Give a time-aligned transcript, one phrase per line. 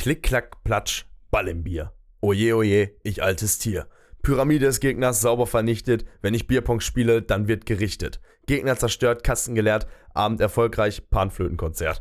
[0.00, 1.92] Klick, klack, platsch, Ball im Bier.
[2.22, 3.86] Oje, oje, ich altes Tier.
[4.22, 6.06] Pyramide des Gegners sauber vernichtet.
[6.22, 8.18] Wenn ich Bierpong spiele, dann wird gerichtet.
[8.46, 9.86] Gegner zerstört, Kasten geleert.
[10.14, 12.00] Abend erfolgreich, Panflötenkonzert.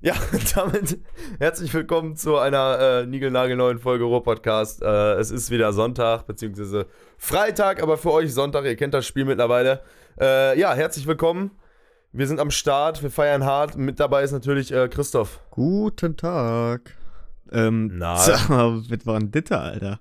[0.00, 0.14] Ja,
[0.56, 0.98] damit
[1.38, 4.82] herzlich willkommen zu einer äh, niegelnagelneuen Folge Ruhr-Podcast.
[4.82, 6.86] Äh, es ist wieder Sonntag, beziehungsweise
[7.16, 8.64] Freitag, aber für euch Sonntag.
[8.64, 9.82] Ihr kennt das Spiel mittlerweile.
[10.20, 11.52] Äh, ja, herzlich willkommen.
[12.10, 13.76] Wir sind am Start, wir feiern hart.
[13.76, 15.38] Mit dabei ist natürlich äh, Christoph.
[15.52, 16.96] Guten Tag.
[17.52, 18.16] Ähm, Na.
[18.16, 20.00] sag mal, was war denn das, Alter?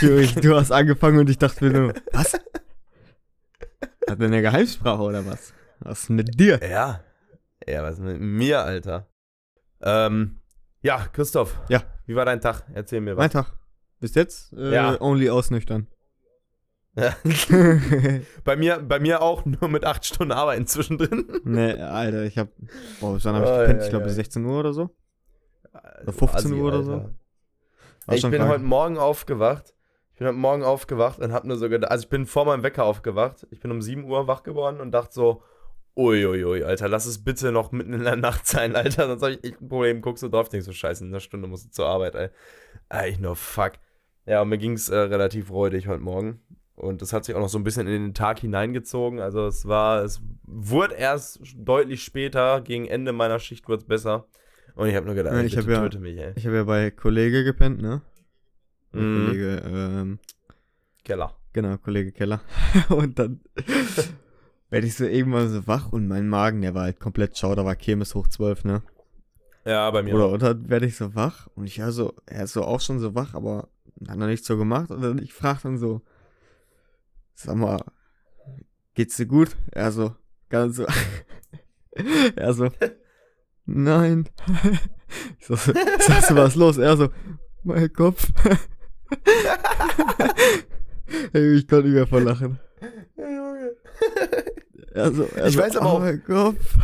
[0.00, 2.34] Du, du hast angefangen und ich dachte mir nur, was?
[4.08, 5.52] Hat er eine Geheimsprache oder was?
[5.80, 6.60] Was ist mit dir?
[6.62, 7.00] Ja.
[7.66, 9.08] Ja, was ist mit mir, Alter?
[9.82, 10.38] Ähm,
[10.82, 11.58] ja, Christoph.
[11.68, 11.82] Ja.
[12.06, 12.64] Wie war dein Tag?
[12.74, 13.32] Erzähl mir Mein was.
[13.32, 13.52] Tag.
[13.98, 15.00] Bis jetzt äh, Ja.
[15.00, 15.88] only ausnüchtern.
[16.94, 17.14] Ja.
[18.44, 21.26] bei, mir, bei mir auch nur mit acht Stunden Arbeiten zwischendrin.
[21.44, 22.48] nee, Alter, ich hab,
[23.00, 23.80] boah, wann hab ich Oh, gepennt?
[23.80, 24.06] ja, ich glaube ja.
[24.06, 24.96] bis 16 Uhr oder so.
[26.02, 27.10] Oder 15 Uhr oder so?
[28.10, 28.50] Ich bin krank.
[28.50, 29.74] heute Morgen aufgewacht.
[30.12, 32.62] Ich bin heute Morgen aufgewacht und hab nur so gedacht, also ich bin vor meinem
[32.62, 33.46] Wecker aufgewacht.
[33.50, 35.42] Ich bin um 7 Uhr wach geworden und dachte so,
[35.96, 39.44] uiuiui, Alter, lass es bitte noch mitten in der Nacht sein, Alter, sonst hab ich
[39.44, 40.00] echt ein Problem.
[40.00, 42.28] Guckst du drauf, denkst so, scheiße, in einer Stunde musst du zur Arbeit, ey.
[42.88, 43.72] Eigentlich nur fuck.
[44.26, 46.40] Ja, und mir ging's äh, relativ räudig heute Morgen.
[46.74, 49.18] Und das hat sich auch noch so ein bisschen in den Tag hineingezogen.
[49.20, 54.26] Also es war, es wurde erst deutlich später, gegen Ende meiner Schicht wurde es besser.
[54.76, 56.32] Und ich habe nur gedacht, Ja, ey, ich bitte hab ja- mich, ey.
[56.36, 58.02] Ich habe ja bei Kollege gepennt, ne?
[58.92, 59.14] Mhm.
[59.14, 60.18] Kollege, ähm,
[61.04, 61.34] Keller.
[61.52, 62.40] Genau, Kollege Keller.
[62.90, 63.40] und dann
[64.70, 67.64] werde ich so irgendwann so wach und mein Magen, der war halt komplett schau, da
[67.64, 68.82] war Kirmes hoch 12, ne?
[69.64, 70.32] Ja, bei mir Oder auch.
[70.32, 73.00] und dann werde ich so wach und ich höre so, er ist so auch schon
[73.00, 73.68] so wach, aber
[74.06, 74.90] hat noch nichts so gemacht.
[74.90, 76.02] Und dann ich frage dann so,
[77.34, 77.82] sag mal,
[78.94, 79.56] geht's dir gut?
[79.72, 80.14] Er so,
[80.50, 80.86] ganz so,
[82.36, 82.68] er so,
[83.66, 84.28] nein.
[85.38, 86.78] Ich so, so, sagst du was los?
[86.78, 87.08] Er so,
[87.62, 88.26] mein Kopf.
[91.32, 92.58] Ey, ich konnte nicht mehr vor lachen.
[94.92, 96.76] Er so, er Ich so, weiß aber oh auch- mein Kopf.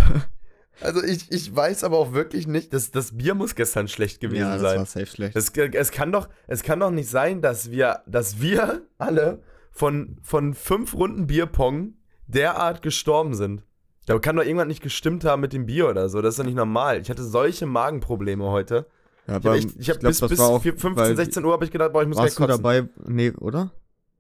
[0.81, 4.41] Also ich, ich weiß aber auch wirklich nicht, dass das Bier muss gestern schlecht gewesen
[4.43, 4.79] Ja, das sein.
[4.79, 5.37] war safe schlecht.
[5.37, 10.19] Das, es, kann doch, es kann doch nicht sein, dass wir, dass wir alle von,
[10.23, 11.95] von fünf Runden Bierpong
[12.27, 13.65] derart gestorben sind.
[14.07, 16.21] Da kann doch irgendwas nicht gestimmt haben mit dem Bier oder so.
[16.23, 17.01] Das ist doch nicht normal.
[17.01, 18.87] Ich hatte solche Magenprobleme heute.
[19.29, 21.17] Ja, Ich habe ich, ich hab glaub, bis, das bis war auch, 4, 15, weil-
[21.17, 22.89] 16 Uhr habe ich gedacht, boah, ich muss gleich Warst du dabei?
[23.07, 23.71] Nee, oder?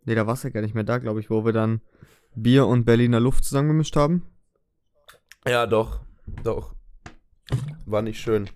[0.04, 1.80] Nee, da warst du ja gar nicht mehr da, glaube ich, wo wir dann
[2.34, 4.22] Bier und Berliner Luft zusammengemischt haben.
[5.46, 6.00] Ja, doch.
[6.44, 6.74] Doch.
[7.84, 8.48] War nicht schön.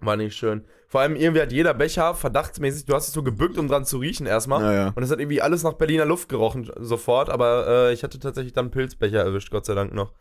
[0.00, 0.64] War nicht schön.
[0.90, 3.98] Vor allem irgendwie hat jeder Becher verdachtsmäßig, du hast es so gebückt, um dran zu
[3.98, 4.60] riechen erstmal.
[4.60, 4.92] Ja, ja.
[4.96, 8.54] Und es hat irgendwie alles nach Berliner Luft gerochen sofort, aber äh, ich hatte tatsächlich
[8.54, 10.12] dann einen Pilzbecher erwischt, Gott sei Dank noch.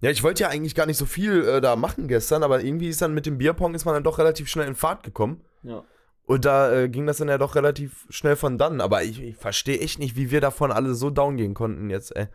[0.00, 2.88] Ja, ich wollte ja eigentlich gar nicht so viel äh, da machen gestern, aber irgendwie
[2.88, 5.42] ist dann mit dem Bierpong ist man dann doch relativ schnell in Fahrt gekommen.
[5.64, 5.82] Ja.
[6.26, 8.80] Und da äh, ging das dann ja doch relativ schnell von dann.
[8.80, 12.14] Aber ich, ich verstehe echt nicht, wie wir davon alle so down gehen konnten jetzt,
[12.14, 12.28] ey.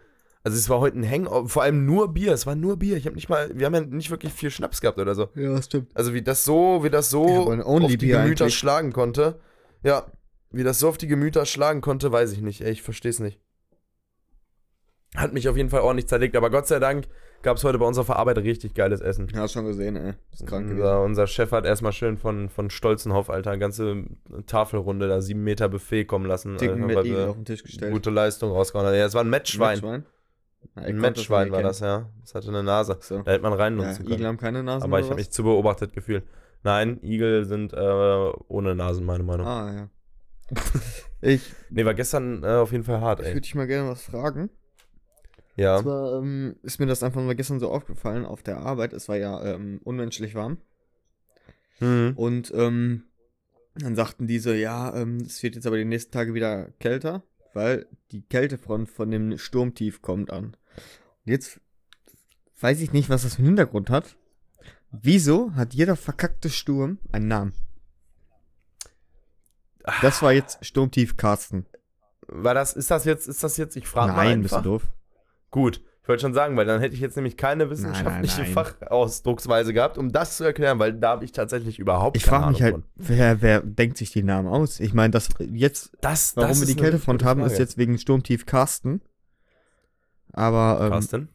[0.45, 2.97] Also es war heute ein Hang, vor allem nur Bier, es war nur Bier.
[2.97, 5.29] Ich habe nicht mal, wir haben ja nicht wirklich viel Schnaps gehabt oder so.
[5.35, 5.87] Ja, stimmt.
[5.93, 8.57] Also wie das so, wie das so Ja, auf die Bier Gemüter eigentlich.
[8.57, 9.39] schlagen konnte.
[9.83, 10.05] Ja,
[10.51, 12.59] wie das so auf die Gemüter schlagen konnte, weiß ich nicht.
[12.61, 13.39] Ey, ich verstehe es nicht.
[15.15, 17.07] Hat mich auf jeden Fall ordentlich zerlegt, aber Gott sei Dank
[17.43, 19.27] gab es heute bei uns auf der Arbeit richtig geiles Essen.
[19.33, 20.13] Ja, schon gesehen, ey.
[20.31, 20.81] Ist krank gewesen.
[20.81, 24.03] Unser, unser Chef hat erstmal schön von, von Stolzenhoff, Alter, eine ganze
[24.47, 26.57] Tafelrunde, da sieben Meter Buffet kommen lassen.
[26.57, 27.93] Dicken Alter, mit weil auf den Tisch gestellt.
[27.93, 28.93] gute Leistung rausgehauen.
[28.95, 29.75] Ja, es war ein Matchschwein.
[29.79, 30.05] Matchschwein?
[30.75, 32.09] Ja, ich Ein Matchschwein war das, ja.
[32.21, 32.97] Das hatte eine Nase.
[33.01, 33.21] So.
[33.21, 34.27] Da hätte man Ja, reinnutzen Igel können.
[34.27, 36.23] haben keine Nasen Aber ich habe mich zu beobachtet gefühlt.
[36.63, 39.45] Nein, Igel sind äh, ohne Nasen, meine Meinung.
[39.45, 39.89] Ah, ja.
[41.21, 43.33] ich Nee, war gestern äh, auf jeden Fall hart, ich ey.
[43.33, 44.49] würde dich mal gerne was fragen.
[45.55, 45.77] Ja.
[45.77, 48.93] Und zwar ähm, ist mir das einfach mal gestern so aufgefallen auf der Arbeit.
[48.93, 50.57] Es war ja ähm, unmenschlich warm.
[51.79, 52.13] Mhm.
[52.15, 53.03] Und ähm,
[53.75, 57.87] dann sagten diese, ja, ähm, es wird jetzt aber die nächsten Tage wieder kälter, weil
[58.11, 60.45] die Kältefront von dem Sturmtief kommt an.
[60.45, 61.59] Und jetzt
[62.59, 64.15] weiß ich nicht, was das für einen Hintergrund hat.
[64.91, 67.53] Wieso hat jeder verkackte Sturm einen Namen?
[70.01, 71.65] Das war jetzt Sturmtief Carsten.
[72.27, 74.91] War das, ist das jetzt, ist das jetzt, ich frage mal Nein, bist du doof.
[75.51, 78.51] Gut, ich wollte schon sagen, weil dann hätte ich jetzt nämlich keine wissenschaftliche nein.
[78.51, 82.51] Fachausdrucksweise gehabt, um das zu erklären, weil da habe ich tatsächlich überhaupt Ich keine frage
[82.51, 84.81] mich Ahnung halt, wer, wer denkt sich die Namen aus?
[84.81, 88.45] Ich meine, das jetzt, Das, warum das wir die Kältefront haben, ist jetzt wegen Sturmtief
[88.45, 88.99] Carsten.
[90.33, 91.29] Aber ähm, Carsten?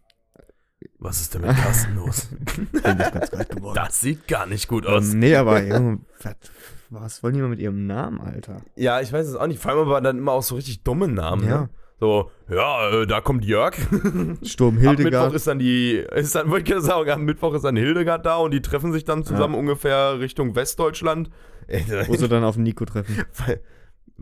[0.99, 2.29] Was ist denn mit Carsten los?
[2.55, 3.75] bin ich ganz kalt geworden.
[3.75, 5.14] Das sieht gar nicht gut aus.
[5.14, 6.35] Ähm, nee, aber Junge, was,
[6.91, 8.61] was wollen die mal mit ihrem Namen, Alter?
[8.76, 9.62] Ja, ich weiß es auch nicht.
[9.62, 11.49] Vor allem aber dann immer auch so richtig dumme Namen.
[11.49, 11.61] Ja.
[11.62, 11.71] Ne?
[12.00, 13.75] So, ja, äh, da kommt Jörg.
[14.43, 15.35] Sturm Am Mittwoch Hildegard.
[15.35, 18.53] ist dann die, ist dann, wollte ich sagen, am Mittwoch ist dann Hildegard da und
[18.53, 21.31] die treffen sich dann zusammen ungefähr Richtung Westdeutschland.
[22.06, 23.25] Wo sie dann auf den Nico treffen.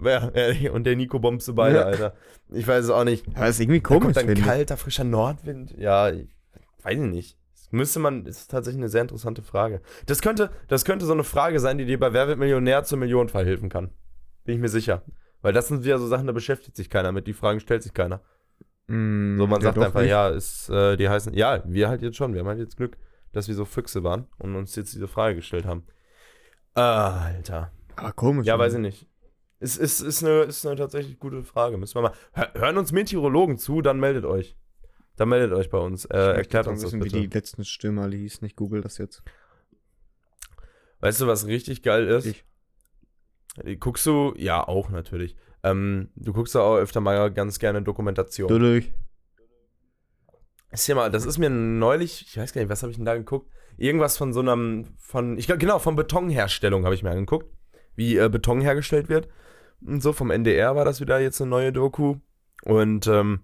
[0.03, 1.83] Ja, äh, und der Nico bombst du beide, Ja.
[1.85, 2.15] Alter.
[2.51, 3.27] Ich weiß es auch nicht.
[3.35, 5.75] Aber ist irgendwie Da kommt komisch, dann kalter, frischer Nordwind.
[5.79, 6.29] Ja, ich
[6.83, 7.39] weiß ich nicht.
[7.55, 9.81] Das müsste man, das ist tatsächlich eine sehr interessante Frage.
[10.07, 12.99] Das könnte, das könnte so eine Frage sein, die dir bei Wer wird Millionär zur
[12.99, 13.91] Million verhelfen kann.
[14.45, 15.03] Bin ich mir sicher.
[15.47, 17.29] Weil das sind wieder so Sachen, da beschäftigt sich keiner mit.
[17.29, 18.21] Die Fragen stellt sich keiner.
[18.89, 20.11] Mm, So, man ja, sagt einfach, nicht.
[20.11, 22.33] ja, ist, äh, die heißen, ja, wir halt jetzt schon.
[22.35, 22.97] Wir haben halt jetzt Glück,
[23.31, 25.87] dass wir so Füchse waren und uns jetzt diese Frage gestellt haben.
[26.75, 27.71] Ah, Alter.
[27.95, 28.45] Aber komisch.
[28.45, 29.07] Ja, weiß ich nicht.
[29.61, 31.79] Ist, ist, ist, eine, ist eine tatsächlich gute Frage.
[31.79, 32.13] Müssen wir mal.
[32.33, 34.57] Hör, hören uns Meteorologen zu, dann meldet euch.
[35.15, 36.07] Dann meldet euch bei uns.
[36.07, 37.15] Äh, erklärt uns das wissen, bitte.
[37.15, 38.45] wie die letzten Stimmen alle hießen.
[38.45, 39.23] Ich google das jetzt.
[40.99, 42.27] Weißt du, was richtig geil ist?
[42.27, 42.45] Ich.
[43.81, 45.37] Guckst du, ja, auch natürlich.
[45.63, 48.49] Ähm, du guckst ja auch öfter mal ganz gerne Dokumentation.
[50.71, 53.07] Ist ja mal, das ist mir neulich, ich weiß gar nicht, was habe ich denn
[53.07, 53.51] da geguckt?
[53.79, 57.47] Irgendwas von so einem, von, ich glaube, genau, von Betonherstellung habe ich mir angeguckt,
[57.95, 59.29] wie äh, Beton hergestellt wird.
[59.85, 62.17] Und so, vom NDR war das wieder jetzt eine neue Doku.
[62.65, 63.41] Und ähm,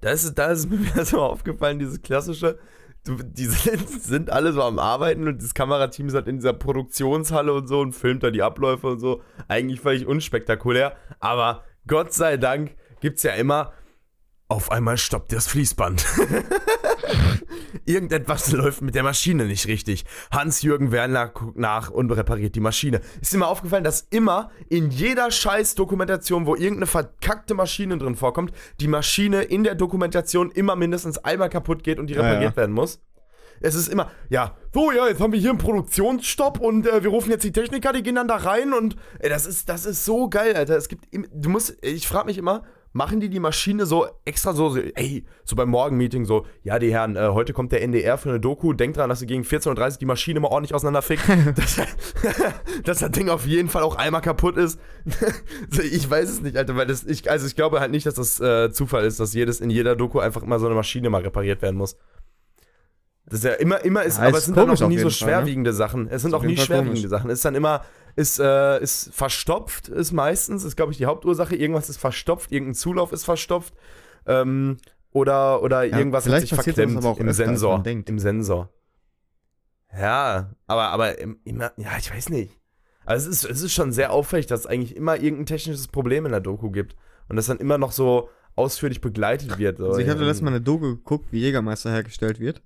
[0.00, 2.58] da ist, es- da ist mir wieder so aufgefallen, dieses klassische,
[3.06, 7.52] die sind, sind alle so am Arbeiten und das Kamerateam ist halt in dieser Produktionshalle
[7.52, 9.22] und so und filmt da die Abläufe und so.
[9.48, 13.72] Eigentlich völlig unspektakulär, aber Gott sei Dank gibt es ja immer,
[14.48, 16.04] auf einmal stoppt das Fließband.
[17.84, 20.04] Irgendetwas läuft mit der Maschine nicht richtig.
[20.30, 23.00] Hans-Jürgen Werner guckt nach und repariert die Maschine.
[23.20, 28.16] Ist dir mal aufgefallen, dass immer in jeder scheiß Dokumentation, wo irgendeine verkackte Maschine drin
[28.16, 32.52] vorkommt, die Maschine in der Dokumentation immer mindestens einmal kaputt geht und die Ja, repariert
[32.52, 32.56] ja.
[32.56, 33.00] werden muss?
[33.60, 37.10] Es ist immer, ja, so, ja, jetzt haben wir hier einen Produktionsstopp und äh, wir
[37.10, 40.04] rufen jetzt die Techniker, die gehen dann da rein und ey, das ist, das ist
[40.04, 40.76] so geil, Alter.
[40.76, 42.62] Es gibt, du musst, ich frage mich immer,
[42.98, 46.92] machen die die Maschine so extra so, so, ey, so beim Morgenmeeting so, ja, die
[46.92, 49.92] Herren, äh, heute kommt der NDR für eine Doku, denkt dran, dass ihr gegen 14.30
[49.92, 51.22] Uhr die Maschine mal ordentlich auseinanderfickt,
[51.56, 51.76] dass,
[52.84, 54.80] dass das Ding auf jeden Fall auch einmal kaputt ist.
[55.92, 58.40] ich weiß es nicht, Alter, weil das, ich, also ich glaube halt nicht, dass das
[58.40, 61.62] äh, Zufall ist, dass jedes, in jeder Doku einfach immer so eine Maschine mal repariert
[61.62, 61.96] werden muss.
[63.26, 64.88] Das ist ja immer, immer ist, Ja, aber ist es sind dann auch nie so
[64.88, 65.10] jeden Fall, ne?
[65.10, 66.08] schwerwiegende Sachen.
[66.08, 67.10] Es sind Ist auch nie schwerwiegende komisch.
[67.10, 67.30] Sachen.
[67.30, 67.84] Es ist dann immer,
[68.18, 71.54] ist, äh, ist verstopft, ist meistens, ist glaube ich die Hauptursache.
[71.56, 73.74] Irgendwas ist verstopft, irgendein Zulauf ist verstopft.
[74.26, 74.76] Ähm,
[75.10, 77.82] oder, oder Ja, irgendwas hat sich verklemmt im Sensor.
[77.86, 78.70] Im Sensor.
[79.96, 82.58] Ja, aber, aber im- immer, ja, ich weiß nicht.
[83.06, 86.26] Also es ist, es ist schon sehr auffällig, dass es eigentlich immer irgendein technisches Problem
[86.26, 86.94] in der Doku gibt.
[87.28, 89.78] Und das dann immer noch so ausführlich begleitet wird.
[89.78, 89.86] So.
[89.86, 92.62] Also ich hatte letztes Mal eine Doku geguckt, wie Jägermeister hergestellt wird.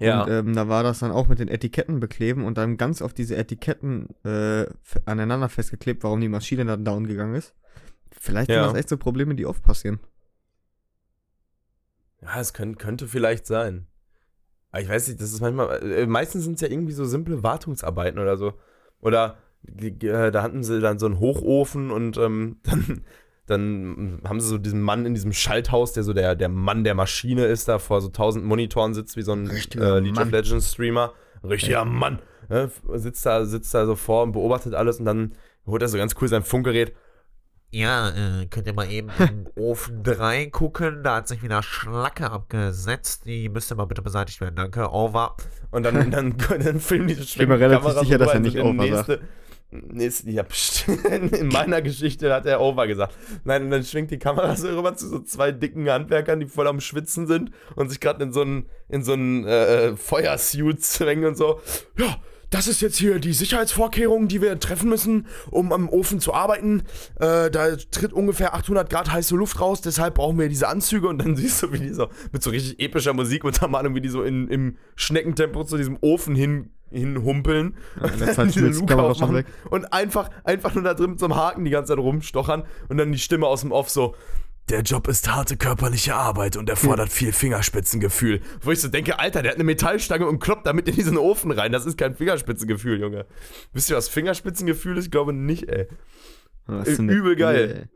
[0.00, 0.22] Ja.
[0.24, 3.12] Und ähm, da war das dann auch mit den Etiketten bekleben und dann ganz auf
[3.14, 4.66] diese Etiketten äh,
[5.04, 7.54] aneinander festgeklebt, warum die Maschine dann down gegangen ist.
[8.10, 8.64] Vielleicht Ja.
[8.64, 10.00] sind das echt so Probleme, die oft passieren.
[12.22, 13.86] Ja, es könnt, könnte vielleicht sein.
[14.72, 15.82] Aber ich weiß nicht, das ist manchmal.
[15.82, 18.54] Äh, meistens sind es ja irgendwie so simple Wartungsarbeiten oder so.
[19.00, 19.38] Oder
[19.78, 19.90] äh,
[20.30, 23.04] da hatten sie dann so einen Hochofen und ähm, dann,
[23.50, 26.94] dann haben sie so diesen Mann in diesem Schalthaus, der so der, der Mann der
[26.94, 30.18] Maschine ist, da vor so tausend Monitoren sitzt, wie so ein Richtiger äh, League of
[30.18, 30.30] Mann.
[30.30, 31.12] Legends Streamer.
[31.42, 32.20] Richtiger Mann.
[32.48, 32.70] Ne?
[32.94, 35.32] Sitzt da, sitzt da so vor und beobachtet alles und dann
[35.66, 36.94] holt er so ganz cool sein Funkgerät.
[37.72, 41.04] Ja, äh, könnt ihr mal eben im Ofen 3 gucken.
[41.04, 43.26] Da hat sich wieder Schlacke abgesetzt.
[43.26, 44.56] Die müsste mal bitte beseitigt werden.
[44.56, 44.90] Danke.
[44.90, 45.36] Over.
[45.70, 48.82] Und dann, dann, dann filmen die bin mir relativ sicher, dass er nicht in Over
[48.82, 49.20] nächste,
[49.70, 50.44] nächste, ja,
[51.12, 53.14] In meiner Geschichte hat er Over gesagt.
[53.44, 56.66] Nein, und dann schwingt die Kamera so rüber zu so zwei dicken Handwerkern, die voll
[56.66, 61.26] am Schwitzen sind und sich gerade in so einen in so einen, äh, Feuersuit zwängen
[61.26, 61.60] und so.
[61.96, 62.16] Ja,
[62.50, 66.82] das ist jetzt hier die Sicherheitsvorkehrungen, die wir treffen müssen, um am Ofen zu arbeiten.
[67.18, 71.08] Äh, da tritt ungefähr 800 Grad heiße Luft raus, deshalb brauchen wir diese Anzüge.
[71.08, 74.08] Und dann siehst du, wie die so mit so richtig epischer Musik Untermalung, wie die
[74.08, 77.76] so in, im Schneckentempo zu diesem Ofen hin, hinhumpeln.
[77.96, 79.46] Ja, Und dann diese Luke schon weg.
[79.70, 82.64] Und einfach, einfach nur da drin mit so einem Haken die ganze Zeit rumstochern.
[82.88, 84.16] Und dann die Stimme aus dem Off so.
[84.68, 88.40] Der Job ist harte körperliche Arbeit und erfordert viel Fingerspitzengefühl.
[88.60, 91.50] Wo ich so denke, Alter, der hat eine Metallstange und kloppt damit in diesen Ofen
[91.50, 91.72] rein.
[91.72, 93.26] Das ist kein Fingerspitzengefühl, Junge.
[93.72, 95.06] Wisst ihr, was Fingerspitzengefühl ist?
[95.06, 95.88] Ich glaube nicht, ey.
[96.68, 97.88] Übel geil.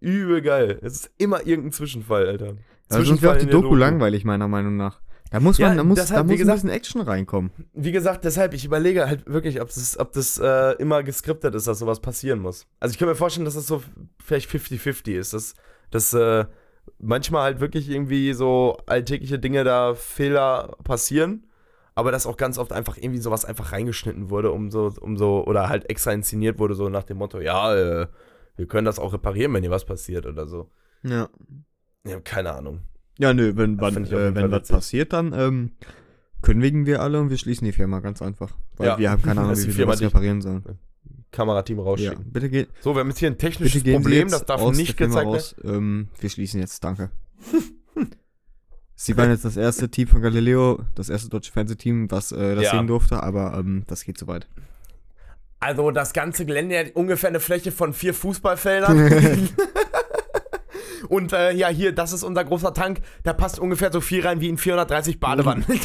[0.00, 0.78] Übel geil.
[0.82, 2.56] Es ist immer irgendein Zwischenfall, Alter.
[2.88, 5.00] Also sonst wäre auch die Doku langweilig, meiner Meinung nach.
[5.30, 7.50] Da muss man, Ja, da muss, deshalb, da muss ein gesagt- bisschen Action reinkommen.
[7.74, 11.66] Wie gesagt, deshalb, ich überlege halt wirklich, ob das, ob das äh, immer geskriptet ist,
[11.66, 12.66] dass sowas passieren muss.
[12.80, 13.82] Also ich kann mir vorstellen, dass das so
[14.24, 15.34] vielleicht 50-50 ist.
[15.34, 15.54] Dass,
[15.90, 16.44] dass äh,
[16.98, 21.46] manchmal halt wirklich irgendwie so alltägliche Dinge da Fehler passieren,
[21.94, 25.44] aber dass auch ganz oft einfach irgendwie sowas einfach reingeschnitten wurde, um so, um so,
[25.46, 28.06] oder halt extra inszeniert wurde, so nach dem Motto, ja, äh,
[28.56, 30.70] wir können das auch reparieren, wenn hier was passiert oder so.
[31.02, 31.28] Ja.
[32.06, 32.80] Ja, keine Ahnung.
[33.18, 35.72] Ja, nö, wenn, wann, ich äh, wenn was passiert, dann ähm,
[36.42, 38.52] kündigen wir alle und wir schließen die Firma ganz einfach.
[38.76, 38.98] Weil Ja.
[38.98, 40.78] wir haben keine Ahnung, wie wir das reparieren sollen.
[41.30, 42.24] Kamerateam Ja, rausschicken.
[42.32, 42.68] bitte geht.
[42.80, 45.76] So, wir haben jetzt hier ein technisches Problem, das darf nicht gezeigt werden.
[45.76, 47.10] Ähm, wir schließen jetzt, danke.
[48.94, 52.64] Sie waren jetzt das erste Team von Galileo, das erste deutsche Fernsehteam, was äh, das
[52.64, 52.70] Ja.
[52.72, 54.48] sehen durfte, aber ähm, das geht zu weit.
[55.60, 59.48] Also das ganze Gelände hat ungefähr eine Fläche von vier Fußballfeldern.
[61.08, 63.00] Und äh, ja, hier, das ist unser großer Tank.
[63.22, 65.64] Da passt ungefähr so viel rein wie in 430 Badewannen.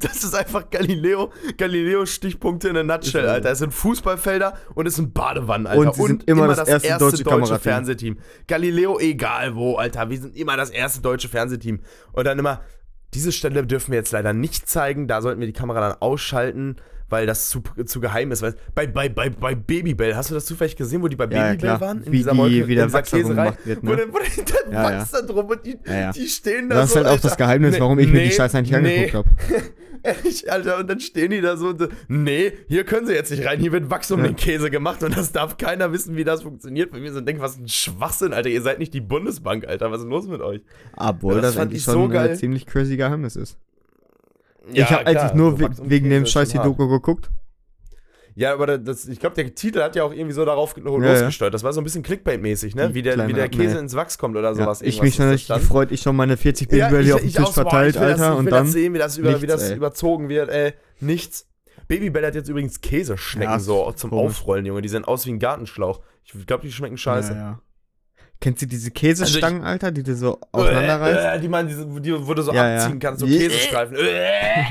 [0.00, 3.30] das ist einfach Galileo, Galileo Stichpunkte in a nutshell, so.
[3.30, 3.50] Alter.
[3.50, 5.80] Es sind Fußballfelder und es sind Badewannen, Alter.
[5.80, 7.58] Und sie sind immer das erste deutsche Kamerateam.
[7.60, 8.18] Fernsehteam.
[8.46, 10.10] Galileo, egal wo, Alter.
[10.10, 11.80] Wir sind immer das erste deutsche Fernsehteam.
[12.12, 12.60] Und dann immer,
[13.14, 15.08] diese Stelle dürfen wir jetzt leider nicht zeigen.
[15.08, 16.76] Da sollten wir die Kamera dann ausschalten,
[17.08, 18.42] weil das zu, zu geheim ist.
[18.42, 21.50] Weil bei, bei, bei, bei Babybell, hast du das zufällig gesehen, wo die bei Ja,
[21.52, 22.00] Babybell waren?
[22.06, 23.90] Wie die- wie der in dieser Wachs rumgemacht wird, ne?
[23.90, 24.98] Wo der, wo der Ja, ja.
[25.00, 26.12] Wachs da drum und die, Ja, ja.
[26.12, 27.44] die stehen da Das ist so, halt auch das Alter.
[27.44, 29.04] Geheimnis, Nee, warum ich mir die nee, Scheiße eigentlich nee.
[29.06, 29.28] angeguckt habe.
[30.06, 33.30] Ehrlich, Alter, und dann stehen die da so und so, nee, hier können sie jetzt
[33.30, 36.24] nicht rein, hier wird Wachs um den Käse gemacht und das darf keiner wissen, wie
[36.24, 36.90] das funktioniert.
[36.90, 40.00] Bei mir so denkt, was ein Schwachsinn, Alter, ihr seid nicht die Bundesbank, Alter, was
[40.00, 40.60] ist los mit euch?
[40.96, 42.30] Obwohl das das, fand eigentlich ich so schon geil.
[42.30, 43.56] ein ziemlich crazy Geheimnis ist.
[44.72, 46.58] Ja, ich habe eigentlich nur we wegen dem Scheiß die.
[46.58, 47.30] Doku geguckt.
[48.36, 51.54] Ja, aber das, ich glaube, der Titel hat ja auch irgendwie so darauf Ja, losgesteuert.
[51.54, 52.92] Das war so ein bisschen Clickbait-mäßig, ne?
[52.92, 53.78] Wie der, wie der Käse Abnähe.
[53.78, 54.82] ins Wachs kommt oder Ja, sowas.
[54.82, 55.60] ich irgendwas mich stand.
[55.60, 58.38] gefreut, ich schon meine 40 Babybell hier auf dem Tisch verteilt, ich das, Alter, ich
[58.40, 58.64] und dann.
[58.64, 59.76] das sehen, wie das, über, wie nichts, das ey.
[59.76, 60.72] überzogen wird, ey.
[60.98, 61.46] Nichts.
[61.86, 64.32] Babybell hat jetzt übrigens Käseschnecken Ja, so zum komisch.
[64.32, 64.82] Aufrollen, Junge.
[64.82, 66.00] Die sehen aus wie ein Gartenschlauch.
[66.24, 67.32] Ich glaube, die schmecken scheiße.
[67.34, 67.60] Ja, ja.
[68.44, 71.18] Kennst du diese Käsestangen, Also Alter, die du so auseinanderreißt?
[71.18, 72.76] Äh, äh, die man, diese, die, wo du so Ja, ja.
[72.76, 73.26] abziehen kannst, so.
[73.26, 73.96] Käsestreifen.
[73.96, 74.64] Äh.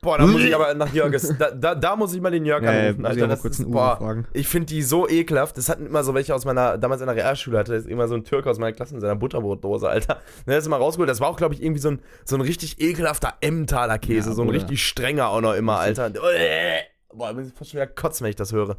[0.00, 2.66] Boah, da muss ich aber nach Jörges, da, da, da muss ich mal den Jörg
[2.66, 3.28] anrufen, ich Alter.
[3.28, 4.26] Das kurz ist, boah, fragen.
[4.32, 5.58] ich finde die so ekelhaft.
[5.58, 8.08] Das hatten immer so welche aus meiner, damals in der Realschule hatte, das ist immer
[8.08, 10.22] so ein Türk aus meiner Klasse in seiner Butterbrotdose, Alter.
[10.46, 11.10] Der ist immer rausgeholt.
[11.10, 14.30] Das war auch, glaube ich, irgendwie so ein, so ein richtig ekelhafter Emmentaler Käse.
[14.30, 16.06] Ja, so ein richtig strenger auch noch immer, Alter.
[16.06, 16.80] Äh,
[17.12, 18.78] boah, da muss ich fast schon wieder kotzen, wenn ich das höre.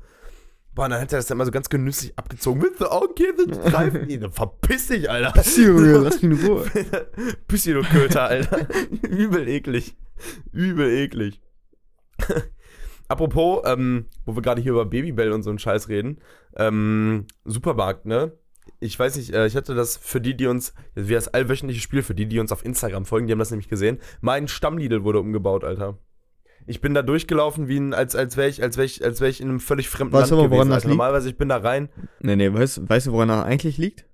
[0.74, 2.62] Boah, dann hat er das dann immer so ganz genüsslich abgezogen.
[2.62, 3.10] Willst du auch
[3.68, 4.04] streifen?
[4.08, 5.34] Nee, dann Verpiss dich, Alter.
[5.58, 6.66] Junge, lass mich in Ruhe.
[7.48, 8.68] Büssi, du Köter, Alter.
[9.10, 9.98] Übel eklig.
[10.54, 11.42] Übel eklig.
[13.10, 16.20] Apropos, ähm, wo wir gerade hier über Babybell und so einen Scheiß reden,
[16.56, 18.32] ähm, Supermarkt, ne?
[18.80, 22.04] Ich weiß nicht, äh, ich hatte das für die, die uns, wie das allwöchentliche Spiel,
[22.04, 24.00] für die, die uns auf Instagram folgen, die haben das nämlich gesehen.
[24.22, 25.98] Mein Stammlidl wurde umgebaut, Alter.
[26.68, 29.30] Ich bin da durchgelaufen, wie ein, als, als wäre ich, als wär ich, als wär
[29.30, 30.70] ich in einem völlig fremden Weißt du Land woran gewesen.
[30.70, 30.88] das Alter.
[30.90, 30.98] liegt?
[30.98, 31.90] Normalerweise, ich bin da rein.
[32.20, 34.06] Nee, nee, weißt, weißt du, woran das eigentlich liegt?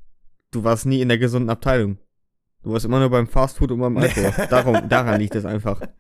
[0.52, 1.98] Du warst nie in der gesunden Abteilung.
[2.64, 4.34] Du warst immer nur beim Fastfood und beim Alkohol.
[4.50, 5.82] Darum, daran liegt es einfach.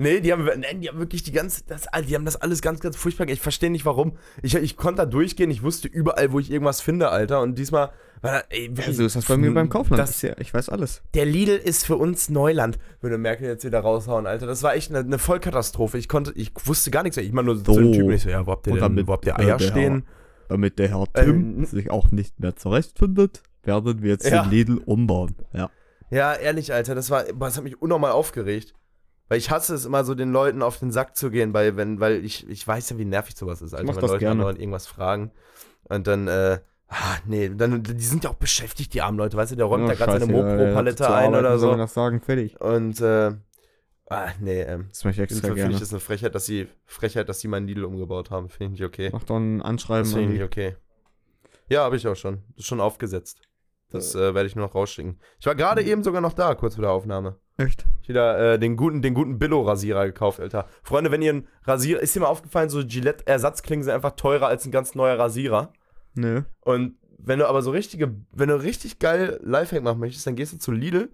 [0.00, 2.78] Nee, die haben, nee, die haben wirklich die ganze, das, die haben das alles ganz,
[2.78, 3.26] ganz furchtbar.
[3.30, 4.16] Ich verstehe nicht warum.
[4.42, 7.40] Ich, ich konnte da durchgehen, ich wusste überall, wo ich irgendwas finde, Alter.
[7.40, 7.90] Und diesmal
[8.22, 9.98] war da, ey, wirklich, Ja, so ist das bei mir beim Kaufland.
[10.00, 11.02] Das, ja, ich weiß alles.
[11.14, 14.46] der Lidl ist für uns Neuland, würde Merkel jetzt wieder raushauen, Alter.
[14.46, 15.98] Das war echt eine, eine Vollkatastrophe.
[15.98, 17.16] Ich konnte, ich wusste gar nichts.
[17.16, 17.80] Ich meine nur so, So.
[17.80, 19.56] dem Typen, ich so, ja, wo habt ihr denn, damit, wo habt ihr äh, Eier
[19.56, 20.04] der- stehen?
[20.48, 24.44] Damit der Herr Ähm, Tim sich auch nicht mehr zurechtfindet, werden wir jetzt Ja.
[24.44, 25.34] den Lidl umbauen.
[25.52, 25.70] Ja.
[26.10, 28.74] Ja, ehrlich, Alter, das war, das hat mich unnormal aufgeregt.
[29.28, 32.00] Weil ich hasse es immer so, den Leuten auf den Sack zu gehen, weil, wenn,
[32.00, 34.42] weil ich, ich weiß ja, wie nervig sowas ist, Alter, mach wenn das Leute gerne.
[34.52, 35.32] irgendwas fragen.
[35.84, 39.52] Und dann, äh, ah, nee, dann, die sind ja auch beschäftigt, die armen Leute, weißt
[39.52, 41.76] du, der räumt Ja, da gerade seine Mopro-Palette zu ein oder soll so.
[41.76, 42.58] das sagen, fertig.
[42.58, 43.32] Und, äh,
[44.08, 45.74] ah, nee, ähm, Das möchte ich extra finde gerne.
[45.74, 48.48] ich das eine Frechheit, dass sie, Frechheit, dass sie meinen Lidl umgebaut haben.
[48.48, 49.10] Finde ich nicht okay.
[49.12, 50.76] Mach doch ein Anschreiben finde ich okay.
[51.68, 52.44] Ja, habe ich auch schon.
[52.52, 53.42] Das ist schon aufgesetzt.
[53.90, 55.18] Das äh, werde ich nur noch rausschicken.
[55.40, 57.36] Ich war gerade eben sogar noch da, kurz vor der Aufnahme.
[57.56, 57.86] Echt?
[58.02, 60.68] Ich wieder äh, den guten, den guten Billo-Rasierer gekauft, Alter.
[60.82, 64.64] Freunde, wenn ihr einen Rasierer, ist dir mal aufgefallen, so Gillette-Ersatzklingen sind einfach teurer als
[64.64, 65.72] ein ganz neuer Rasierer.
[66.14, 66.42] Nö.
[66.60, 70.52] Und wenn du aber so richtige, wenn du richtig geil Lifehack machen möchtest, dann gehst
[70.52, 71.10] du zu Lidl,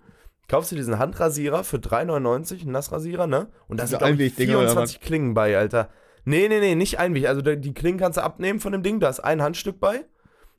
[0.49, 3.49] kaufst dir diesen Handrasierer für 3,99, einen Nassrasierer, ne?
[3.69, 5.89] Und da sind oder 24 Klingen bei, Alter.
[6.25, 7.27] Nee, nee, nee, nicht Einweg.
[7.27, 10.05] Also die Klingen kannst du abnehmen von dem Ding, da ist ein Handstück bei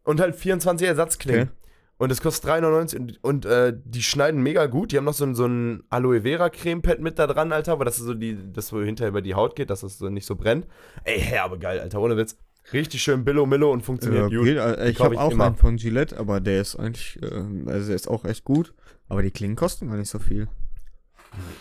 [0.04, 1.44] und halt 24 Ersatzklingen.
[1.44, 1.65] Okay.
[1.98, 4.92] Und das kostet 3,99 und, und äh, die schneiden mega gut.
[4.92, 7.72] Die haben noch so ein, so ein Aloe Vera Creme Pad mit da dran, Alter,
[7.72, 10.10] aber das ist so die, das so hinterher über die Haut geht, dass es so
[10.10, 10.68] nicht so brennt.
[11.06, 12.38] Ey, herbe geil, Alter, ohne Witz.
[12.74, 14.46] Richtig schön Billo Millo und funktioniert Ja, gut.
[14.46, 14.58] geht.
[14.58, 15.46] Äh, Ich habe auch immer.
[15.46, 17.28] einen von Gillette, aber der ist eigentlich, äh,
[17.68, 18.74] also der ist auch echt gut.
[19.08, 20.50] Aber die Klingen kosten gar nicht so viel.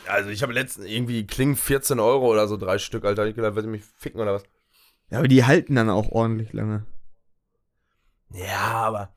[0.08, 3.26] Also ich habe letztens irgendwie Klingen 14 Euro oder so, drei Stück, Alter.
[3.26, 4.44] Ich gedacht, wird mich ficken oder was?
[5.10, 6.86] Ja, aber die halten dann auch ordentlich lange.
[8.32, 9.14] Ja, aber.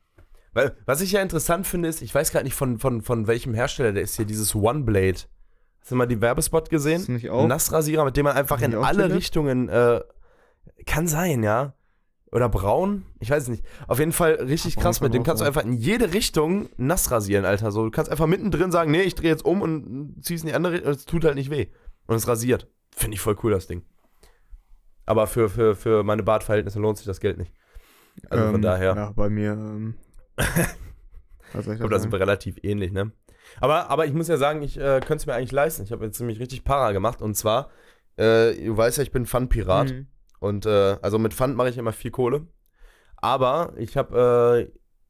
[0.54, 3.54] Weil, was ich ja interessant finde, ist, ich weiß gerade nicht von, von, von welchem
[3.54, 5.18] Hersteller der ist hier, dieses One Blade.
[5.80, 7.00] Hast du mal die Werbespot gesehen?
[7.00, 7.42] Ist nicht auch?
[7.42, 9.14] Ein Nassrasierer, mit dem man einfach in alle Gillette?
[9.14, 9.68] Richtungen.
[9.68, 10.00] Äh,
[10.86, 11.74] kann sein, ja.
[12.30, 13.06] Oder braun?
[13.20, 13.64] Ich weiß es nicht.
[13.86, 15.00] Auf jeden Fall richtig Braun krass.
[15.00, 15.48] Mit dem kannst du sein.
[15.54, 17.70] einfach in jede Richtung nass rasieren, Alter.
[17.72, 20.54] So, du kannst einfach mittendrin sagen, nee, ich drehe jetzt um und zieh's in die
[20.54, 20.90] andere Richtung.
[20.92, 21.68] Es tut halt nicht weh.
[22.06, 22.68] Und es rasiert.
[22.94, 23.82] Finde ich voll cool, das Ding.
[25.06, 27.54] Aber für, für, für meine Bartverhältnisse lohnt sich das Geld nicht.
[28.28, 28.94] Also von Ähm, daher.
[28.94, 29.52] Ja, bei mir.
[29.52, 29.94] Ähm,
[31.52, 33.12] glaube, da sind wir relativ ähnlich, ne?
[33.60, 35.82] Aber, aber ich muss ja sagen, ich äh, könnte es mir eigentlich leisten.
[35.82, 37.22] Ich habe jetzt nämlich richtig Para gemacht.
[37.22, 37.70] Und zwar,
[38.16, 39.90] äh, du weißt ja, ich bin Pfandpirat.
[39.90, 40.06] Mhm.
[40.40, 42.46] Und äh, also mit Pfand mache ich immer viel Kohle.
[43.16, 44.68] Aber ich habe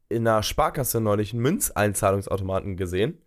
[0.08, 3.20] äh, in einer Sparkasse neulich einen Münzeinzahlungsautomaten gesehen.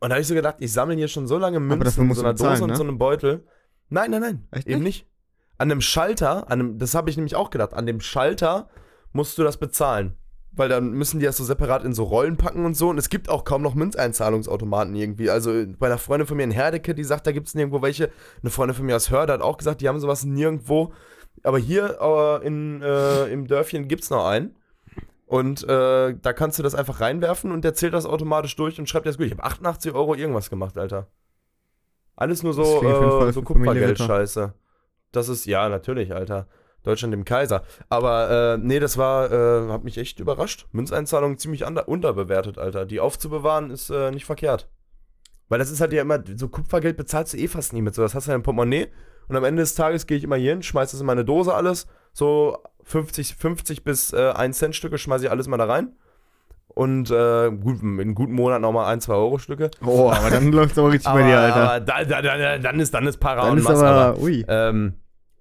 [0.00, 2.22] Und da habe ich so gedacht, ich sammle hier schon so lange Münzen in so
[2.22, 2.76] einer Dose bezahlen, und ne?
[2.76, 3.46] so einem Beutel.
[3.88, 4.48] Nein, nein, nein.
[4.50, 5.06] Echt eben nicht?
[5.58, 8.68] An einem Schalter, an einem, das habe ich nämlich auch gedacht, an dem Schalter
[9.12, 10.16] musst du das bezahlen.
[10.56, 12.88] Weil dann müssen die das so separat in so Rollen packen und so.
[12.88, 15.30] Und es gibt auch kaum noch Münzeinzahlungsautomaten irgendwie.
[15.30, 18.10] Also bei einer Freundin von mir in Herdecke, die sagt, da gibt es nirgendwo welche.
[18.42, 20.92] Eine Freundin von mir aus Hörde hat auch gesagt, die haben sowas nirgendwo.
[21.42, 24.56] Aber hier äh, in, äh, im Dörfchen gibt es noch einen.
[25.26, 28.88] Und äh, da kannst du das einfach reinwerfen und der zählt das automatisch durch und
[28.88, 29.26] schreibt das gut.
[29.26, 31.08] Ich habe 88 Euro irgendwas gemacht, Alter.
[32.14, 34.54] Alles nur so, äh, so Kupfergeld-Scheiße.
[35.12, 36.46] Das ist, ja, natürlich, Alter.
[36.86, 37.62] Deutschland dem Kaiser.
[37.88, 40.66] Aber äh, nee, das war, äh, hat mich echt überrascht.
[40.72, 42.86] Münzeinzahlung ziemlich unterbewertet, Alter.
[42.86, 44.68] Die aufzubewahren ist äh, nicht verkehrt.
[45.48, 48.02] Weil das ist halt ja immer, so Kupfergeld bezahlst du eh fast nie mit so.
[48.02, 48.88] Das hast du ja im Portemonnaie
[49.28, 51.54] und am Ende des Tages gehe ich immer hier hin, schmeiß das in meine Dose
[51.54, 51.86] alles.
[52.12, 55.92] So 50, 50 bis äh, 1 Cent Stücke schmeiße ich alles mal da rein.
[56.68, 59.70] Und äh, gut, in guten Monaten nochmal 1, 2 Euro Stücke.
[59.84, 61.70] Oh, aber dann läuft es aber richtig bei dir, Alter.
[61.70, 64.44] aber da, da, da, dann ist, dann ist Para Dann und ist Mass, aber, ui.
[64.46, 64.94] ähm,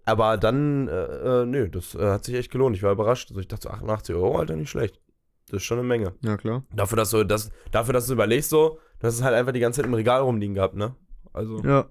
[0.05, 2.75] aber dann, äh, äh, nö, das äh, hat sich echt gelohnt.
[2.75, 3.29] Ich war überrascht.
[3.31, 5.01] Also ich dachte, so 88 Euro, Alter, nicht schlecht.
[5.49, 6.13] Das ist schon eine Menge.
[6.23, 6.63] Ja, klar.
[6.73, 9.59] Dafür, dass du, das, dafür, dass du überlegst, so, du hast es halt einfach die
[9.59, 10.95] ganze Zeit im Regal rumliegen gehabt, ne?
[11.33, 11.85] Also, Ja.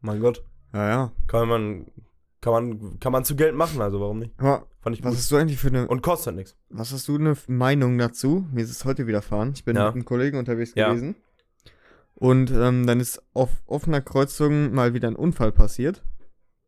[0.00, 1.12] mein Gott, Ja, ja.
[1.28, 1.86] kann man,
[2.40, 4.32] kann man, kann man zu Geld machen, also warum nicht?
[4.38, 5.18] Aber Fand ich was gut.
[5.18, 6.56] hast du eigentlich für eine, Und kostet nichts.
[6.68, 8.46] was hast du eine Meinung dazu?
[8.52, 9.52] Mir ist es heute widerfahren.
[9.54, 9.86] Ich bin Ja.
[9.86, 10.88] mit einem Kollegen unterwegs Ja.
[10.90, 11.14] gewesen.
[12.14, 16.02] Und ähm, dann ist auf offener Kreuzung mal wieder ein Unfall passiert.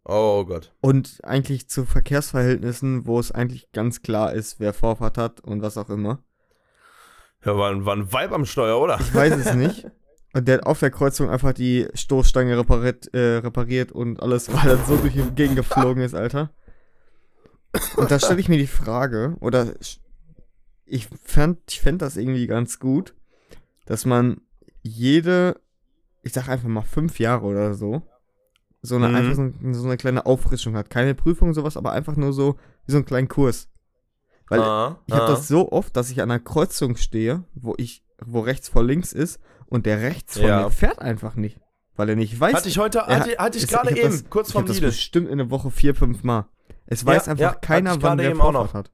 [0.05, 0.75] Oh Gott.
[0.81, 5.79] Und eigentlich zu Verkehrsverhältnissen, wo es eigentlich ganz klar ist, wer Vorfahrt hat und was
[5.79, 6.23] auch immer.
[7.45, 8.99] Ja, war, ein- war ein Vibe am Steuer, oder?
[9.01, 9.87] Ich weiß es nicht.
[10.37, 14.69] Und der hat auf der Kreuzung einfach die Stoßstange repariert, äh, repariert und alles, weil
[14.69, 16.51] er so durch die Gegend geflogen ist, Alter.
[17.97, 19.75] Und da stelle ich mir die Frage, oder
[20.87, 23.15] ich fand, ich fänd das irgendwie ganz gut,
[23.87, 24.41] dass man
[24.83, 25.61] jede,
[26.23, 28.03] ich sag einfach mal fünf Jahre oder so,
[28.87, 29.15] so eine, Mhm.
[29.15, 30.91] einfach so, so eine kleine Auffrischung hat.
[30.91, 33.69] Keine Prüfung, sowas, aber einfach nur so, wie so einen kleinen Kurs.
[34.49, 35.29] Weil ah, ich habe ah.
[35.31, 39.13] das so oft, dass ich an einer Kreuzung stehe, wo ich, wo rechts vor links
[39.15, 40.65] ist und der rechts von Ja.
[40.65, 41.61] mir fährt einfach nicht,
[41.97, 42.53] weil er nicht weiß.
[42.55, 44.89] Hatte ich heute, Er hatte, hatte ich gerade eben, das, kurz vorm hab das Lidl.
[44.89, 46.47] bestimmt in der Woche vier, fünf Mal.
[46.87, 48.91] Es Ja, weiß einfach ja, keiner, wann der Vorfahrt hat.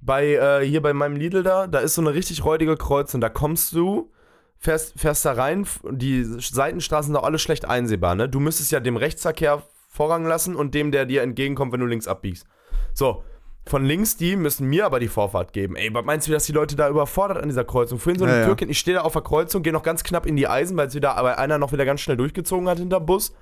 [0.00, 3.20] Bei, äh, hier bei meinem Lidl da, da ist so eine richtig räudige Kreuzung.
[3.20, 4.10] Da kommst du,
[4.58, 8.28] fährst, fährst da rein, die Seitenstraßen sind doch alle schlecht einsehbar, ne?
[8.28, 12.06] Du müsstest ja dem Rechtsverkehr Vorrang lassen und dem, der dir entgegenkommt, wenn du links
[12.06, 12.46] abbiegst.
[12.92, 13.24] So,
[13.66, 15.76] von links die müssen mir aber die Vorfahrt geben.
[15.76, 17.98] Ey, was meinst du, dass die Leute da überfordert an dieser Kreuzung?
[17.98, 18.46] Vorhin so eine Ja, ja.
[18.46, 20.88] Türkin, ich stehe da auf der Kreuzung, gehe noch ganz knapp in die Eisen, weil
[20.88, 23.34] es wieder, aber einer noch wieder ganz schnell durchgezogen hat hinter Bus.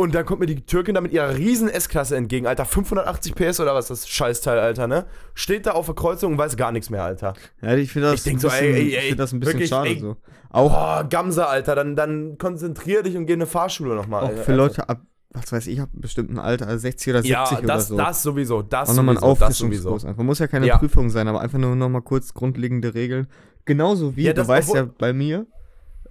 [0.00, 2.64] Und dann kommt mir die Türkin da mit ihrer riesen S-Klasse entgegen, Alter.
[2.64, 5.04] 580 PS oder was das Scheißteil, Alter, ne?
[5.34, 7.34] Steht da auf der Kreuzung und weiß gar nichts mehr, Alter.
[7.60, 9.52] Ja, ich finde das, Ich so, bisschen- ey, ey, ich ey, find das ein bisschen
[9.54, 9.98] wirklich, schade ey.
[10.00, 10.16] so.
[10.48, 14.22] Auch, Oh, Gamse, Alter, dann, dann konzentrier dich und geh in eine Fahrschule nochmal.
[14.24, 14.42] auch Alter.
[14.42, 15.02] für Leute ab,
[15.34, 17.96] was weiß ich, ab einem bestimmten Alter, also 60 oder 70 Ja, oder das, so.
[17.98, 20.08] das sowieso, das auch nochmal ein sowieso, das sowieso.
[20.08, 20.22] Einfach.
[20.22, 20.78] Muss ja keine Ja.
[20.78, 23.26] Prüfung sein, aber einfach nur nochmal kurz grundlegende Regeln.
[23.66, 25.46] Genauso wie, Ja, du weißt ja bei mir,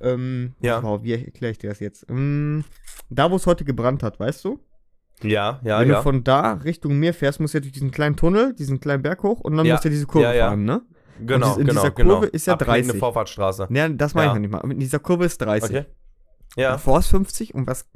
[0.02, 0.82] ähm, Ja.
[0.84, 2.06] wow, wie erkläre ich dir das jetzt?
[2.10, 2.64] Ähm,
[3.10, 4.60] da, wo es heute gebrannt hat, weißt du?
[5.22, 5.96] Ja, ja, Wenn ja.
[5.98, 9.04] du von da Richtung Meer fährst, musst du ja durch diesen kleinen Tunnel, diesen kleinen
[9.04, 9.74] Berg hoch und dann Ja.
[9.74, 10.48] musst du ja diese Kurve Ja, ja.
[10.48, 10.82] fahren, ne?
[11.26, 12.14] genau, dies- in genau, dieser genau.
[12.14, 13.00] Kurve ist ja Abgelegene 30.
[13.00, 13.68] Vorfahrtsstraße.
[13.72, 14.72] Ja, das meine ich noch nicht mal.
[14.72, 15.70] In dieser Kurve ist 30.
[15.76, 15.86] Okay.
[16.56, 16.72] Ja.
[16.72, 17.90] Davor ist 50 und was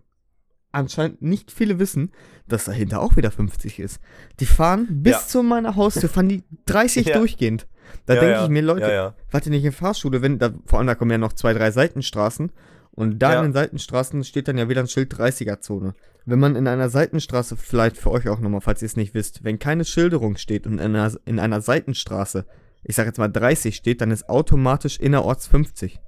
[0.72, 2.12] anscheinend nicht viele wissen,
[2.48, 4.00] dass dahinter auch wieder 50 ist.
[4.40, 7.18] Die fahren bis zu meiner Haustür, fahren die 30 Ja.
[7.18, 7.68] durchgehend.
[8.06, 8.44] Da ja, denke ja.
[8.44, 9.16] ich mir, Leute, Ja, ja.
[9.32, 12.52] warte nicht in Fahrschule, wenn da, vor allem da kommen ja noch zwei, drei Seitenstraßen
[12.92, 15.96] und da in den Seitenstraßen steht dann ja wieder ein Schild 30er-Zone.
[16.26, 19.44] Wenn man in einer Seitenstraße, vielleicht für euch auch nochmal, falls ihr es nicht wisst,
[19.44, 22.46] wenn keine Schilderung steht und in einer, in einer Seitenstraße,
[22.84, 26.00] ich sag jetzt mal 30 steht, dann ist automatisch innerorts 50.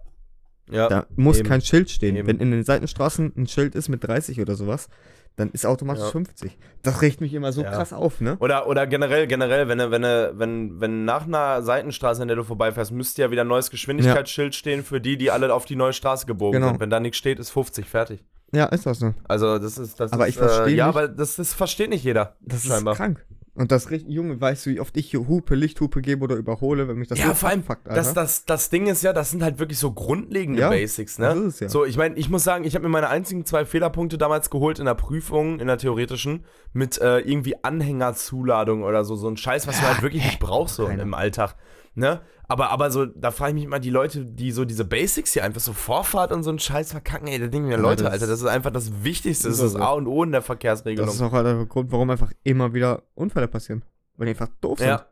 [0.69, 0.87] ja.
[0.87, 1.49] Da muss eben.
[1.49, 2.15] kein Schild stehen.
[2.15, 2.27] Eben.
[2.27, 4.87] Wenn in den Seitenstraßen ein Schild ist mit 30 oder sowas,
[5.37, 6.09] dann ist automatisch Ja.
[6.11, 6.57] 50.
[6.81, 7.71] Das regt mich immer so Ja.
[7.71, 8.37] krass auf, ne?
[8.39, 12.37] Oder, oder generell, generell, wenn, du- wenn, du- wenn, wenn nach einer Seitenstraße, an der
[12.37, 15.75] du vorbeifährst, müsste ja wieder ein neues Geschwindigkeitsschild stehen für die, die alle auf die
[15.75, 16.69] neue Straße gebogen Genau.
[16.71, 16.79] sind.
[16.79, 18.23] Wenn da nichts steht, ist 50, fertig.
[18.53, 19.13] Ja, ist das so.
[19.27, 22.03] Also das ist, das Aber ist, ich versteh äh, Ja, aber das, das versteht nicht
[22.03, 22.35] jeder.
[22.41, 22.93] Das scheinbar.
[22.93, 23.25] ist krank.
[23.55, 26.89] Und das richtig, Junge, weißt du, wie oft ich hier Hupe, Lichthupe gebe oder überhole,
[26.89, 29.31] wenn mich das ja, so vor allem, fuckt, das, das, das Ding ist ja, das
[29.31, 31.27] sind halt wirklich so grundlegende Ja, Basics, ne?
[31.27, 31.69] das ist es ja.
[31.69, 34.79] So, ich meine, ich muss sagen, ich habe mir meine einzigen zwei Fehlerpunkte damals geholt
[34.79, 39.67] in der Prüfung, in der theoretischen, mit äh, irgendwie Anhängerzuladung oder so, so ein Scheiß,
[39.67, 41.55] was du halt wirklich nicht brauchst so im Alltag,
[41.95, 42.21] ne?
[42.47, 45.43] Aber, aber so, da frage ich mich immer, die Leute, die so diese Basics hier
[45.43, 48.13] einfach so Vorfahrt und so einen Scheiß verkacken, ey, da denken wir, Ja, Leute, das-
[48.13, 49.81] Alter, das ist einfach das Wichtigste, das ist das.
[49.81, 51.07] A und O in der Verkehrsregelung.
[51.07, 53.83] Das ist auch halt der Grund, warum einfach immer wieder Unfälle passieren.
[54.17, 54.87] Weil die einfach doof sind.
[54.89, 55.05] Ja.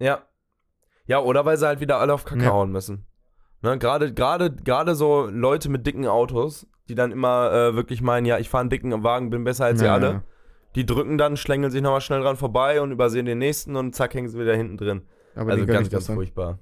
[0.00, 0.22] Ja.
[1.06, 2.50] Ja, oder weil sie halt wieder alle auf Kacke Ja.
[2.52, 3.06] hauen müssen.
[3.62, 8.26] Ne, gerade, gerade, gerade so Leute mit dicken Autos, die dann immer äh, wirklich meinen,
[8.26, 10.06] ja, ich fahre einen dicken Wagen, bin besser als ihr Ja, alle.
[10.10, 10.22] ja.
[10.74, 14.14] Die drücken dann, schlängeln sich nochmal schnell dran vorbei und übersehen den nächsten und zack,
[14.14, 15.02] hängen sie wieder hinten drin.
[15.34, 16.58] Aber also ganz, ganz furchtbar.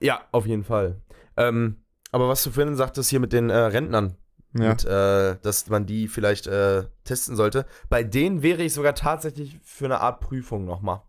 [0.00, 1.00] Ja, auf jeden Fall.
[1.36, 4.16] Ähm, aber was du vorhin sagtest hier mit den äh, Rentnern,
[4.54, 4.70] Ja.
[4.72, 7.66] und, äh, dass man die vielleicht äh, testen sollte.
[7.88, 11.02] Bei denen wäre ich sogar tatsächlich für eine Art Prüfung nochmal.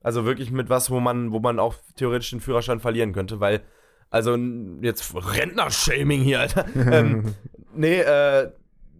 [0.00, 3.62] Also wirklich mit was, wo man, wo man auch theoretisch den Führerschein verlieren könnte, weil,
[4.10, 4.36] also
[4.82, 6.66] jetzt Rentner-Shaming hier, Alter.
[6.76, 7.34] ähm,
[7.74, 8.50] nee, äh,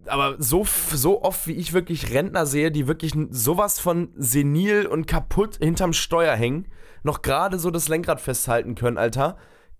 [0.07, 5.07] aber so, so oft, wie ich wirklich Rentner sehe, die wirklich sowas von senil und
[5.07, 6.67] kaputt hinterm Steuer hängen,
[7.03, 9.37] noch gerade so das Lenkrad festhalten können, Alter.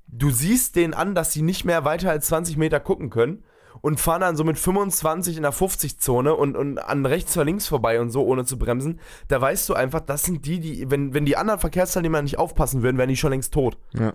[0.07, 3.43] Du siehst denen an, dass sie nicht mehr weiter als 20 Meter gucken können
[3.81, 7.67] und fahren dann so mit 25 in der 50-Zone und, und an rechts oder links
[7.67, 8.99] vorbei und so, ohne zu bremsen.
[9.27, 12.83] Da weißt du einfach, das sind die, die, wenn, wenn die anderen Verkehrsteilnehmer nicht aufpassen
[12.83, 13.77] würden, wären die schon längst tot.
[13.93, 14.13] ja.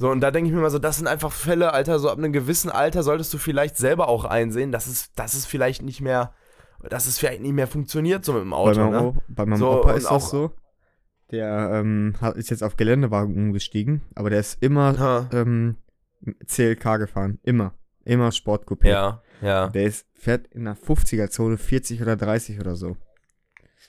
[0.00, 2.18] So, und da denke ich mir mal so, das sind einfach Fälle, Alter, so ab
[2.18, 6.00] einem gewissen Alter solltest du vielleicht selber auch einsehen, dass es, dass es vielleicht nicht
[6.00, 6.32] mehr,
[6.88, 9.02] dass es vielleicht nicht mehr funktioniert, so mit dem Bei Auto, meinem, ne?
[9.02, 10.52] Opa, bei meinem So, Opa ist auch- das so.
[11.32, 15.76] Der ähm, hat, ist jetzt auf Geländewagen umgestiegen, aber der ist immer ähm,
[16.46, 17.38] CLK gefahren.
[17.42, 17.74] Immer.
[18.04, 18.88] Immer Sportcoupé.
[18.88, 19.68] Ja, ja.
[19.68, 22.96] Der ist, fährt in der 50er-Zone 40 oder 30 oder so.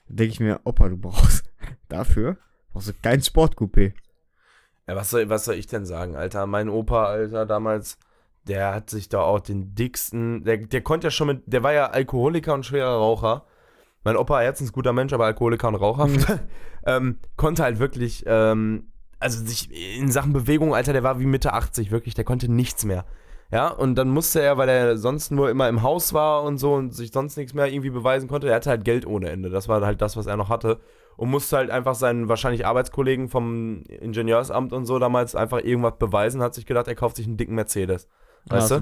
[0.10, 1.45] Da denke ich mir, Opa, du brauchst
[1.88, 2.38] dafür
[2.74, 3.93] brauchst du kein Sportcoupé.
[4.89, 6.47] Ja, was soll, was soll ich denn sagen, Alter?
[6.47, 7.99] Mein Opa, Alter, damals,
[8.47, 11.73] der hat sich da auch den dicksten, der, der konnte ja schon mit, der war
[11.73, 13.45] ja Alkoholiker und schwerer Raucher.
[14.04, 16.10] Mein Opa, herzensguter Mensch, aber Alkoholiker und Raucher.
[16.88, 21.54] ähm, konnte halt wirklich, ähm, also sich in Sachen Bewegung, Alter, der war wie Mitte
[21.54, 23.06] 80, wirklich, der konnte nichts mehr.
[23.52, 26.73] Ja, und dann musste er, weil er sonst nur immer im Haus war und so
[26.73, 29.52] und sich sonst nichts mehr irgendwie beweisen konnte, er hatte halt Geld ohne Ende.
[29.52, 30.80] Das war halt das, was er noch hatte.
[31.20, 36.42] Und musste halt einfach seinen wahrscheinlich Arbeitskollegen vom Ingenieursamt und so damals einfach irgendwas beweisen,
[36.42, 38.08] hat sich gedacht, er kauft sich einen dicken Mercedes.
[38.46, 38.80] Weißt Hast du?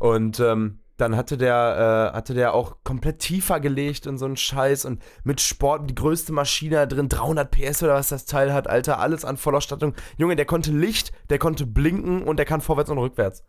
[0.00, 4.36] Und ähm, dann hatte der, äh, hatte der auch komplett tiefer gelegt und so einen
[4.36, 8.66] Scheiß und mit Sport die größte Maschine drin, 300 PS oder was das Teil hat,
[8.66, 9.94] Alter, alles an Vollausstattung.
[10.16, 13.44] Junge, der konnte Licht, der konnte blinken und der kann vorwärts und rückwärts.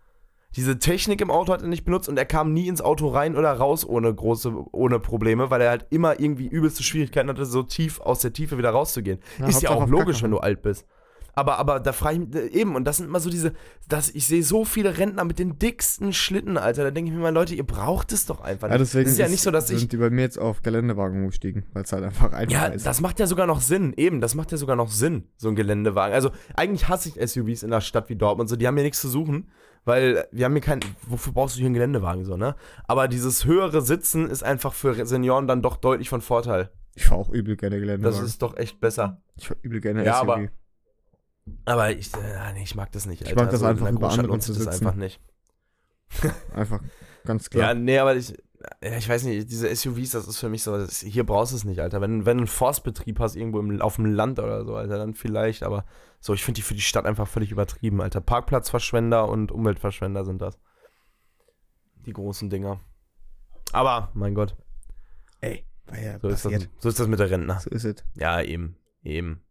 [0.57, 3.37] Diese Technik im Auto hat er nicht benutzt und er kam nie ins Auto rein
[3.37, 7.63] oder raus ohne große, ohne Probleme, weil er halt immer irgendwie übelste Schwierigkeiten hatte, so
[7.63, 9.19] tief aus der Tiefe wieder rauszugehen.
[9.39, 10.85] Ja, Ist ja auch logisch, wenn du alt bist.
[11.35, 13.53] Aber, aber da frage ich mich, eben, und das sind immer so diese,
[13.87, 16.83] das, ich sehe so viele Rentner mit den dicksten Schlitten, Alter.
[16.85, 18.81] Da denke ich mir mal, Leute, ihr braucht es doch einfach Ja, nicht.
[18.87, 19.77] deswegen es ist ja nicht so, dass ich.
[19.77, 22.87] sind die bei mir jetzt auf Geländewagen umgestiegen, weil es halt einfach einfach Ja, ist.
[22.87, 23.93] das macht ja sogar noch Sinn.
[23.97, 26.15] Eben, das macht ja sogar noch Sinn, so ein Geländewagen.
[26.15, 28.49] Also, eigentlich hasse ich SUVs in der Stadt wie Dortmund.
[28.49, 29.47] So, die haben hier nichts zu suchen,
[29.87, 30.79] weil wir haben hier kein.
[31.07, 32.55] Wofür brauchst du hier einen Geländewagen, so, ne?
[32.87, 36.69] Aber dieses höhere Sitzen ist einfach für Senioren dann doch deutlich von Vorteil.
[36.93, 38.25] ich fahre auch übel gerne Das Geländewagen.
[38.25, 39.21] ist doch echt besser.
[39.35, 40.21] ich fahr übel gerne Ja, SUV.
[40.23, 40.47] aber-
[41.65, 43.21] Aber ich, äh, nee, ich mag das nicht.
[43.21, 44.87] Ich mag das Also, einfach, über andere zu sich das sitzen.
[44.87, 45.21] einfach nicht.
[46.53, 46.81] Einfach
[47.25, 47.73] ganz Ja, klar.
[47.75, 48.33] nee, aber ich,
[48.83, 51.57] ja, ich weiß nicht, diese SUVs, das ist für mich so, das, hier brauchst du
[51.57, 52.01] es nicht, Alter.
[52.01, 55.13] Wenn, wenn du einen Forstbetrieb hast, irgendwo im, auf dem Land oder so, Alter, dann
[55.13, 55.85] vielleicht, aber
[56.19, 58.21] so, ich finde die für die Stadt einfach völlig übertrieben, Alter.
[58.21, 60.57] Parkplatzverschwender und Umweltverschwender sind das.
[62.05, 62.79] Die großen Dinger.
[63.73, 64.55] Aber, mein Gott,
[65.41, 67.59] Ey, war ja so ist, das, so ist das mit der Rentner.
[67.59, 68.03] So ist es.
[68.15, 69.43] Ja, eben, eben.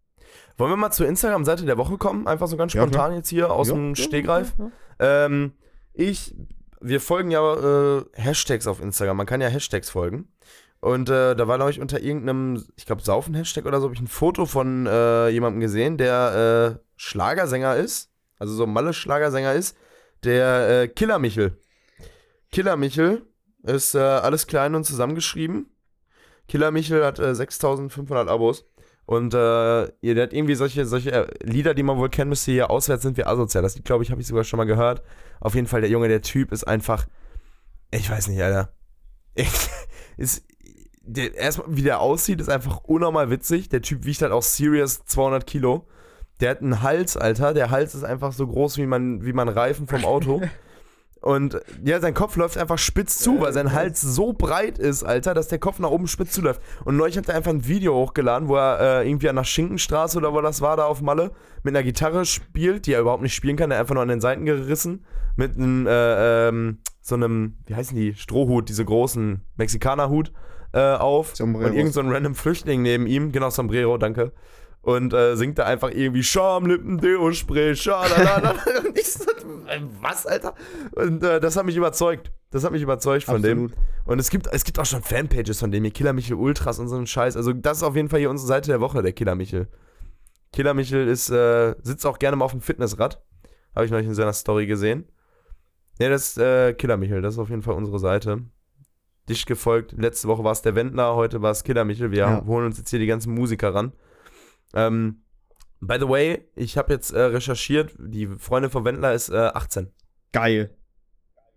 [0.57, 2.27] Wollen wir mal zur Instagram-Seite der Woche kommen?
[2.27, 4.55] Einfach so ganz Ja, spontan jetzt hier aus Ja, dem ja, Stegreif.
[4.59, 5.27] ja, ja.
[5.27, 5.53] Ähm,
[5.93, 6.35] ich,
[6.81, 9.17] wir folgen ja äh, Hashtags auf Instagram.
[9.17, 10.29] Man kann ja Hashtags folgen.
[10.81, 14.01] Und äh, da war, glaube ich, unter irgendeinem, ich glaube, Saufen-Hashtag oder so, habe ich
[14.01, 18.11] ein Foto von äh, jemandem gesehen, der äh, Schlagersänger ist.
[18.39, 19.77] Also so Malle-Schlagersänger ist.
[20.23, 21.59] Der äh, Killer Michel.
[22.53, 23.27] Killer Michel
[23.63, 25.71] ist äh, alles klein und zusammengeschrieben.
[26.49, 28.65] Killer Michel hat äh, 6500 Abos.
[29.07, 32.71] Und äh, ihr hat irgendwie solche, solche äh, Lieder, die man wohl kennen müsste, hier
[32.71, 33.63] auswärts sind wir asozial.
[33.63, 35.03] Das glaube ich, habe ich sogar schon mal gehört.
[35.41, 37.07] Auf jeden Fall, der Junge, der Typ ist einfach.
[37.93, 38.73] Ich weiß nicht, Alter.
[40.17, 40.45] ist,
[41.03, 43.69] der, erstmal, wie der aussieht, ist einfach unnormal witzig.
[43.69, 45.87] Der Typ wiegt halt auch serious 200 Kilo.
[46.41, 47.55] Der hat einen Hals, Alter.
[47.55, 50.43] Der Hals ist einfach so groß wie man, wie man Reifen vom Auto.
[51.27, 55.35] Und ja, sein Kopf läuft einfach spitz zu, weil sein Hals so breit ist, Alter,
[55.35, 56.61] dass der Kopf nach oben spitz zuläuft.
[56.85, 60.19] Und neulich hat er einfach ein Video hochgeladen, wo er äh, irgendwie an der Schinkenstraße
[60.19, 61.33] oder wo das war, da auf Malle,
[61.65, 64.21] mit einer Gitarre spielt, die er überhaupt nicht spielen kann, er einfach nur an den
[64.21, 70.31] Seiten gerissen, mit einem, äh, ähm, so einem, wie heißen die, Strohhut, diese großen Mexikanerhut
[70.75, 71.35] äh, auf.
[71.35, 71.71] Sombreros.
[71.71, 74.31] Und irgend so ein random Flüchtling neben ihm, genau, Sombrero, danke.
[74.87, 78.53] Und äh, singt da einfach irgendwie Schamlippen, Deo-Spray, Schalala.
[78.87, 79.25] Und ich so,
[79.67, 80.55] äh, was, Alter?
[80.93, 82.31] Und äh, das hat mich überzeugt.
[82.53, 83.73] Das hat mich überzeugt von Absolut.
[83.73, 83.77] dem.
[84.05, 86.87] Und es gibt, es gibt auch schon Fanpages von dem hier, Killer Michel Ultras und
[86.87, 87.37] so einen Scheiß.
[87.37, 89.67] Also das ist auf jeden Fall hier unsere Seite der Woche, der Killer Michel.
[90.53, 93.21] Killer Michel ist, äh, sitzt auch gerne mal auf dem Fitnessrad.
[93.75, 95.07] Habe ich neulich in seiner Story gesehen.
[95.99, 98.43] Ja, das ist äh, Killer Michel, das ist auf jeden Fall unsere Seite.
[99.29, 99.93] Dicht gefolgt.
[99.99, 102.13] Letzte Woche war es der Wendler, heute war es Killer Michel.
[102.13, 102.45] Wir Ja.
[102.47, 103.93] holen uns jetzt hier die ganzen Musiker ran.
[104.77, 105.23] Ähm,
[105.81, 109.91] by the way, ich habe jetzt äh, recherchiert, die Freundin von Wendler ist äh, 18
[110.33, 110.77] Geil.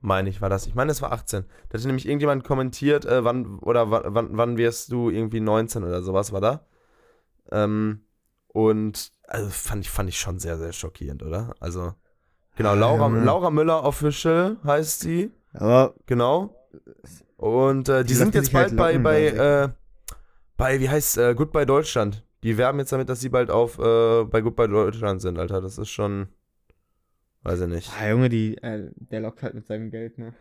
[0.02, 0.66] meine ich, war das.
[0.68, 1.44] Ich meine, es war 18.
[1.70, 5.84] Da hatte nämlich irgendjemand kommentiert, äh, wann oder wa- wann, wann wirst du irgendwie 19
[5.84, 6.66] oder sowas war da.
[7.52, 8.06] Ähm,
[8.48, 11.54] und also fand ich, fand ich schon sehr, sehr schockierend, oder?
[11.60, 11.94] Also,
[12.56, 13.24] genau, Laura, Ja.
[13.24, 16.56] Laura Müller Official heißt sie, Aber genau.
[17.38, 19.70] Und äh, die, Die sind jetzt halt bald bei, locken, bei, da äh,
[20.58, 22.24] bei, wie heißt äh, Goodbye Deutschland.
[22.44, 25.60] Die werben jetzt damit, dass sie bald auf äh, bei Goodbye Deutschland sind, Alter.
[25.62, 26.28] Das ist schon,
[27.44, 27.92] weiß ich nicht.
[28.00, 30.34] ah, Junge, die, äh, der lockt halt mit seinem Geld, ne?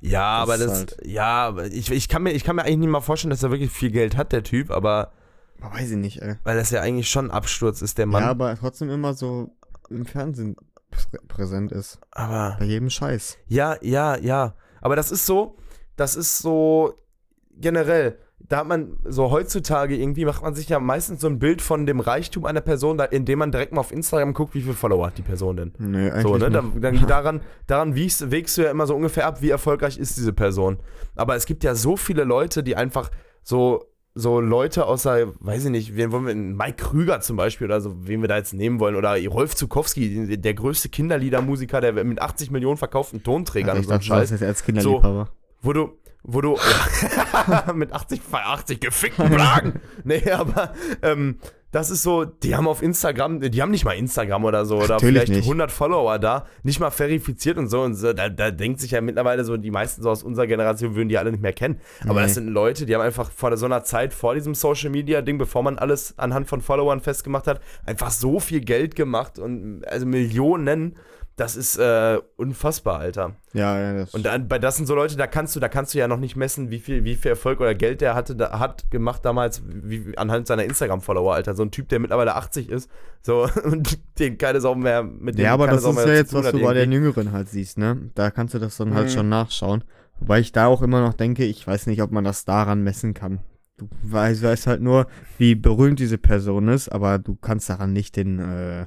[0.00, 2.78] Ja, Das aber das, halt- ja, aber ich, ich, kann mir, ich kann mir eigentlich
[2.78, 5.12] nicht mal vorstellen, dass er wirklich viel Geld hat, der Typ, aber
[5.60, 6.36] Aber weiß ich nicht, ey.
[6.42, 8.22] weil das ja eigentlich schon ein Absturz ist, der Mann.
[8.24, 9.56] Ja, aber trotzdem immer so
[9.90, 10.56] im Fernsehen
[10.90, 12.00] prä präsent ist.
[12.10, 13.38] aber Bei jedem Scheiß.
[13.46, 14.56] ja, ja, ja.
[14.80, 15.56] Aber das ist so,
[15.96, 16.94] das ist so
[17.52, 18.18] generell.
[18.48, 21.86] Da hat man so heutzutage irgendwie macht man sich ja meistens so ein Bild von
[21.86, 25.06] dem Reichtum einer Person, da, indem man direkt mal auf Instagram guckt, wie viele Follower
[25.06, 25.72] hat die Person denn.
[25.78, 26.50] Nee, eigentlich So, ne?
[26.50, 26.82] nicht.
[26.84, 30.32] Dann, daran, daran wiegst, wägst du ja immer so ungefähr ab, wie erfolgreich ist diese
[30.32, 30.78] Person.
[31.14, 33.10] Aber es gibt ja so viele Leute, die einfach
[33.42, 37.80] so, so Leute außer, weiß ich nicht, wen wollen wir, Mike Krüger zum Beispiel oder
[37.80, 42.20] so, wen wir da jetzt nehmen wollen, oder Rolf Zukowski, der größte Kinderliedermusiker, der mit
[42.20, 45.30] 80 Millionen verkauften Tonträgern Also und so Scheiß, sagst jetzt als Kinderliebhaber.
[45.62, 45.92] wo du,
[46.24, 46.58] wo du,
[47.74, 49.80] mit 80, 80 gefickten Plagen.
[50.04, 51.38] nee, aber, ähm,
[51.72, 54.88] das ist so, die haben auf Instagram, die haben nicht mal Instagram oder so, oder
[54.88, 55.44] Natürlich vielleicht nicht.
[55.44, 57.80] 100 Follower da, nicht mal verifiziert und so.
[57.80, 60.94] Und so da, da denkt sich ja mittlerweile so, die meisten so aus unserer Generation
[60.94, 61.80] würden die alle nicht mehr kennen.
[62.02, 62.26] Aber Nee.
[62.26, 65.38] das sind Leute, die haben einfach vor so einer Zeit, vor diesem Social Media Ding,
[65.38, 70.04] bevor man alles anhand von Followern festgemacht hat, einfach so viel Geld gemacht und also
[70.04, 70.96] Millionen.
[71.36, 73.36] Das ist äh, unfassbar, Alter.
[73.54, 75.94] Ja, ja, das Und dann, bei das sind so Leute, da kannst du, da kannst
[75.94, 78.58] du ja noch nicht messen, wie viel, wie viel Erfolg oder Geld der hatte, da,
[78.58, 81.54] hat gemacht damals, wie, anhand seiner Instagram-Follower, Alter.
[81.54, 82.90] So ein Typ, der mittlerweile 80 ist,
[83.22, 86.50] so, und den keine Sau mehr, mit dem Ja, aber das ist ja jetzt, was
[86.50, 86.92] du bei den.
[86.92, 88.10] Jüngeren halt siehst, ne?
[88.14, 89.12] Da kannst du das dann halt Mhm.
[89.12, 89.84] schon nachschauen.
[90.20, 93.14] Wobei ich da auch immer noch denke, ich weiß nicht, ob man das daran messen
[93.14, 93.40] kann.
[93.78, 95.06] Du weißt, weißt halt nur,
[95.38, 98.86] wie berühmt diese Person ist, aber du kannst daran nicht den äh,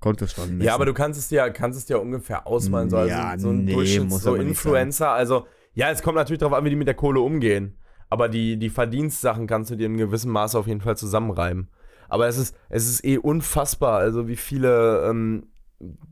[0.00, 0.66] Kontostand messen.
[0.66, 3.50] Ja, aber du kannst es dir, kannst es dir ungefähr ausmalen, so, also Ja, so
[3.50, 6.86] ein nee, Durchschnitts, so Influencer, also, ja, es kommt natürlich darauf an, wie die mit
[6.86, 7.78] der Kohle umgehen.
[8.08, 11.68] Aber die, die Verdienstsachen kannst du dir in gewissem Maße auf jeden Fall zusammenreiben.
[12.08, 15.48] Aber es ist, es ist eh unfassbar, also wie viele, ähm,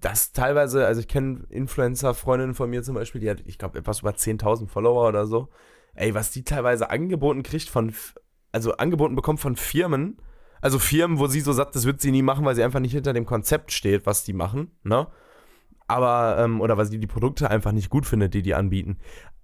[0.00, 4.00] das teilweise, also ich kenne Influencer-Freundinnen von mir zum Beispiel, die hat, ich glaube, etwas
[4.00, 5.48] über 10.000 Follower oder so.
[5.94, 7.94] Ey, was die teilweise angeboten kriegt von,
[8.50, 10.18] also angeboten bekommt von Firmen,
[10.64, 12.94] also Firmen, wo sie so sagt, das wird sie nie machen, weil sie einfach nicht
[12.94, 15.08] hinter dem Konzept steht, was die machen, ne?
[15.86, 18.96] Aber, ähm, oder weil sie die Produkte einfach nicht gut findet, die die anbieten.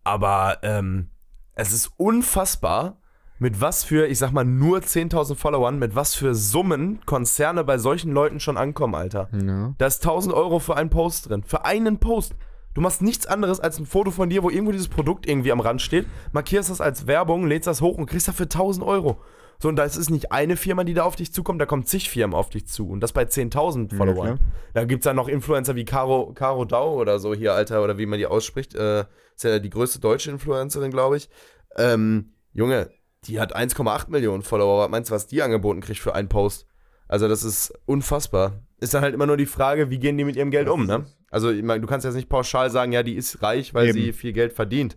[0.03, 1.11] Aber, ähm,
[1.55, 2.97] es ist unfassbar,
[3.39, 7.77] mit was für, ich sag mal, nur 10.000 Followern, mit was für Summen Konzerne bei
[7.77, 9.29] solchen Leuten schon ankommen, Alter.
[9.33, 9.75] Ja.
[9.77, 11.43] Da ist 1000 Euro für einen Post drin.
[11.43, 12.35] Für einen Post.
[12.73, 15.61] Du machst nichts anderes als ein Foto von dir, wo irgendwo dieses Produkt irgendwie am
[15.61, 19.21] Rand steht, markierst das als Werbung, lädst das hoch und kriegst dafür 1000 Euro.
[19.63, 21.85] So, und da ist es nicht eine Firma, die da auf dich zukommt, da kommen
[21.85, 22.89] zig Firmen auf dich zu.
[22.89, 24.37] Und das bei 10.000 Ja, Followern.
[24.37, 24.39] klar.
[24.73, 27.99] da gibt es dann noch Influencer wie Caro, Caro Dau oder so hier, Alter, oder
[27.99, 28.75] wie man die ausspricht.
[28.75, 29.01] Äh,
[29.37, 31.29] ist ja die größte deutsche Influencerin, glaube ich.
[31.77, 32.89] Ähm, Junge,
[33.25, 34.83] die hat 1,8 Millionen Follower.
[34.85, 36.67] Was meinst du, was die angeboten kriegt für einen Post?
[37.07, 38.63] Also, das ist unfassbar.
[38.81, 40.87] Ist dann halt immer nur die Frage, wie gehen die mit ihrem Geld Das um,
[40.87, 41.05] ne?
[41.31, 43.99] Also, du kannst jetzt nicht pauschal sagen, ja, die ist reich, weil Eben.
[43.99, 44.97] sie viel Geld verdient.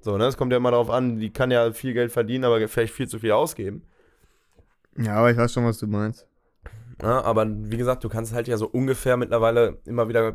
[0.00, 0.24] So, ne?
[0.26, 3.06] Es kommt ja immer darauf an, die kann ja viel Geld verdienen, aber vielleicht viel
[3.08, 3.82] zu viel ausgeben.
[4.98, 6.26] Ja, aber ich weiß schon, was du meinst.
[7.02, 10.34] Ja, aber wie gesagt, du kannst halt ja so ungefähr mittlerweile immer wieder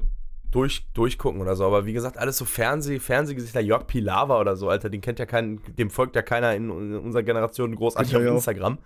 [0.53, 1.65] durch, durchgucken oder so.
[1.65, 5.25] Aber wie gesagt, alles so Fernseh, Fernsehgesichter, Jörg Pilawa oder so, Alter, den kennt ja
[5.25, 8.35] kein, dem folgt ja keiner in, in unserer Generation großartig auf auch.
[8.35, 8.77] Instagram.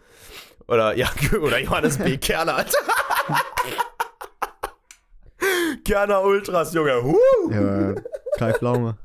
[0.67, 1.07] Oder ja,
[1.41, 2.17] oder Johannes B.
[2.21, 2.77] Kerner, Alter.
[5.85, 7.03] Kerner Ultras, Junge.
[7.03, 7.51] Huh.
[7.51, 7.95] Ja,
[8.37, 8.97] Kai Pflaume.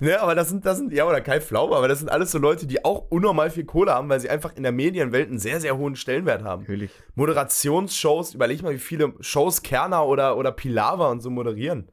[0.00, 2.38] Ne, aber das sind, das sind, ja, oder Kai Pflaume, aber das sind alles so
[2.38, 5.60] Leute, die auch unnormal viel Kohle haben, weil sie einfach in der Medienwelt einen sehr,
[5.60, 6.62] sehr hohen Stellenwert haben.
[6.62, 6.90] Natürlich.
[7.14, 11.90] Moderationsshows, überleg mal, wie viele Shows Kerner oder, oder Pilawa und so moderieren.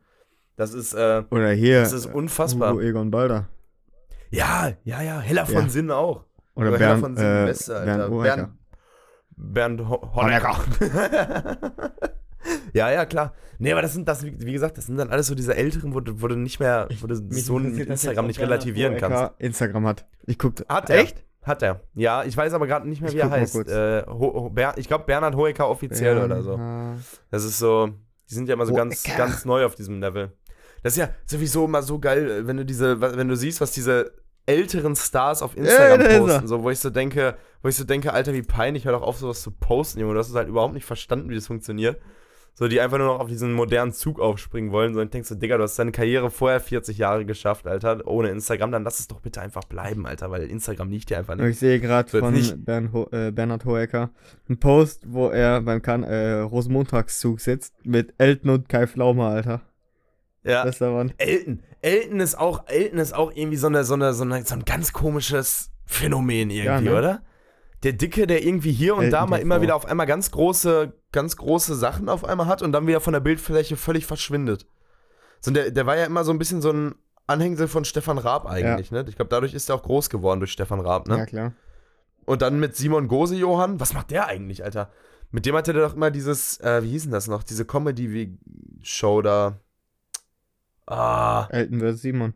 [0.55, 1.81] Das ist, äh, Oder hier.
[1.81, 2.71] das ist unfassbar.
[2.71, 3.47] Hugo Egon Balder.
[4.31, 5.69] Ja, ja, ja, Heller von Ja.
[5.69, 6.23] Sinn auch.
[6.55, 8.09] Oder Heller Bernd, von äh, Silvester, Alter.
[8.09, 8.49] Bernd.
[9.35, 10.57] Bernd Ho Honecker.
[12.77, 13.33] ja, ja, klar.
[13.59, 15.99] Nee, aber das sind, das, wie gesagt, das sind dann alles so diese Älteren, wo
[15.99, 19.33] du, wo du nicht mehr, wo du so ein Instagram nicht relativieren kannst.
[19.39, 20.05] Instagram hat.
[20.25, 20.65] Ich guckte.
[20.69, 20.99] Hat er.
[20.99, 21.23] Echt?
[21.43, 21.81] Hat er.
[21.95, 23.53] Ja, ich weiß aber gerade nicht mehr, Ich wie er guck mal heißt.
[23.53, 23.69] kurz.
[23.71, 26.59] Äh, Ho Ho Ber ich glaube, Bernhard Hoeker offiziell oder so.
[27.31, 27.87] Das ist so,
[28.29, 29.17] die sind ja immer so ganz, Hoeker.
[29.17, 30.33] ganz neu auf diesem Level.
[30.83, 34.11] Das ist ja sowieso immer so geil, wenn du diese, wenn du siehst, was diese
[34.45, 36.19] älteren Stars auf Instagram da ist er.
[36.19, 39.01] posten, so, wo ich so denke, wo ich so denke, Alter, wie peinlich, hör doch
[39.01, 40.13] auf, sowas zu posten, Junge.
[40.13, 41.99] Du hast es halt überhaupt nicht verstanden, wie das funktioniert.
[42.59, 44.95] So, die einfach nur noch auf diesen modernen Zug aufspringen wollen.
[44.95, 48.29] So, und denkst so, Digga, du hast deine Karriere vorher 40 Jahre geschafft, Alter, ohne
[48.29, 51.45] Instagram, dann lass es doch bitte einfach bleiben, Alter, weil Instagram liegt dir einfach nicht.
[51.45, 52.33] ich sehe gerade von
[52.65, 54.09] Bern Ho äh, Bernhard Hoeker
[54.49, 59.61] einen Post, wo er beim kan äh, Rosenmontagszug sitzt mit Elton und Kai Pflaume, Alter.
[60.43, 60.63] Ja.
[60.63, 61.13] Das ist der Mann.
[61.19, 61.61] Elton.
[61.81, 64.65] Elton ist auch, Elton ist auch irgendwie so, eine, so, eine, so, eine, so ein
[64.65, 66.97] ganz komisches Phänomen irgendwie, Ja, ne?
[66.97, 67.21] oder?
[67.87, 71.37] Der Dicke, der irgendwie hier und da mal immer wieder auf einmal ganz große, ganz
[71.37, 74.65] große Sachen auf einmal hat und dann wieder von der Bildfläche völlig verschwindet.
[75.39, 76.95] So, der, der war ja immer so ein bisschen so ein
[77.27, 79.05] Anhängsel von Stefan Raab eigentlich, ne?
[79.07, 81.19] Ich glaube, dadurch ist er auch groß geworden durch Stefan Raab, ne?
[81.19, 81.53] Ja, klar.
[82.25, 84.91] Und dann mit Simon Gose Johann, was macht der eigentlich, Alter?
[85.31, 87.41] Mit dem hatte der doch immer dieses, äh, wie hieß denn das noch?
[87.41, 89.61] Diese Comedy-Show da.
[90.87, 91.47] Ah.
[91.51, 92.01] Elton vs.
[92.01, 92.33] Simon.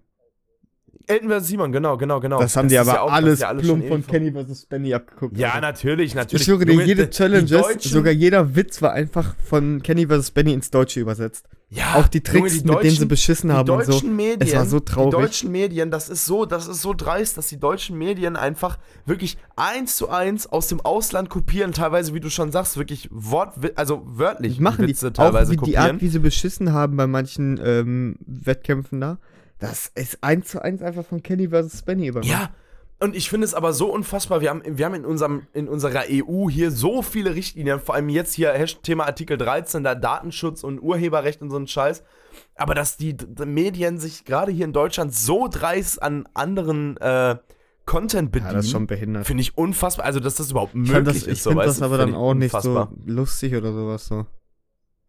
[1.12, 1.47] Elton vs.
[1.47, 2.39] Simon, genau, genau, genau.
[2.39, 4.65] das haben die ist aber ja auch- das alles ja alles plump von Kenny vs.
[4.65, 5.38] Benny abgeguckt.
[5.38, 5.62] Ja, Alter.
[5.62, 6.41] natürlich, natürlich.
[6.41, 10.32] Ich schwöre dir, jede die- Challenge, die sogar jeder Witz war einfach von Kenny vs.
[10.32, 11.47] Benny ins Deutsche übersetzt.
[11.69, 14.06] ja, Auch die Junge, Tricks, mit denen sie beschissen die haben und so.
[14.06, 15.12] Medien, Es war so traurig.
[15.15, 18.78] Die deutschen Medien, das ist so, das ist so dreist, dass die deutschen Medien einfach
[19.06, 23.54] wirklich eins zu eins aus dem Ausland kopieren, teilweise, wie du schon sagst, wirklich Wort,
[23.76, 25.91] also wörtlich machen die Witze auch teilweise wie die kopieren.
[25.91, 29.17] Art, wie sie beschissen haben bei manchen ähm, Wettkämpfen da.
[29.62, 31.84] Das ist eins zu eins einfach von Kenny vs.
[31.84, 32.30] Benny übernommen.
[32.32, 32.50] Ja,
[33.00, 34.41] und ich finde es aber so unfassbar.
[34.41, 38.10] Wir haben, wir haben in, unserem, in unserer EU hier so viele Richtlinien, vor allem
[38.10, 42.04] jetzt hier Thema Artikel 13, da Datenschutz und Urheberrecht und so ein Scheiß.
[42.56, 47.38] Aber dass die, d- Medien sich gerade hier in Deutschland so dreist an anderen äh,
[47.86, 49.26] Content bedienen, Ja, das ist schon behindert.
[49.26, 50.06] finde ich unfassbar.
[50.06, 51.28] Also, dass das überhaupt Ich möglich das, ist.
[51.28, 54.26] ich so, finde das aber dann auch nicht so lustig oder sowas so.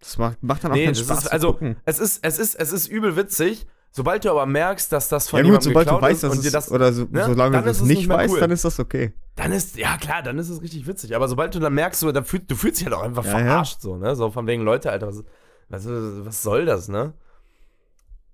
[0.01, 1.77] Das macht, macht dann auch Nee, keinen Spaß ist, also, gucken.
[1.85, 3.67] es ist, es ist, es ist übel witzig.
[3.95, 6.23] Sobald du aber merkst, dass das von Ja gut, jemandem sobald du geklaut weißt, ist
[6.25, 8.41] dass und dir das oder so, ne, solange du es nicht weißt, cool.
[8.41, 9.13] dann ist das okay.
[9.37, 11.15] Dann ist, ja klar, dann ist es richtig witzig.
[11.15, 13.33] Aber sobald du dann merkst, so, dann fühl, du fühlst dich halt auch einfach Ja,
[13.33, 13.39] ja.
[13.45, 14.17] verarscht, so, ne?
[14.17, 15.25] So von wegen, Leute, Alter, was,
[15.69, 17.13] was, was soll das, ne?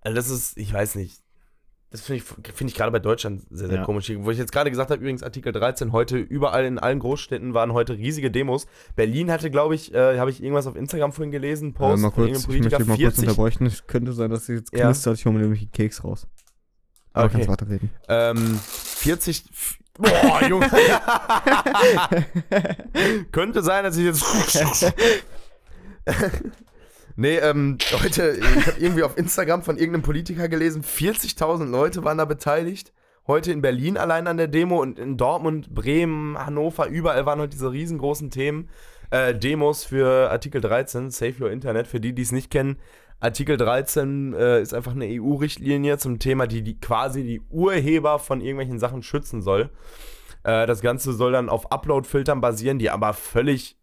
[0.00, 1.20] Also das ist, ich weiß nicht.
[1.90, 3.84] Das finde ich, finde ich gerade bei Deutschland sehr, sehr Ja.
[3.84, 4.12] komisch.
[4.18, 7.72] Wo ich jetzt gerade gesagt habe, übrigens Artikel 13, heute überall in allen Großstädten waren
[7.72, 8.66] heute riesige Demos.
[8.94, 12.10] Berlin hatte, glaube ich, äh, habe ich irgendwas auf Instagram vorhin gelesen, Äh, Post mal
[12.10, 13.66] von kurz, irgendeinem ich möchte Politiker, mal kurz 40, unterbrechen.
[13.66, 14.84] Es könnte sein, dass sie jetzt Ja.
[14.84, 15.16] knistert.
[15.18, 16.26] Ich hole mir nämlich einen Keks raus.
[17.14, 17.32] Aber Okay.
[17.38, 17.90] kannst weiterreden.
[18.08, 19.44] Ähm, 40.
[19.50, 20.70] f- Boah, Junge.
[23.32, 24.92] Könnte sein, dass ich jetzt.
[27.18, 32.18] nee, ähm, heute, ich habe irgendwie auf Instagram von irgendeinem Politiker gelesen, 40.000 Leute waren
[32.18, 32.92] da beteiligt.
[33.26, 37.50] Heute in Berlin allein an der Demo und in Dortmund, Bremen, Hannover, überall waren heute
[37.50, 38.70] diese riesengroßen Themen.
[39.10, 42.78] Äh, Demos für Artikel 13, Save Your Internet, für die, die es nicht kennen.
[43.20, 48.40] Artikel 13 äh, ist einfach eine EU-Richtlinie zum Thema, die, die quasi die Urheber von
[48.40, 49.70] irgendwelchen Sachen schützen soll.
[50.44, 53.77] Äh, das Ganze soll dann auf Upload-Filtern basieren, die aber völlig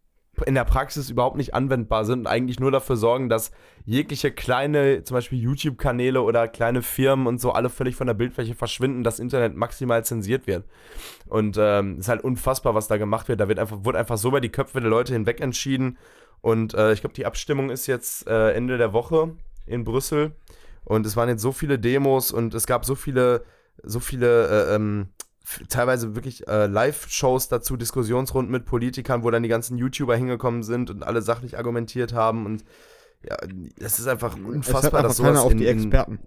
[0.45, 3.51] in der Praxis überhaupt nicht anwendbar sind und eigentlich nur dafür sorgen, dass
[3.85, 8.55] jegliche kleine, zum Beispiel YouTube-Kanäle oder kleine Firmen und so alle völlig von der Bildfläche
[8.55, 10.65] verschwinden, das Internet maximal zensiert wird.
[11.27, 13.39] Und ähm, ist halt unfassbar, was da gemacht wird.
[13.39, 15.97] Da wird einfach, wurde einfach so über die Köpfe der Leute hinweg entschieden.
[16.41, 20.33] Und äh, ich glaube, die Abstimmung ist jetzt äh, Ende der Woche in Brüssel.
[20.83, 23.43] Und es waren jetzt so viele Demos und es gab so viele,
[23.83, 25.07] so viele, äh, ähm,
[25.69, 30.89] teilweise wirklich äh, Live-Shows dazu, Diskussionsrunden mit Politikern, wo dann die ganzen YouTuber hingekommen sind
[30.89, 32.45] und alle sachlich argumentiert haben.
[32.45, 32.63] Und
[33.23, 33.37] ja,
[33.79, 36.19] es ist einfach Es unfassbar, einfach dass sowas auf in, die in, Experten.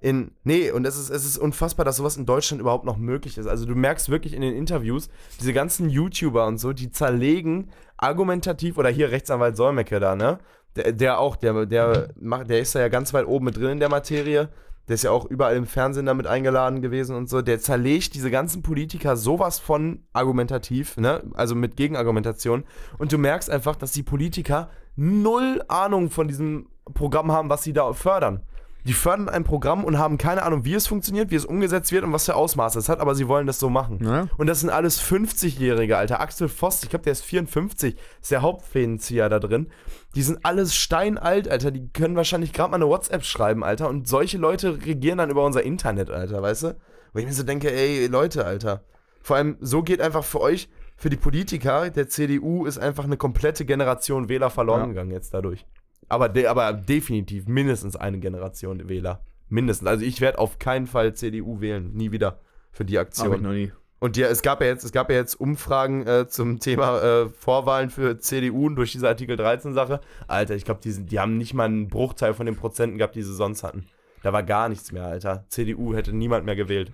[0.00, 3.38] in, nee, und es ist, es ist unfassbar, dass sowas in Deutschland überhaupt noch möglich
[3.38, 3.46] ist.
[3.46, 5.08] Also du merkst wirklich in den Interviews,
[5.40, 10.38] diese ganzen YouTuber und so, die zerlegen argumentativ, oder hier Rechtsanwalt Solmecke da, ne?
[10.76, 13.70] Der, der auch, der, der, macht, der ist da ja ganz weit oben mit drin
[13.70, 14.50] in der Materie.
[14.88, 17.42] Der ist ja auch überall im Fernsehen damit eingeladen gewesen und so.
[17.42, 21.22] Der zerlegt diese ganzen Politiker sowas von argumentativ, ne?
[21.34, 22.64] Also mit Gegenargumentation.
[22.98, 27.72] Und du merkst einfach, dass die Politiker null Ahnung von diesem Programm haben, was sie
[27.72, 28.42] da fördern.
[28.88, 32.04] Die fördern ein Programm und haben keine Ahnung, wie es funktioniert, wie es umgesetzt wird
[32.04, 33.98] und was für Ausmaße es hat, aber sie wollen das so machen.
[34.02, 34.28] Ja.
[34.38, 36.20] Und das sind alles 50-Jährige, Alter.
[36.20, 39.68] Axel Voss, ich glaube, der ist 54, ist der Hauptfädenzieher da drin.
[40.14, 41.70] Die sind alles steinalt, Alter.
[41.70, 43.88] Die können wahrscheinlich gerade mal eine WhatsApp schreiben, Alter.
[43.90, 46.76] Und solche Leute regieren dann über unser Internet, Alter, weißt du?
[47.12, 48.82] Wo ich mir so denke, ey, Leute, Alter.
[49.22, 53.16] Vor allem, so geht einfach für euch, für die Politiker der CDU ist einfach eine
[53.18, 54.86] komplette Generation Wähler verloren Ja.
[54.86, 55.66] gegangen jetzt dadurch.
[56.08, 59.20] Aber, de aber definitiv mindestens eine Generation Wähler.
[59.48, 59.88] Mindestens.
[59.88, 61.92] Also ich werde auf keinen Fall CDU wählen.
[61.94, 62.40] Nie wieder
[62.70, 63.28] für die Aktion.
[63.28, 63.72] Hab ich noch nie.
[64.00, 67.28] Und ja, es gab ja jetzt, es gab ja jetzt Umfragen äh, zum Thema äh,
[67.30, 70.00] Vorwahlen für CDU durch diese Artikel 13-Sache.
[70.28, 73.16] Alter, ich glaube, die, sind- die haben nicht mal einen Bruchteil von den Prozenten gehabt,
[73.16, 73.86] die sie sonst hatten.
[74.22, 75.44] Da war gar nichts mehr, Alter.
[75.48, 76.92] CDU hätte niemand mehr gewählt.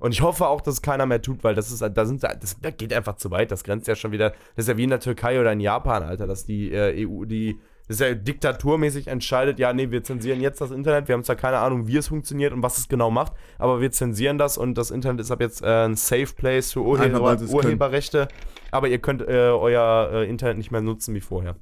[0.00, 2.56] Und ich hoffe auch, dass es keiner mehr tut, weil das ist, da sind, das,
[2.60, 3.50] das geht einfach zu weit.
[3.52, 6.02] Das grenzt ja schon wieder, das ist ja wie in der Türkei oder in Japan,
[6.02, 7.58] Alter, dass die äh, EU, die,
[7.88, 11.36] das ist ja diktaturmäßig entscheidet, ja, nee, wir zensieren jetzt das Internet, wir haben zwar
[11.36, 14.76] keine Ahnung, wie es funktioniert und was es genau macht, aber wir zensieren das und
[14.76, 17.40] das Internet ist ab jetzt äh, ein Safe Place für Urheber.
[17.40, 18.28] Urheberrechte,
[18.70, 21.56] aber ihr könnt äh, euer äh, Internet nicht mehr nutzen wie vorher.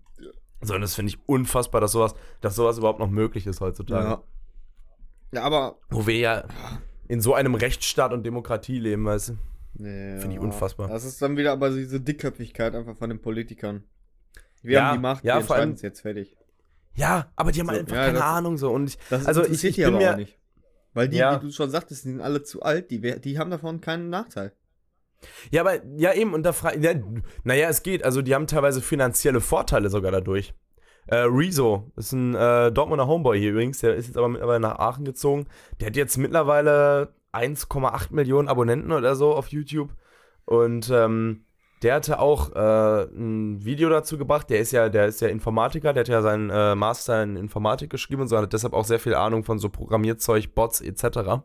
[0.62, 4.08] So, und das finde ich unfassbar, dass sowas, dass sowas überhaupt noch möglich ist heutzutage.
[4.08, 4.22] Ja.
[5.32, 5.78] Ja, aber.
[5.90, 6.44] Wo wir ja
[7.08, 9.32] in so einem Rechtsstaat und Demokratie leben, weißt du?
[9.74, 10.40] Nee, Finde ich ja.
[10.40, 10.88] unfassbar.
[10.88, 13.84] Das ist dann wieder aber diese Dickköpfigkeit einfach von den Politikern.
[14.62, 16.36] Wir Ja, haben die Macht, ja, wir vor allem- jetzt fertig.
[16.94, 18.70] Ja, aber die haben So, einfach ja, keine das- Ahnung so.
[18.70, 20.38] Und ich, Das Also ich- ich die bin aber mir- auch nicht.
[20.94, 21.36] Weil die, Ja.
[21.40, 24.52] wie du schon sagtest, sind alle zu alt, die, die haben davon keinen Nachteil.
[25.50, 26.94] ja, aber ja eben, und da frage ja,
[27.44, 28.04] naja, es geht.
[28.04, 30.54] Also die haben teilweise finanzielle Vorteile sogar dadurch.
[31.08, 34.78] Äh, Rezo ist ein äh, Dortmunder Homeboy hier übrigens, der ist jetzt aber mittlerweile nach
[34.78, 35.46] Aachen gezogen.
[35.80, 39.94] Der hat jetzt mittlerweile 1,8 Millionen Abonnenten oder so auf YouTube.
[40.46, 41.44] Und ähm,
[41.82, 44.48] der hatte auch äh, ein Video dazu gebracht.
[44.50, 47.90] Der ist ja, der ist ja Informatiker, der hat ja seinen äh, Master in Informatik
[47.90, 51.42] geschrieben und so, hat deshalb auch sehr viel Ahnung von so Programmierzeug, Bots etc.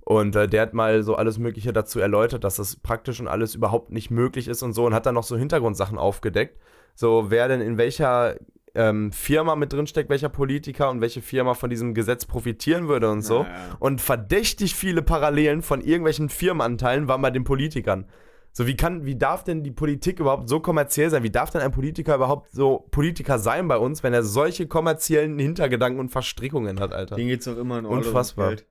[0.00, 3.54] Und äh, der hat mal so alles Mögliche dazu erläutert, dass das praktisch und alles
[3.54, 6.58] überhaupt nicht möglich ist und so und hat dann noch so Hintergrundsachen aufgedeckt.
[6.94, 8.36] So, wer denn in welcher
[8.74, 13.22] ähm, Firma mit drinsteckt, welcher Politiker und welche Firma von diesem Gesetz profitieren würde und
[13.22, 13.42] so.
[13.42, 13.76] Naja.
[13.80, 18.06] Und verdächtig viele Parallelen von irgendwelchen Firmenanteilen waren bei den Politikern.
[18.52, 21.22] So, wie kann, wie darf denn die Politik überhaupt so kommerziell sein?
[21.22, 25.38] Wie darf denn ein Politiker überhaupt so Politiker sein bei uns, wenn er solche kommerziellen
[25.38, 27.16] Hintergedanken und Verstrickungen hat, Alter?
[27.16, 28.48] Denen geht's doch immer nur alles Unfassbar.
[28.48, 28.66] Geld.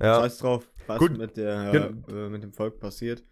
[0.00, 0.20] Ja.
[0.20, 1.16] Scheiß drauf, was Gut.
[1.18, 1.72] mit, der,
[2.08, 3.22] äh, mit dem Volk passiert.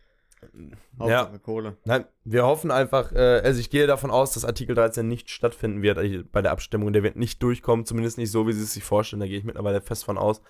[0.98, 1.20] Ja.
[1.20, 1.76] Hauptsache Kohle.
[1.84, 5.82] Nein, wir hoffen einfach, äh, also ich gehe davon aus, dass Artikel 13 nicht stattfinden
[5.82, 6.92] wird äh, bei der Abstimmung.
[6.92, 9.20] Der wird nicht durchkommen, zumindest nicht so, wie sie es sich vorstellen.
[9.20, 10.42] Da gehe ich mittlerweile fest von aus.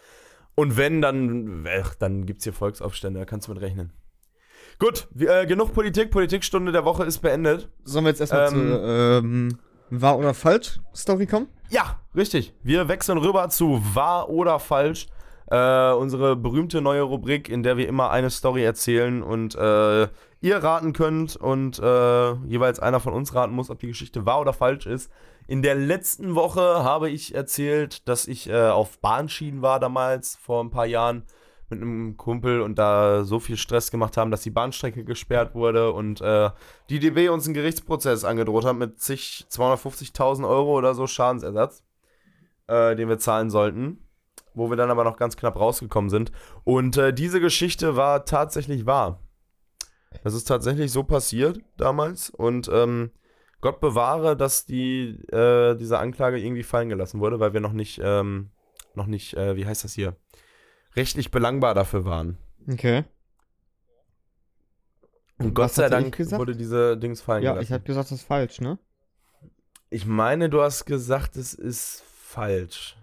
[0.55, 3.93] Und wenn, dann, ach, dann gibt es hier Volksaufstände, da kannst du mit rechnen.
[4.79, 6.11] Gut, wir, äh, genug Politik.
[6.11, 7.69] Politikstunde der Woche ist beendet.
[7.85, 9.59] Sollen wir jetzt erstmal Ähm, zu ähm,
[9.91, 11.49] Wahr oder Falsch Story kommen?
[11.71, 12.55] Ja, richtig.
[12.63, 15.07] Wir wechseln rüber zu wahr oder falsch.
[15.49, 20.09] Äh, unsere berühmte neue Rubrik, in der wir immer eine Story erzählen und äh,
[20.41, 24.41] ihr raten könnt und äh, jeweils einer von uns raten muss, ob die Geschichte wahr
[24.41, 25.11] oder falsch ist.
[25.47, 30.63] In der letzten Woche habe ich erzählt, dass ich äh, auf Bahnschienen war damals, vor
[30.63, 31.23] ein paar Jahren,
[31.69, 35.93] mit einem Kumpel und da so viel Stress gemacht haben, dass die Bahnstrecke gesperrt wurde
[35.93, 36.51] und äh,
[36.91, 41.83] die DB uns einen Gerichtsprozess angedroht hat mit zig 250.000 Euro oder so Schadensersatz,
[42.69, 43.99] äh, den wir zahlen sollten,
[44.55, 46.31] wo wir dann aber noch ganz knapp rausgekommen sind.
[46.65, 49.21] Und äh, diese Geschichte war tatsächlich wahr.
[50.23, 53.11] Das ist tatsächlich so passiert damals und ähm,
[53.61, 58.01] Gott bewahre, dass die, äh, diese Anklage irgendwie fallen gelassen wurde, weil wir noch nicht,
[58.03, 58.51] ähm,
[58.95, 60.17] noch nicht, äh, wie heißt das hier,
[60.97, 62.39] rechtlich belangbar dafür waren.
[62.71, 63.05] Okay.
[65.39, 67.65] Und Gott was sei Dank wurde diese Dings fallen Ja, gelassen.
[67.67, 68.79] ich habe gesagt, das ist falsch, ne?
[69.91, 72.97] Ich meine, du hast gesagt, es ist falsch.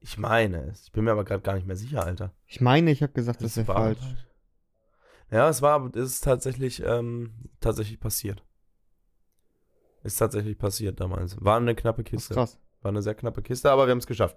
[0.00, 0.84] Ich meine es.
[0.84, 2.34] Ich bin mir aber gerade gar nicht mehr sicher, Alter.
[2.46, 3.98] Ich meine, ich habe gesagt, das ist war- falsch.
[5.30, 8.44] Ja, es war, es ist tatsächlich, ähm, tatsächlich passiert.
[10.02, 11.42] Ist tatsächlich passiert damals.
[11.42, 12.34] War eine knappe Das ist Kiste.
[12.34, 12.58] krass.
[12.82, 14.36] War eine sehr knappe Kiste, aber wir haben es geschafft.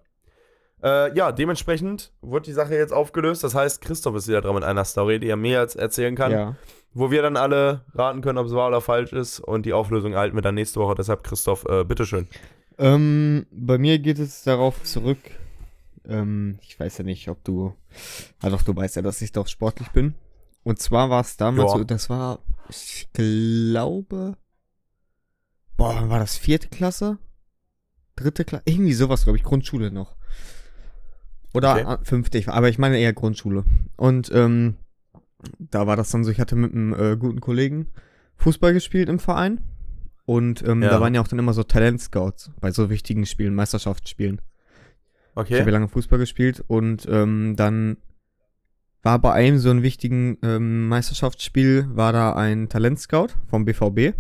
[0.84, 3.44] Äh, ja, dementsprechend wurde die Sache jetzt aufgelöst.
[3.44, 6.32] Das heißt, Christoph ist wieder dran mit einer Story, die er mir jetzt erzählen kann,
[6.32, 6.56] Ja.
[6.94, 9.40] wo wir dann alle raten können, ob es wahr oder falsch ist.
[9.40, 10.94] Und die Auflösung erhalten wir dann nächste Woche.
[10.96, 12.28] Deshalb, Christoph, äh, bitteschön.
[12.78, 15.18] Ähm, bei mir geht es darauf zurück.
[16.08, 17.74] Ähm, ich weiß ja nicht, ob du.
[18.42, 20.14] Ah, doch, du weißt ja, dass ich doch sportlich bin.
[20.64, 21.78] Und zwar war es damals Ja.
[21.80, 24.38] so, das war, ich glaube.
[25.76, 26.38] Boah, war das?
[26.38, 27.18] Vierte Klasse?
[28.16, 28.64] Dritte Klasse?
[28.66, 30.16] Irgendwie sowas, glaube ich, Grundschule noch.
[31.54, 31.84] Oder Okay.
[31.86, 33.64] ah, fünfte, ich- aber ich meine eher Grundschule.
[33.96, 34.76] Und ähm,
[35.60, 37.88] da war das dann so, ich hatte mit einem äh, guten Kollegen
[38.38, 39.62] Fußball gespielt im Verein.
[40.26, 40.90] Und ähm, Ja.
[40.90, 44.42] da waren ja auch dann immer so Talentscouts bei so wichtigen Spielen, Meisterschaftsspielen.
[45.32, 45.70] Ich habe ja Okay.
[45.70, 47.98] lange Fußball gespielt und ähm, dann
[49.04, 54.16] war bei einem so einem wichtigen ähm, Meisterschaftsspiel, war da ein Talentscout vom BVB.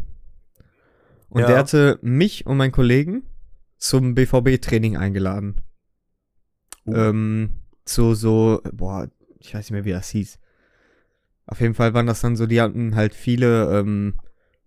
[1.29, 1.47] Und Ja.
[1.47, 3.23] der hatte mich und meinen Kollegen
[3.77, 5.55] zum BVB-Training eingeladen.
[6.87, 6.95] Uh.
[6.95, 7.49] Ähm,
[7.85, 9.07] zu so, boah,
[9.39, 10.39] ich weiß nicht mehr, wie das hieß.
[11.45, 14.15] Auf jeden Fall waren das dann so, die hatten halt viele ähm,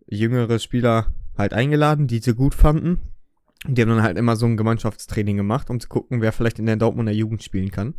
[0.07, 2.99] jüngere Spieler halt eingeladen, die sie gut fanden.
[3.67, 6.59] Und die haben dann halt immer so ein Gemeinschaftstraining gemacht, um zu gucken, wer vielleicht
[6.59, 7.95] in der Dortmunder Jugend spielen kann.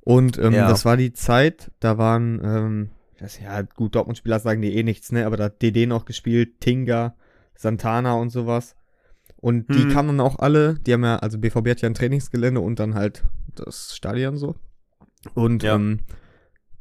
[0.00, 0.68] Und ähm, Ja.
[0.68, 5.12] das war die Zeit, da waren, ähm, das, ja, gut, Dortmund-Spieler sagen die eh nichts,
[5.12, 5.26] ne?
[5.26, 7.14] Aber da hat DD noch gespielt, Tinga,
[7.54, 8.76] Santana und sowas.
[9.42, 9.88] Und die Mhm.
[9.90, 12.94] kamen dann auch alle, die haben ja, also BVB hat ja ein Trainingsgelände und dann
[12.94, 13.24] halt
[13.56, 14.54] das Stadion so.
[15.34, 15.74] Und Ja.
[15.74, 15.98] ähm,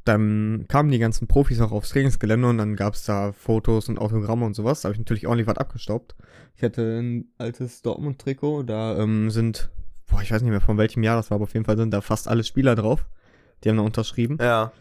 [0.05, 3.99] dann kamen die ganzen Profis auch aufs Trainingsgelände und dann gab es da Fotos und
[3.99, 4.82] Autogramme und sowas.
[4.82, 6.16] Da habe ich natürlich ordentlich was abgestaubt.
[6.55, 9.70] Ich hatte ein altes Dortmund-Trikot, da ähm, sind,
[10.07, 11.91] boah, ich weiß nicht mehr von welchem Jahr das war, aber auf jeden Fall sind
[11.91, 13.05] da fast alle Spieler drauf.
[13.64, 14.38] Die haben da unterschrieben.
[14.41, 14.72] Ja.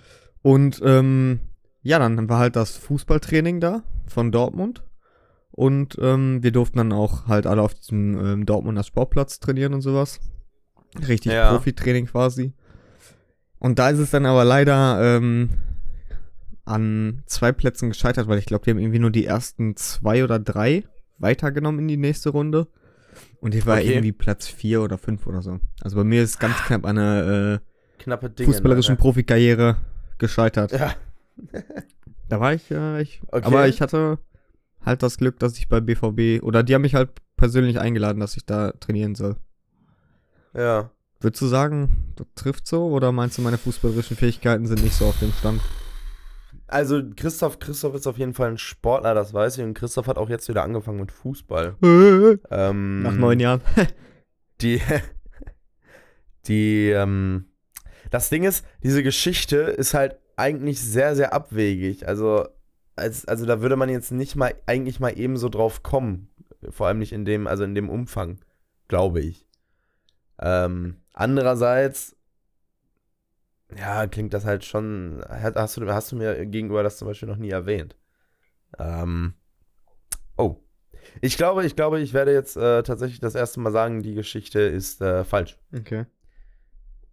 [0.43, 1.41] Und ähm,
[1.83, 4.83] ja, dann war halt das Fußballtraining da von Dortmund.
[5.61, 9.82] Und ähm, wir durften dann auch halt alle auf diesem ähm, Dortmunder Sportplatz trainieren und
[9.82, 10.18] sowas.
[11.06, 11.50] Richtig Ja.
[11.52, 12.54] Profi-Training quasi.
[13.58, 15.50] Und da ist es dann aber leider ähm,
[16.64, 20.38] an zwei Plätzen gescheitert, weil ich glaube, die haben irgendwie nur die ersten zwei oder
[20.38, 20.84] drei
[21.18, 22.66] weitergenommen in die nächste Runde.
[23.42, 23.90] Und ich war Okay.
[23.92, 25.58] irgendwie Platz vier oder fünf oder so.
[25.82, 27.61] Also bei mir ist ganz knapp eine
[27.98, 28.46] Knappe äh, Dinge.
[28.50, 29.02] fußballerischen Alter.
[29.02, 29.76] Profikarriere
[30.16, 30.72] gescheitert.
[30.72, 30.94] Ja.
[32.30, 33.44] Da war ich, äh, ich Okay.
[33.44, 34.18] aber ich hatte
[34.85, 38.37] halt das Glück, dass ich bei BVB, oder die haben mich halt persönlich eingeladen, dass
[38.37, 39.37] ich da trainieren soll.
[40.55, 40.91] Ja.
[41.20, 45.07] Würdest du sagen, das trifft so, oder meinst du, meine fußballerischen Fähigkeiten sind nicht so
[45.07, 45.61] auf dem Stand?
[46.66, 49.64] Also Christoph, Christoph ist auf jeden Fall ein Sportler, das weiß ich.
[49.64, 51.76] Und Christoph hat auch jetzt wieder angefangen mit Fußball.
[52.51, 53.61] Ähm, Nach neun Jahren.
[54.61, 54.81] Die,
[56.47, 57.47] die, ähm,
[58.11, 62.07] das Ding ist, diese Geschichte ist halt eigentlich sehr, sehr abwegig.
[62.07, 62.47] Also,
[63.01, 66.28] als, also da würde man jetzt nicht mal, eigentlich mal eben so drauf kommen.
[66.68, 68.38] Vor allem nicht in dem, also in dem Umfang,
[68.88, 69.46] glaube ich.
[70.38, 72.16] Ähm, andererseits,
[73.76, 77.36] ja, klingt das halt schon, hast du, hast du mir gegenüber das zum Beispiel noch
[77.36, 77.96] nie erwähnt.
[78.78, 79.34] Ähm,
[80.36, 80.57] oh.
[81.20, 84.61] Ich glaube, ich glaube, ich werde jetzt äh, tatsächlich das erste Mal sagen, die Geschichte
[84.61, 85.59] ist äh, falsch.
[85.74, 86.05] Okay,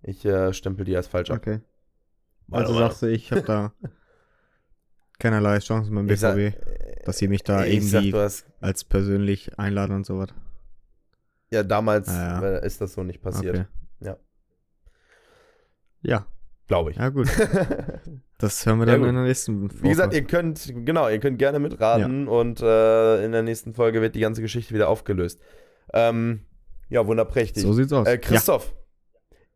[0.04, 1.38] Ich äh, stempel die als falsch ab.
[1.38, 1.62] okay.
[2.52, 3.74] Also sagst du, ich habe da
[5.20, 8.84] keinerlei Chancen beim Ich sag- BVB, dass sie mich da sag, irgendwie du hast, als
[8.84, 10.30] persönlich einladen und sowas.
[11.52, 12.58] ja, damals Ah, ja.
[12.58, 13.56] ist das so nicht passiert.
[13.56, 13.66] Okay.
[14.02, 14.18] Ja.
[16.02, 16.26] Ja,
[16.68, 16.98] Glaube ich.
[16.98, 17.28] ja gut.
[18.40, 19.10] Das hören wir Ja, dann gut.
[19.10, 23.32] in der nächsten Wie gesagt, ihr könnt, genau, ihr könnt gerne mitraten und äh, in
[23.32, 25.42] der nächsten Folge wird die ganze Geschichte wieder aufgelöst.
[25.92, 26.42] Ähm,
[26.88, 27.64] ja, wunderprächtig.
[27.64, 28.08] So sieht's aus.
[28.08, 28.76] äh, Christoph,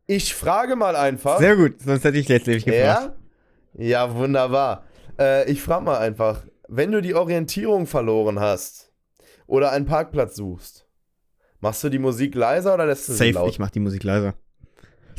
[0.07, 1.01] ich frage mal ja.
[1.01, 1.37] einfach.
[1.37, 3.13] Sehr gut, sonst hätte ich letztlich gefragt.
[3.75, 3.85] Ja?
[3.85, 4.83] Ja, wunderbar.
[5.19, 8.91] Äh, ich frage mal einfach, wenn du die Orientierung verloren hast
[9.47, 10.85] oder einen Parkplatz suchst,
[11.59, 13.49] machst du die Musik leiser oder lässt du sie Safe, laut?
[13.49, 14.33] ich mach die Musik leiser.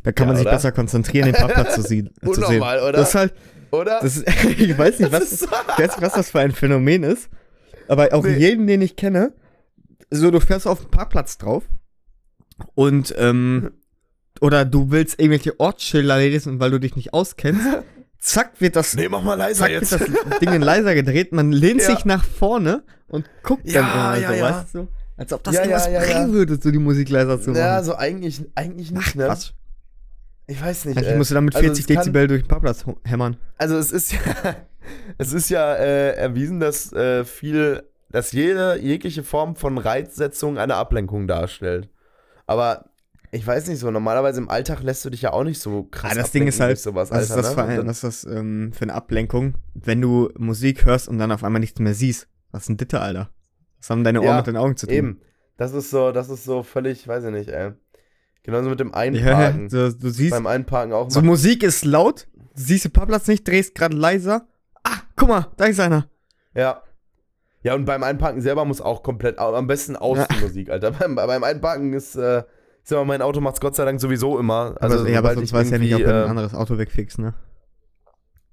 [0.02, 0.52] Da kann Ja, man sich oder?
[0.56, 2.10] besser konzentrieren, den Parkplatz zu, sie sehen.
[2.22, 2.92] Unnormal, oder?
[2.92, 3.34] Das ist halt,
[3.70, 4.00] oder?
[4.00, 4.28] das ist,
[4.58, 7.28] ich weiß nicht, was, weiß nicht, was das für ein Phänomen ist,
[7.88, 8.36] aber auch Nee.
[8.36, 9.32] jeden, den ich kenne,
[10.10, 11.64] so, du fährst auf den Parkplatz drauf
[12.74, 13.72] und, ähm,
[14.40, 17.64] oder du willst irgendwelche Ortsschilder lesen, weil du dich nicht auskennst,
[18.22, 19.92] zack, wird das, nee, mach mal leiser zack, jetzt.
[19.98, 21.94] wird das Ding in leiser gedreht, man lehnt Ja.
[21.94, 24.60] sich nach vorne und guckt Ja, dann immer ja, so, ja.
[24.60, 24.88] weißt du?
[25.16, 27.58] Als ob das Ja, ja, irgendwas ja, bringen würde, so die Musik leiser zu machen.
[27.60, 29.26] ja, so eigentlich, eigentlich nicht, Ach, ne?
[29.26, 29.50] Quatsch.
[30.46, 31.00] Ich weiß nicht.
[31.00, 33.36] Äh, musst du dann mit also 40 es kann- Dezibel durch den Parkplatz ho- hämmern.
[33.58, 34.18] Also es ist ja,
[35.18, 40.74] es ist ja äh, erwiesen, dass äh, viel, dass jede jegliche Form von Reizsetzung eine
[40.74, 41.88] Ablenkung darstellt.
[42.46, 42.86] Aber
[43.34, 46.12] ich weiß nicht so, normalerweise im Alltag lässt du dich ja auch nicht so krass
[46.12, 47.54] Ah, das Ding ist halt, sowas, was ist das, ne?
[47.54, 51.32] für, ein, was ist das ähm, für eine Ablenkung, wenn du Musik hörst und dann
[51.32, 52.28] auf einmal nichts mehr siehst?
[52.50, 53.30] Was ist denn Ditte, Alter?
[53.80, 54.94] Was haben deine Ohren Ja, mit den Augen zu tun?
[54.94, 55.20] Eben.
[55.56, 57.72] Das ist so, das ist so völlig, weiß ich nicht, ey.
[58.42, 59.68] Genauso mit dem Ja, Einparken.
[59.68, 61.22] du, du siehst, Beim Einparken auch so.
[61.22, 64.46] Musik ist laut, du siehst den Parkplatz nicht, drehst gerade leiser.
[64.84, 66.08] Ah, guck mal, da ist einer.
[66.54, 66.82] Ja.
[67.62, 70.26] Ja, und beim Einparken selber muss auch komplett, am besten aus Ja.
[70.26, 70.90] die Musik, Alter.
[70.98, 72.42] Beim, beim Einparken ist, äh,
[72.82, 74.74] sag mal, mein Auto macht's Gott sei Dank sowieso immer.
[74.80, 76.78] Also, Also, ja, aber sonst ich weiß ja nicht, ob du ein äh, anderes Auto
[76.78, 77.34] wegfixst, ne?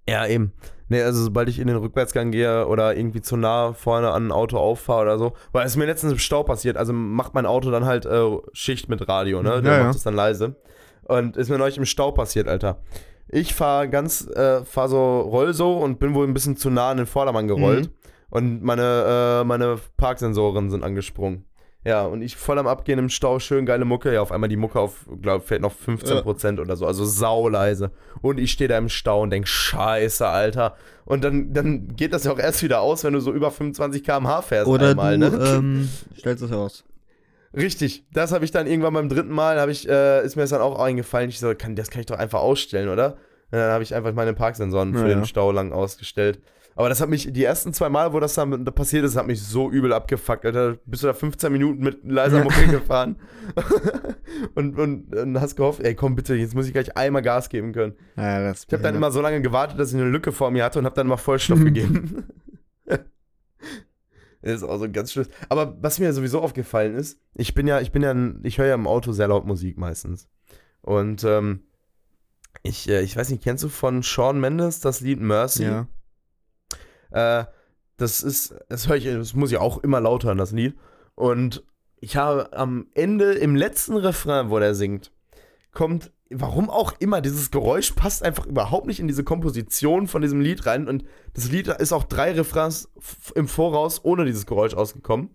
[0.08, 0.54] Ja, eben.
[0.88, 4.32] Nee, also sobald ich in den Rückwärtsgang gehe oder irgendwie zu nah vorne an ein
[4.32, 7.46] Auto auffahre oder so, weil es ist mir letztens im Stau passiert, also macht mein
[7.46, 8.24] Auto dann halt äh,
[8.54, 9.50] Schicht mit Radio, ne?
[9.56, 9.84] Ja, Der ja.
[9.84, 10.56] macht es dann leise.
[11.04, 12.82] Und ist mir neulich im Stau passiert, Alter.
[13.28, 16.90] Ich fahre ganz, äh, fahre so, roll so und bin wohl ein bisschen zu nah
[16.90, 17.88] an den Vordermann gerollt.
[17.88, 17.94] Mhm.
[18.32, 21.46] Und meine, äh, meine Parksensoren sind angesprungen.
[21.86, 24.14] Ja, und ich voll am Abgehen im Stau, schön geile Mucke.
[24.14, 27.92] Ja, auf einmal die Mucke auf, glaub, fällt noch 15% oder so, also sauleise.
[28.22, 30.76] Und ich stehe da im Stau und denk, scheiße, Alter.
[31.06, 34.04] Und dann, dann geht das ja auch erst wieder aus, wenn du so über 25
[34.04, 35.46] km/h fährst Oder einmal, du ne?
[35.46, 36.84] ähm, stellst es aus.
[37.56, 40.52] Richtig, das habe ich dann irgendwann beim dritten Mal, habe ich, äh, ist mir das
[40.52, 41.30] dann auch eingefallen.
[41.30, 43.14] Ich so, kann, das kann ich doch einfach ausstellen, oder?
[43.52, 45.26] Und dann habe ich einfach meine Parksensoren für Ja, den ja.
[45.26, 46.40] Stau lang ausgestellt.
[46.76, 49.28] Aber das hat mich, die ersten zwei Mal, wo das dann da passiert ist, hat
[49.28, 50.78] mich so übel abgefuckt, Alter.
[50.86, 53.18] Bist du da 15 Minuten mit leiser Mucke gefahren
[54.56, 57.74] und, und, und hast gehofft, ey, komm bitte, jetzt muss ich gleich einmal Gas geben
[57.74, 57.96] können.
[58.16, 60.80] Ja, Ich habe dann immer so lange gewartet, dass ich eine Lücke vor mir hatte
[60.80, 62.28] und habe dann immer Vollstoff gegeben.
[62.86, 63.02] das
[64.42, 65.28] ist auch so ganz schlimm.
[65.50, 68.68] Aber was mir sowieso aufgefallen ist, ich bin ja, ich bin ja, ein, ich höre
[68.68, 70.30] ja im Auto sehr laut Musik meistens.
[70.82, 71.64] Und ähm,
[72.64, 75.66] ich, äh, ich weiß nicht, kennst du von Shawn Mendes das Lied Mercy?
[75.66, 75.88] Ja.
[77.12, 77.46] Äh,
[77.98, 80.78] das ist, das höre ich, das muss ich auch immer laut hören, das Lied.
[81.16, 81.64] Und
[82.00, 85.12] ich habe am Ende, im letzten Refrain, wo der singt,
[85.74, 90.40] kommt, warum auch immer, dieses Geräusch passt einfach überhaupt nicht in diese Komposition von diesem
[90.40, 90.88] Lied rein.
[90.88, 91.04] Und
[91.34, 92.90] das Lied ist auch drei Refrains
[93.36, 95.30] im Voraus ohne dieses Geräusch ausgekommen.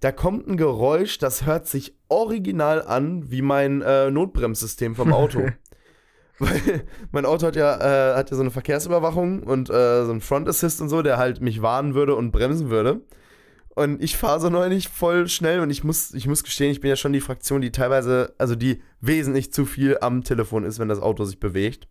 [0.00, 5.46] Da kommt ein Geräusch, das hört sich original an wie mein äh, Notbremssystem vom Auto.
[6.40, 6.82] Weil
[7.12, 7.76] mein Auto hat ja,
[8.12, 11.16] äh, hat ja so eine Verkehrsüberwachung und äh, so einen Front Assist und so, der
[11.18, 13.02] halt mich warnen würde und bremsen würde.
[13.76, 16.88] Und ich fahre so neulich voll schnell und ich muss, ich muss gestehen, ich bin
[16.88, 20.88] ja schon die Fraktion, die teilweise, also die wesentlich zu viel am Telefon ist, wenn
[20.88, 21.86] das Auto sich bewegt.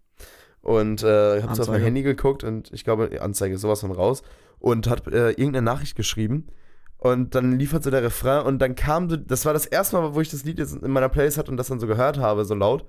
[0.62, 1.82] Und äh, ich habe so auf mein.
[1.86, 4.24] Handy geguckt und ich glaube, die Anzeige ist sowas von raus
[4.60, 6.48] und hat äh, irgendeine Nachricht geschrieben.
[6.98, 10.14] Und dann liefert so der Refrain und dann kam, so- das war das erste Mal,
[10.14, 12.44] wo ich das Lied jetzt in meiner Playlist hatte und das dann so gehört habe,
[12.44, 12.86] so laut.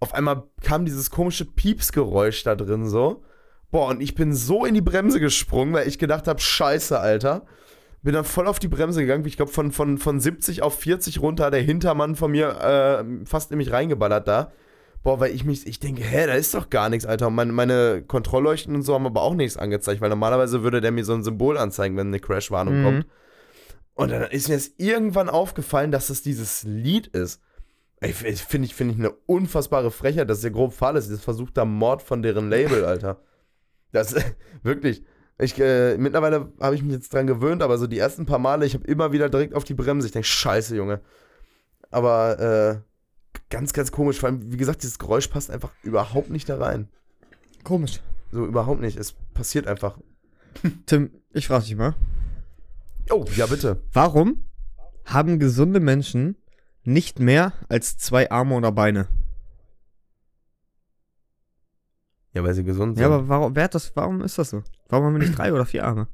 [0.00, 3.24] Auf einmal kam dieses komische Piepsgeräusch da drin so.
[3.70, 7.46] Boah, und ich bin so in die Bremse gesprungen, weil ich gedacht habe, scheiße, Alter.
[8.02, 9.24] Bin dann voll auf die Bremse gegangen.
[9.26, 13.50] Ich glaube, von, von, von 70 auf 40 runter, der Hintermann von mir äh, fast
[13.50, 14.52] in mich reingeballert da.
[15.02, 17.28] Boah, weil ich mich, ich denke, hä, da ist doch gar nichts, Alter.
[17.28, 20.92] Und meine, meine Kontrollleuchten und so haben aber auch nichts angezeigt, weil normalerweise würde der
[20.92, 22.84] mir so ein Symbol anzeigen, wenn eine Crash-Warnung Mhm.
[22.84, 23.06] kommt.
[23.94, 27.40] Und dann ist mir jetzt irgendwann aufgefallen, dass es dieses Lied ist.
[28.12, 31.12] Finde ich, finde ich eine unfassbare Frechheit, das ist ja grob fahrlässig.
[31.12, 33.20] Das versucht da Mord von deren Label, Alter.
[33.92, 34.14] Das
[34.62, 35.02] wirklich.
[35.38, 38.64] Ich, äh, mittlerweile habe ich mich jetzt dran gewöhnt, aber so die ersten paar Male,
[38.64, 40.06] ich habe immer wieder direkt auf die Bremse.
[40.06, 41.00] Ich denke, scheiße, Junge.
[41.90, 44.18] Aber äh, ganz, ganz komisch.
[44.18, 46.88] Vor allem, wie gesagt, dieses Geräusch passt einfach überhaupt nicht da rein.
[47.64, 48.00] Komisch.
[48.32, 48.96] So überhaupt nicht.
[48.96, 49.98] Es passiert einfach.
[50.86, 51.94] Tim, ich frage dich mal.
[53.10, 53.82] Oh, ja, bitte.
[53.92, 54.44] Warum
[55.04, 56.36] haben gesunde Menschen
[56.86, 59.08] nicht mehr als zwei Arme oder Beine?
[62.32, 63.02] Ja, weil sie gesund sind.
[63.02, 64.62] Ja, aber warum, wer hat das, warum ist das so?
[64.88, 66.06] Warum haben wir nicht drei oder vier Arme?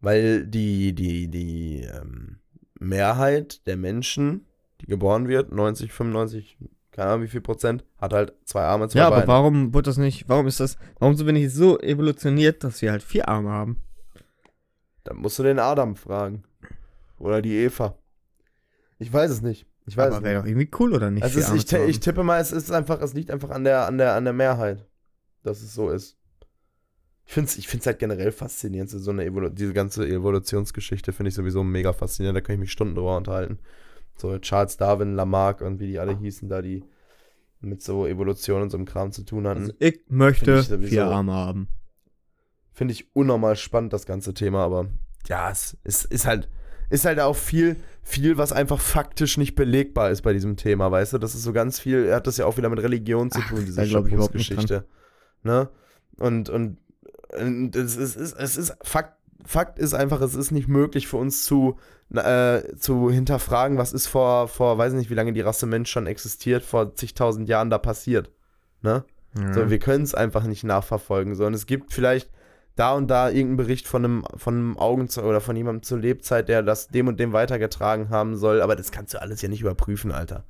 [0.00, 2.40] Weil die, die, die ähm,
[2.78, 4.46] Mehrheit der Menschen,
[4.80, 6.58] die geboren wird, 90, 95,
[6.90, 9.28] keine Ahnung wie viel Prozent, hat halt zwei Arme, zwei ja, aber Beine.
[9.28, 12.90] warum wird das nicht, warum ist das, warum sind wir nicht so evolutioniert, dass wir
[12.90, 13.82] halt vier Arme haben?
[15.04, 16.44] Dann musst du den Adam fragen.
[17.18, 17.96] Oder die Eva.
[19.04, 19.66] Ich weiß es nicht.
[19.86, 21.22] Ich weiß aber es wäre doch irgendwie cool, oder nicht?
[21.22, 23.86] Also es, Arme ich, ich tippe mal, es ist einfach, es liegt einfach an der,
[23.86, 24.86] an der, an der Mehrheit,
[25.42, 26.16] dass es so ist.
[27.26, 31.28] Ich finde es ich find's halt generell faszinierend, so eine Evolu diese ganze Evolutionsgeschichte finde
[31.28, 33.58] ich sowieso mega faszinierend, da kann ich mich Stunden drüber unterhalten.
[34.16, 36.84] So Charles Darwin, Lamarck und wie die alle hießen, da die
[37.60, 39.62] mit so Evolution und so einem Kram zu tun hatten.
[39.62, 40.90] also ich möchte ich sowieso.
[40.90, 41.68] vier Arme haben.
[42.72, 44.88] Finde ich unnormal spannend, das ganze Thema, aber
[45.26, 46.48] ja, es ist, ist halt,
[46.90, 51.14] ist halt auch viel, viel, was einfach faktisch nicht belegbar ist bei diesem Thema, weißt
[51.14, 51.18] du?
[51.18, 53.64] Das ist so ganz viel, hat das ja auch wieder mit Religion zu Ach, tun,
[53.64, 54.84] diese überhaupt nicht Schöpfungsgeschichte.
[55.42, 55.68] Ne?
[56.18, 56.78] Und, und,
[57.38, 59.14] und es ist, es ist, es ist Fakt,
[59.44, 61.78] Fakt ist einfach, es ist nicht möglich für uns zu,
[62.14, 66.06] äh, zu hinterfragen, was ist vor, vor, weiß nicht, wie lange die Rasse Mensch schon
[66.06, 68.30] existiert, vor zigtausend Jahren da passiert.
[68.82, 69.04] Ne?
[69.52, 71.34] So, wir können es einfach nicht nachverfolgen.
[71.34, 72.30] So, und es gibt vielleicht
[72.76, 76.48] da und da irgendeinen Bericht von einem, von einem Augenzeugen oder von jemandem zur Lebzeit,
[76.48, 79.60] der das dem und dem weitergetragen haben soll, aber das kannst du alles ja nicht
[79.60, 80.44] überprüfen, Alter.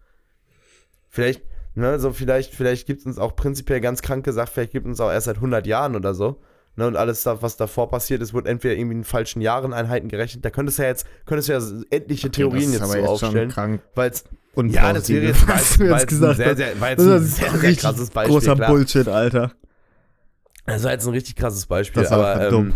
[1.10, 1.42] Vielleicht,
[1.74, 4.90] ne, so vielleicht, vielleicht gibt es uns auch prinzipiell ganz krank gesagt, vielleicht gibt es
[4.90, 6.40] uns auch erst seit 100 Jahren oder so.
[6.76, 10.44] Ne, und alles, was davor passiert ist, wurde entweder irgendwie in falschen Jahreneinheiten gerechnet.
[10.44, 11.60] Da könntest du ja jetzt, könntest du ja
[11.90, 13.80] etliche Theorien jetzt so aufstellen, krank.
[13.94, 16.68] weil es Und ja, das wäre jetzt, jetzt, war jetzt jetzt ein gesagt sehr, sehr,
[16.68, 18.34] jetzt Das ein sehr, sehr krasses Beispiel.
[18.34, 18.70] großer klar.
[18.70, 19.52] Bullshit, Alter.
[20.66, 22.72] Das war jetzt ein richtig krasses Beispiel, Das war aber dumm.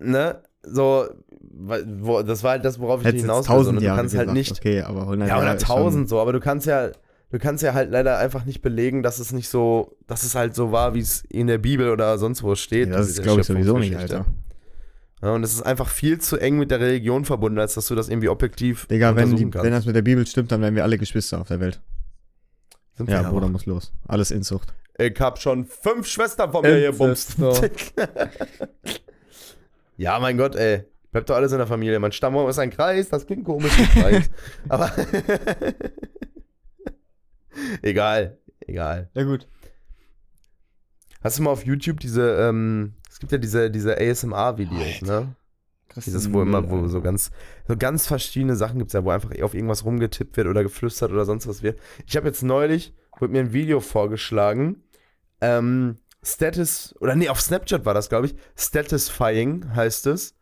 [0.00, 1.06] ähm, ne, so,
[1.40, 3.54] wo, das war halt das, worauf ich Hättest hinaus will.
[3.54, 6.08] tausend ne, Du Jahre kannst halt gesagt, nicht, Okay, aber 100 ja, Jahre oder tausend
[6.08, 6.88] so, aber du kannst ja,
[7.30, 10.54] du kannst ja halt leider einfach nicht belegen, dass es nicht so, dass es halt
[10.54, 12.88] so war, wie es in der Bibel oder sonst wo steht.
[12.90, 13.96] Ja, das ist, glaube ich, sowieso nicht.
[13.96, 14.24] Alter.
[15.22, 17.94] Ja, und es ist einfach viel zu eng mit der Religion verbunden, als dass du
[17.94, 20.82] das irgendwie objektiv Digga, wenn, die, wenn das mit der Bibel stimmt, dann wären wir
[20.84, 21.80] alle Geschwister auf der Welt.
[22.94, 23.92] Sind Ja, Bruder muss los.
[24.06, 24.74] Alles Inzucht.
[24.96, 27.36] Ich hab schon fünf Schwestern von mir gebumst.
[29.96, 30.84] ja, mein Gott, ey.
[31.10, 31.98] Bleibt doch alles in der Familie.
[32.00, 34.30] Mein Stammbaum ist ein Kreis, das klingt komisch, Kreis.
[34.68, 34.92] Aber
[37.82, 39.10] egal, egal.
[39.14, 39.48] Ja, gut.
[41.22, 45.36] Hast du mal auf YouTube diese, ähm, es gibt ja diese, diese ASMR-Videos, ne?
[46.04, 47.30] Dieses, wo immer, wo so ganz,
[47.68, 51.12] so ganz verschiedene Sachen gibt es ja, wo einfach auf irgendwas rumgetippt wird oder geflüstert
[51.12, 51.78] oder sonst was wird.
[52.06, 54.82] Ich habe jetzt neulich, wurde mir ein Video vorgeschlagen,
[55.40, 60.36] ähm, Status, oder nee, auf Snapchat war das, glaube ich, Statisfying heißt es.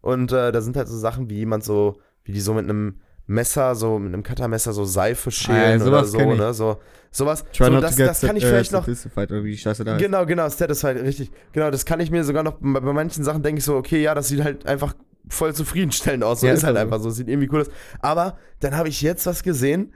[0.00, 3.00] Und äh, da sind halt so Sachen, wie jemand so, wie die so mit einem
[3.26, 6.54] Messer, so mit einem Cuttermesser so Seife schälen oder sowas so, ne?
[6.54, 7.44] So, sowas.
[7.52, 9.96] Try so, das, das kann ich äh, vielleicht noch, oder wie die Scheiße da.
[9.96, 11.30] Genau, genau, Satisfied, richtig.
[11.52, 14.00] Genau, das kann ich mir sogar noch, bei, bei manchen Sachen denke ich so, okay,
[14.00, 14.94] ja, das sieht halt einfach
[15.28, 16.40] voll zufriedenstellend aus.
[16.40, 16.82] So Ja, ist ist halt so.
[16.82, 17.70] einfach so, sieht irgendwie cool aus.
[18.00, 19.92] Aber dann habe ich jetzt was gesehen,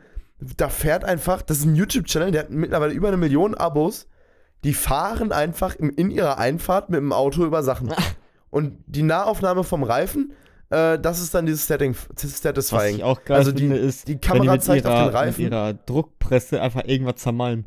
[0.57, 4.07] da fährt einfach, das ist ein YouTube-Channel, der hat mittlerweile über eine Million Abos,
[4.65, 7.93] die fahren einfach im, in ihrer Einfahrt mit dem Auto über Sachen.
[8.51, 10.33] Und die Nahaufnahme vom Reifen,
[10.71, 12.97] äh, das ist dann dieses Setting, Was Satisfying.
[12.97, 15.45] ich auch geil Also die- finde, ist, die Kamera mit zeigt auf ihrer, den Reifen.
[15.45, 17.65] Mit ihrer Druckpresse einfach irgendwas zermalmen.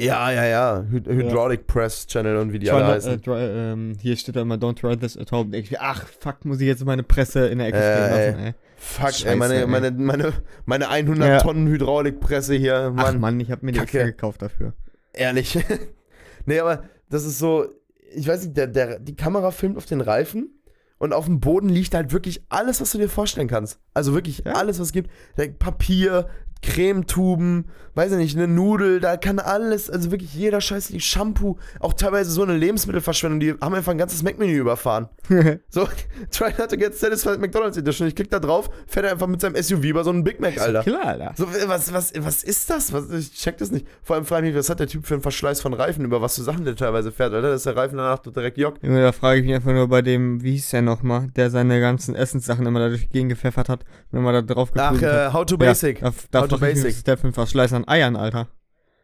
[0.00, 0.84] Ja, ja, ja.
[0.90, 3.14] Hy Hydraulic Press Channel und wie die alle heißen.
[3.14, 5.50] äh, try, ähm, hier steht da immer, don't try this at home.
[5.80, 8.26] Ach, fuck, muss ich jetzt meine Presse in der Ecke Äh, stehen ey.
[8.30, 8.54] lassen, ey.
[8.80, 9.66] Fuck, ey, Scheiße, meine, ey.
[9.66, 10.32] meine, meine,
[10.64, 11.38] meine 100 Ja.
[11.40, 13.98] Tonnen Hydraulikpresse hier, Ach Mann, Mann, ich habe mir die Kacke.
[13.98, 14.72] extra gekauft dafür.
[15.12, 15.58] ehrlich.
[16.46, 17.66] nee, aber das ist so,
[18.14, 20.50] ich weiß nicht, der, der, die Kamera filmt auf den Reifen
[20.98, 23.80] und auf dem Boden liegt halt wirklich alles, was du dir vorstellen kannst.
[23.94, 24.52] Also wirklich Ja.
[24.52, 25.10] alles, was es gibt.
[25.58, 26.28] Papier,
[26.62, 31.56] Cremetuben, weiß ich nicht, eine Nudel, da kann alles, also wirklich jeder Scheiß, die Shampoo,
[31.80, 35.08] auch teilweise so eine Lebensmittelverschwendung, die haben einfach ein ganzes Mac-Menü überfahren.
[35.70, 35.86] So,
[36.30, 38.06] try not to get satisfied McDonalds Edition.
[38.08, 40.58] Ich klick da drauf, fährt er einfach mit seinem SUV über so einen Big Mac,
[40.58, 40.82] Alter.
[40.82, 41.34] Klar, Alter.
[41.36, 42.92] So, was, was, was ist das?
[42.92, 43.86] Was, ich check das nicht.
[44.02, 46.22] Vor allem frage ich mich, was hat der Typ für einen Verschleiß von Reifen, über
[46.22, 47.50] was für Sachen der teilweise fährt, Alter?
[47.50, 48.82] Dass der Reifen danach direkt jockt.
[48.82, 51.80] Junge, da frage ich mich einfach nur bei dem, wie hieß der nochmal, der seine
[51.80, 55.32] ganzen Essenssachen immer da durch die Gegend gepfeffert hat, wenn man da drauf Ach, äh,
[55.32, 56.00] How to Ja, Basic.
[56.00, 56.90] Da, da How to frag ich mich, Basic.
[56.90, 58.48] was ist der für ein Verschleiß an Eiern, Alter.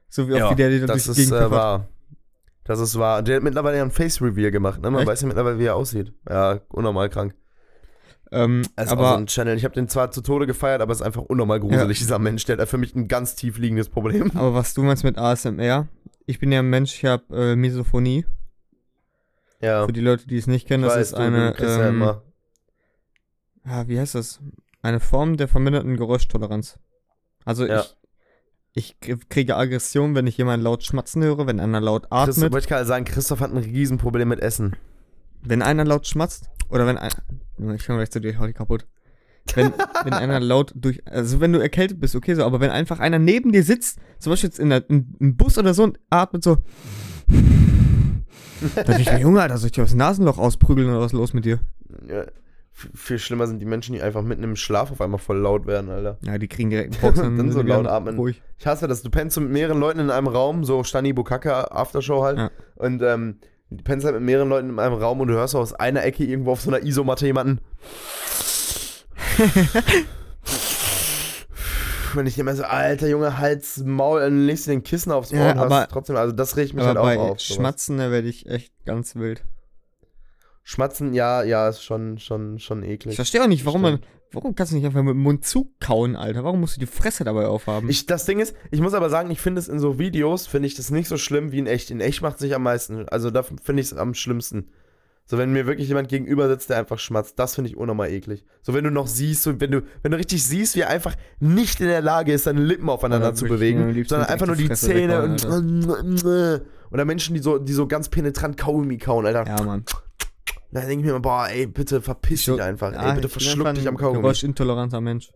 [0.09, 1.88] So wie Ja, oft wie der da das durch die ist Gegend äh, wahr.
[2.64, 3.22] Das ist wahr.
[3.22, 4.90] Der hat mittlerweile ja ein Face-Reveal gemacht, ne?
[4.90, 5.09] Man Echt?
[5.09, 6.14] weiß ja mittlerweile, wie er aussieht.
[6.28, 7.34] Ja, unnormal krank.
[8.32, 9.57] Ähm, auch aber so ein Channel.
[9.57, 12.45] Ich habe den zwar zu Tode gefeiert, aber es ist einfach unnormal gruselig, dieser Mensch.
[12.47, 14.32] Der hat für mich ein ganz tief liegendes Problem.
[14.34, 15.88] Aber was du meinst mit ASMR,
[16.26, 18.24] ich bin ja ein Mensch, ich habe äh, Misophonie.
[19.61, 19.86] Ja.
[19.86, 22.01] Für die Leute, die es nicht kennen, Ich das weiß, ist eine, ja ähm,
[23.66, 24.40] ja, wie heißt das?
[24.82, 26.78] Eine Form der verminderten Geräuschtoleranz.
[27.45, 27.84] Also Ja.
[28.72, 32.53] ich, ich kriege Aggression, wenn ich jemanden laut schmatzen höre, wenn einer laut Christoph, atmet,
[32.53, 34.76] wollte ich gerade sagen, Christoph hat ein Riesenproblem mit Essen.
[35.42, 37.12] wenn einer laut schmatzt oder wenn ein,
[37.74, 38.86] ich komme gleich zu dir, hau dich kaputt.
[39.55, 39.72] Wenn,
[40.05, 43.18] wenn einer laut durch, also wenn du erkältet bist, okay so, aber wenn einfach einer
[43.18, 46.42] neben dir sitzt, zum Beispiel jetzt in der, in, im Bus oder so und atmet
[46.42, 46.57] so,
[48.86, 51.18] da ich mir, Junge, Alter, soll ich dir aus dem Nasenloch ausprügeln oder was ist
[51.18, 51.61] los mit dir?
[52.09, 52.24] Ja.
[52.77, 55.91] Viel schlimmer sind die Menschen, die einfach mitten im Schlaf auf einmal voll laut werden,
[55.91, 56.18] Alter.
[56.22, 58.16] Ja, die kriegen direkt einen Box Dann so laut atmen.
[58.16, 58.43] Ruhig.
[58.59, 59.03] Ich hasse das.
[59.03, 62.39] Du pennst mit mehreren Leuten in einem Raum, so Stani Bukaka Aftershow halt.
[62.39, 62.51] Ja.
[62.75, 63.39] Und ähm,
[63.70, 66.03] du pennst halt mit mehreren Leuten in einem Raum und du hörst so aus einer
[66.05, 67.61] Ecke irgendwo auf so einer Isomatte jemanden.
[72.14, 75.39] Wenn ich immer so, alter Junge, Hals, Maul, dann legst du den Kissen aufs Ohr
[75.39, 77.41] Ja, und aber- hast trotzdem, also das regt mich halt bei auch auf.
[77.41, 77.57] sowas.
[77.57, 79.43] Schmatzen, da werde ich echt ganz wild.
[80.67, 83.17] Schmatzen, ja, ja, ist schon, schon, schon Ich eklig.
[83.17, 84.09] verstehe auch nicht, warum man, Stimmt.
[84.33, 86.43] warum kannst du nicht einfach mit dem Mund zukauen, Alter?
[86.43, 87.89] Warum musst du die Fresse dabei aufhaben?
[87.91, 90.67] Ich, das Ding ist, ich muss aber sagen, ich finde es in so Videos, finde
[90.67, 91.91] ich das nicht so schlimm wie in echt.
[91.91, 93.07] In echt macht es sich am meisten.
[93.11, 94.71] Also da finde ich es am schlimmsten.
[95.27, 98.45] So, wenn mir wirklich jemand gegenüber sitzt, der einfach schmatzt, das finde ich unnormal eklig.
[98.61, 101.15] So, wenn du noch siehst, so, wenn du, wenn du richtig siehst, wie er einfach
[101.41, 104.57] nicht in der Lage ist, seine Lippen aufeinander Ja, zu ich bewegen, sondern einfach nur
[104.57, 109.25] die Fresse Zähne weghauen, und oder Menschen, die so, die so ganz penetrant Kaugummi kauen,
[109.25, 109.47] Alter.
[109.47, 109.85] ja, Mann.
[110.75, 112.93] Da denke ich mir immer, boah, ey, bitte verpiss dich einfach.
[112.93, 114.22] Ja, ey, bitte ich bin verschluck dich am Kaugummi.
[114.22, 115.33] Geräuschintoleranter Mensch.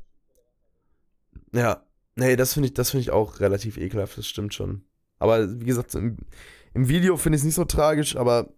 [1.53, 1.85] Ja.
[2.17, 4.83] Nee, das finde ich, das finde ich auch relativ ekelhaft, das stimmt schon.
[5.21, 6.17] Aber wie gesagt, im,
[6.75, 8.53] im Video finde ich es nicht so tragisch, aber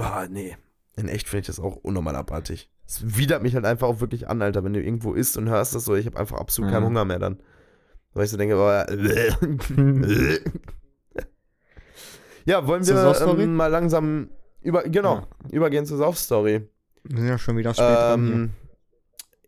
[0.00, 0.56] ah, nee.
[0.96, 2.72] In echt finde ich das auch unnormal abartig.
[2.88, 5.76] Es widert mich halt einfach auch wirklich an, Alter, wenn du irgendwo isst und hörst
[5.76, 6.88] das so, ich habe einfach absolut keinen Ja.
[6.88, 7.40] Hunger mehr dann.
[8.14, 8.84] Weil ich so denke, boah,
[12.46, 14.30] ja, wollen wir ähm, mal langsam
[14.66, 15.26] über, genau, Ja.
[15.52, 16.68] übergehen zur Sauf-Story.
[17.04, 18.32] Wir sind ja schon wieder spät dran.
[18.32, 18.50] Ähm,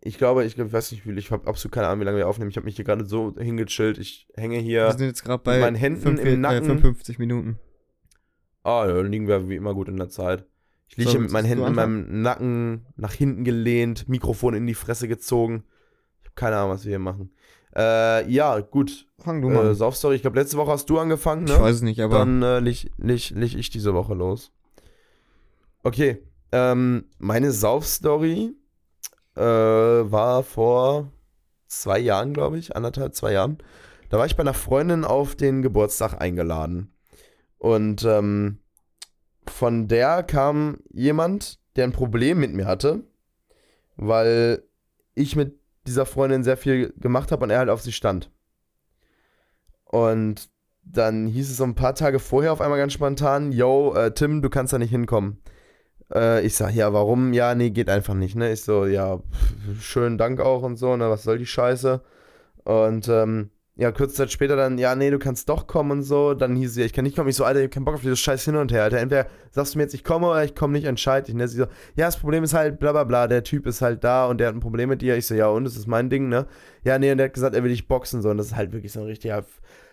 [0.00, 2.50] ich glaube, ich weiß nicht, ich habe absolut keine Ahnung, wie lange wir aufnehmen.
[2.50, 3.98] Ich habe mich hier gerade so hingechillt.
[3.98, 4.84] Ich hänge hier.
[4.86, 6.64] Wir sind jetzt gerade bei meinen Händen fünf- im äh, Nacken.
[6.66, 7.58] 55 Minuten.
[8.62, 10.46] Ah, ja, dann liegen wir wie immer gut in der Zeit.
[10.88, 14.74] Ich liege So, mit meinen Händen in meinem Nacken nach hinten gelehnt, Mikrofon in die
[14.74, 15.64] Fresse gezogen.
[16.22, 17.30] Ich habe keine Ahnung, was wir hier machen.
[17.76, 19.06] Äh, ja, gut.
[19.18, 19.66] Fang du mal.
[19.66, 19.74] Äh.
[19.74, 21.52] Saufstory, ich glaube, letzte Woche hast du angefangen, ne?
[21.52, 24.52] ich weiß es nicht, aber Dann äh, leg, leg, leg ich diese Woche los.
[25.82, 26.22] Okay,
[26.52, 28.54] ähm, meine Saufstory
[29.36, 31.12] äh, war vor
[31.66, 33.58] zwei Jahren, glaube ich, anderthalb, zwei Jahren.
[34.08, 36.92] Da war ich bei einer Freundin auf den Geburtstag eingeladen.
[37.58, 38.58] Und ähm,
[39.46, 43.04] von der kam jemand, der ein Problem mit mir hatte,
[43.96, 44.62] weil
[45.14, 48.30] ich mit dieser Freundin sehr viel gemacht habe und er halt auf sie stand.
[49.84, 50.50] Und
[50.82, 54.42] dann hieß es so ein paar Tage vorher auf einmal ganz spontan, yo, äh, Tim,
[54.42, 55.42] du kannst da nicht hinkommen.
[56.14, 57.32] Äh, ich sag, ja, warum?
[57.32, 58.52] Ja, nee, geht einfach nicht, ne?
[58.52, 62.02] Ich so, ja, pff, schönen Dank auch und so, ne, was soll die Scheiße?
[62.64, 66.34] Und, ähm, ja, kurze Zeit später dann, ja, nee, du kannst doch kommen und so.
[66.34, 67.28] Dann hieß ja, ich kann nicht kommen.
[67.28, 68.98] Ich so, Alter, ich hab keinen Bock auf dieses Scheiß hin und her, Alter.
[68.98, 71.36] Entweder sagst du mir jetzt, ich komme oder ich komme nicht, entscheid dich.
[71.36, 71.46] Ne?
[71.46, 74.26] Sie so, ja, das Problem ist halt, bla bla bla, der Typ ist halt da
[74.26, 75.16] und der hat ein Problem mit dir.
[75.16, 76.46] Ich so, ja, und das ist mein Ding, ne?
[76.82, 78.30] Ja, nee, und der hat gesagt, er will dich boxen, so.
[78.30, 79.44] Und das ist halt wirklich so ein richtiger,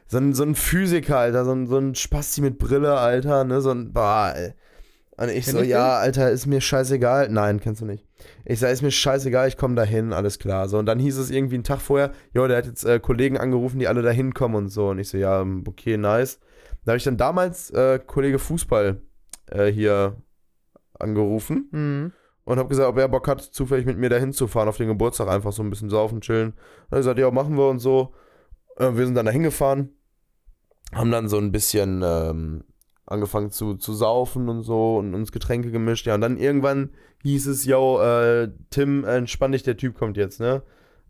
[0.07, 3.61] so ein, so ein Physiker, Alter, so ein, so ein Spasti mit Brille, Alter, ne?
[3.61, 4.53] So ein, boah, ey.
[5.17, 7.29] Und ich Kenn so, ich ja, Alter, ist mir scheißegal.
[7.29, 8.05] Nein, kennst du nicht.
[8.43, 10.67] Ich sag, ist mir scheißegal, ich komme dahin, alles klar.
[10.67, 13.37] So, und dann hieß es irgendwie einen Tag vorher, jo, der hat jetzt äh, Kollegen
[13.37, 14.89] angerufen, die alle da hinkommen und so.
[14.89, 16.39] Und ich so, ja, ähm, okay, nice.
[16.83, 19.01] Da habe ich dann damals äh, Kollege Fußball
[19.51, 20.17] äh, hier
[20.99, 22.11] angerufen Mhm.
[22.43, 24.87] und habe gesagt, ob er Bock hat, zufällig mit mir dahin zu fahren auf den
[24.87, 26.49] Geburtstag, einfach so ein bisschen saufen, chillen.
[26.49, 28.13] Und er hat gesagt, ja, machen wir und so.
[28.77, 29.89] Äh, wir sind dann da hingefahren,
[30.93, 32.63] haben dann so ein bisschen ähm,
[33.05, 36.07] angefangen zu, zu saufen und so und uns Getränke gemischt.
[36.07, 36.89] Ja, und dann irgendwann
[37.23, 40.63] hieß es, yo, äh, Tim, entspann dich, der Typ kommt jetzt, ne?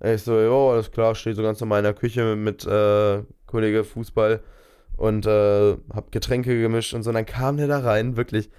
[0.03, 4.41] Ich so, jo, alles klar, stehe so ganz in der Küche mit äh, Kollege Fußball
[4.97, 7.09] und äh, hab Getränke gemischt und so.
[7.09, 8.49] Und dann kam der da rein, wirklich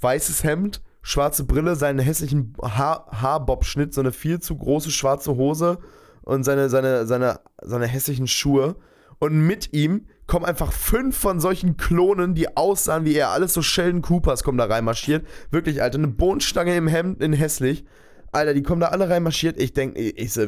[0.00, 5.78] weißes Hemd, schwarze Brille, seinen hässlichen Haar Haarbob-Schnitt, so eine viel zu große schwarze Hose
[6.22, 8.76] und seine, seine, seine, seine hässlichen Schuhe.
[9.18, 13.30] Und mit ihm kommen einfach fünf von solchen Klonen, die aussahen wie er.
[13.30, 15.26] Alles so Sheldon Coopers kommen da reinmarschiert.
[15.50, 17.84] Wirklich, Alter, eine Bohnenstange im Hemd in hässlich.
[18.30, 19.60] Alter, die kommen da alle reinmarschiert.
[19.60, 20.46] Ich denke, ich so,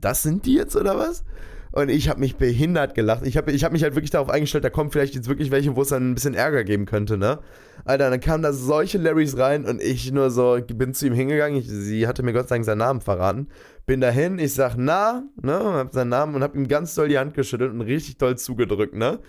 [0.00, 1.24] das sind die jetzt oder was?
[1.72, 3.26] Und ich habe mich behindert gelacht.
[3.26, 5.74] Ich habe ich hab mich halt wirklich darauf eingestellt, da kommen vielleicht jetzt wirklich welche,
[5.74, 7.38] wo es dann ein bisschen Ärger geben könnte, ne?
[7.86, 11.58] Alter, dann kamen da solche Larrys rein und ich nur so, bin zu ihm hingegangen.
[11.58, 13.48] Ich, sie hatte mir Gott sei Dank seinen Namen verraten.
[13.86, 17.18] Bin dahin, ich sag, na, ne, hab seinen Namen und hab ihm ganz doll die
[17.18, 19.20] Hand geschüttelt und richtig doll zugedrückt, ne?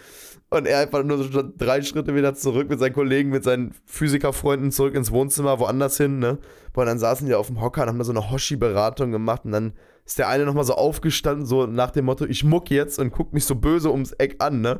[0.49, 4.71] Und er einfach nur so drei Schritte wieder zurück mit seinen Kollegen, mit seinen Physikerfreunden
[4.71, 6.39] zurück ins Wohnzimmer, woanders hin, ne?
[6.73, 9.45] Boah, und dann saßen die auf dem Hocker und haben da so eine Hoshi-Beratung gemacht
[9.45, 9.73] und dann
[10.05, 13.33] ist der eine nochmal so aufgestanden, so nach dem Motto, ich muck jetzt und guckt
[13.33, 14.79] mich so böse ums Eck an, ne?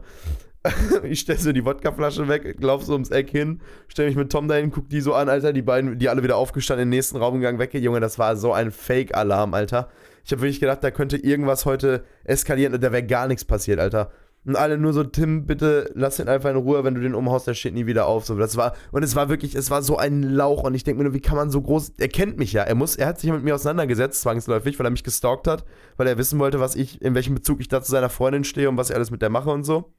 [1.04, 4.48] ich stell so die Wodkaflasche weg, lauf so ums Eck hin, stell mich mit Tom
[4.48, 7.18] dahin, guck die so an, Alter, die beiden, die alle wieder aufgestanden, in den nächsten
[7.18, 9.90] Raum gegangen, weg, Junge, das war so ein Fake-Alarm, Alter.
[10.26, 13.80] Ich habe wirklich gedacht, da könnte irgendwas heute eskalieren und da wäre gar nichts passiert,
[13.80, 14.12] Alter.
[14.46, 17.48] Und alle nur so, Tim, bitte lass den einfach in Ruhe, wenn du den umhaust,
[17.48, 18.26] der steht nie wieder auf.
[18.26, 20.98] So, das war, und es war wirklich, es war so ein Lauch und ich denke
[20.98, 23.20] mir nur, wie kann man so groß, er kennt mich ja, er muss, er hat
[23.20, 25.64] sich mit mir auseinandergesetzt, zwangsläufig, weil er mich gestalkt hat,
[25.96, 28.68] weil er wissen wollte, was ich, in welchem Bezug ich da zu seiner Freundin stehe
[28.68, 29.94] und was ich alles mit der mache und so.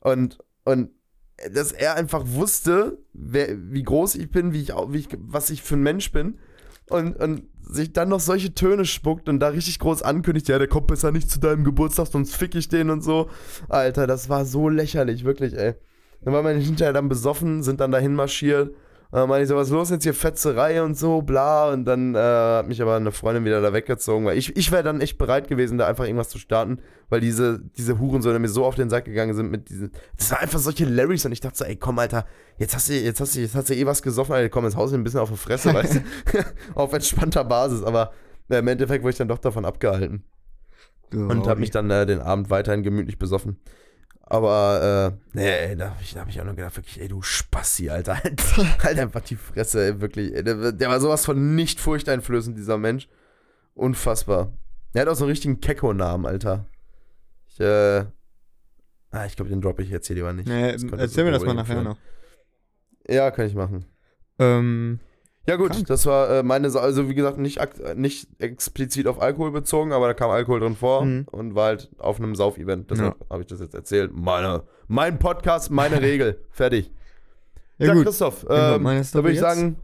[0.00, 0.90] Und, und
[1.52, 5.62] dass er einfach wusste, wer, wie groß ich bin, wie ich, wie ich, was ich
[5.62, 6.38] für ein Mensch bin.
[6.88, 10.68] Und, und sich dann noch solche Töne spuckt und da richtig groß ankündigt, ja, der
[10.68, 13.28] kommt besser nicht zu deinem Geburtstag, sonst fick ich den und so.
[13.68, 15.74] Alter, das war so lächerlich, wirklich, ey.
[16.22, 18.74] Dann waren wir hinterher dann besoffen, sind dann dahin marschiert.
[19.10, 21.70] Und dann meinte ich so, was ist los jetzt hier, Fetzerei und so, bla.
[21.72, 24.82] Und dann äh, hat mich aber eine Freundin wieder da weggezogen, weil ich, ich wäre
[24.82, 28.64] dann echt bereit gewesen, da einfach irgendwas zu starten, weil diese, diese Hurensöhne mir so
[28.64, 29.92] auf den Sack gegangen sind mit diesen.
[30.16, 32.26] Das war einfach solche Larrys und ich dachte so, ey, komm, Alter,
[32.58, 34.76] jetzt hast du, jetzt hast du, jetzt hast du eh was gesoffen, Alter, komm, jetzt
[34.76, 36.00] haust du ein bisschen auf die Fresse, weißt du?
[36.74, 38.12] auf entspannter Basis, aber
[38.48, 40.24] äh, im Endeffekt wurde ich dann doch davon abgehalten
[41.12, 43.58] und habe mich dann äh, den Abend weiterhin gemütlich besoffen.
[44.28, 47.06] Aber, äh, nee, ey, da habe ich, da hab ich auch nur gedacht, wirklich, ey,
[47.06, 48.16] du Spassi, Alter.
[48.24, 50.34] Halt, halt einfach die Fresse, ey, wirklich.
[50.34, 53.08] Ey, der, der war sowas von nicht furchteinflößend, dieser Mensch.
[53.74, 54.52] Unfassbar.
[54.94, 56.66] Er hat auch so einen richtigen Kecko-Namen, Alter.
[57.46, 58.04] Ich, äh,
[59.10, 60.48] ah, ich glaube, den droppe ich jetzt hier lieber nicht.
[60.48, 61.98] Nee, erzähl mir das mal nachher noch.
[63.08, 63.84] Ja, kann ich machen.
[64.40, 64.98] Ähm,
[65.48, 65.86] Ja gut, Krank.
[65.86, 67.60] das war äh, meine Sa also wie gesagt, nicht,
[67.96, 71.26] nicht explizit auf Alkohol bezogen, aber da kam Alkohol drin vor Mhm.
[71.30, 72.90] und war halt auf einem Sauf-Event.
[72.90, 74.10] Deshalb habe ich das jetzt erzählt.
[74.14, 76.40] Meine, mein Podcast, meine Regel.
[76.50, 76.90] Fertig.
[77.78, 78.04] ja, Ja, gut.
[78.06, 79.76] Christoph, Genau, ähm, da würde ich sagen,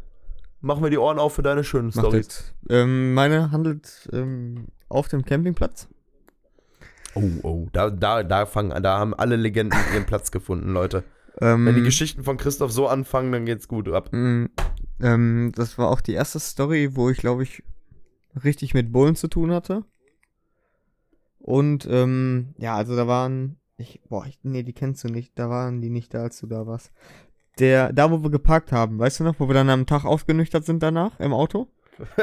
[0.61, 2.55] machen wir die Ohren auf für deine schönen jetzt.
[2.69, 5.89] Ähm, meine handelt ähm, auf dem Campingplatz.
[7.15, 11.05] Oh, oh, da, da, da, fangen, da haben alle Legenden ihren Platz gefunden, Leute.
[11.41, 14.11] Ähm, Wenn die Geschichten von Christoph so anfangen, dann geht's gut ab.
[15.01, 17.63] Ähm, das war auch die erste Story, wo ich, glaube ich,
[18.45, 19.85] richtig mit Bullen zu tun hatte.
[21.39, 25.51] Und, ähm, ja, also da waren, ich, boah, ich, nee, die kennst du nicht, da
[25.51, 26.93] waren die nicht da, als du da warst.
[27.59, 30.65] Der, da wo wir geparkt haben, weißt du noch, wo wir dann am Tag aufgenüchtert
[30.65, 31.69] sind danach im Auto?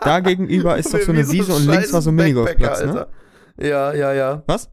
[0.00, 2.84] Da gegenüber ist doch so eine Wie Wiese und scheiß links war so ein Minigolfplatz,
[2.84, 3.08] ne?
[3.58, 4.42] Ja, ja, ja.
[4.46, 4.70] Was?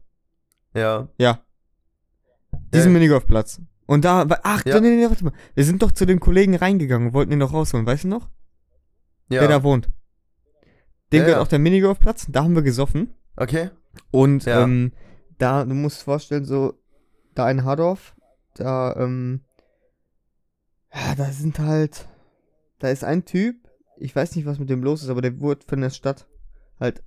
[0.72, 1.08] Ja.
[1.18, 1.40] Ja.
[2.72, 2.94] Diesen Äh.
[2.94, 3.60] Minigolfplatz.
[3.86, 4.80] Und da, ach, Ja.
[4.80, 5.32] nee, nee, nee, warte mal.
[5.54, 8.28] Wir sind doch zu dem Kollegen reingegangen und wollten ihn doch rausholen, weißt du noch?
[9.28, 9.40] Ja.
[9.40, 9.90] Der da wohnt.
[11.12, 13.14] Dem Ja, gehört auch der Minigolfplatz, da haben wir gesoffen.
[13.36, 13.70] Okay.
[14.10, 14.92] Und ähm,
[15.38, 16.74] da, du musst vorstellen, so,
[17.34, 18.16] da in Hardorf,
[18.54, 19.44] da, ähm,
[20.92, 22.08] ja, da sind halt,
[22.78, 23.56] da ist ein Typ,
[23.98, 26.26] ich weiß nicht, was mit dem los ist, aber der wurde von der Stadt
[26.80, 27.02] halt,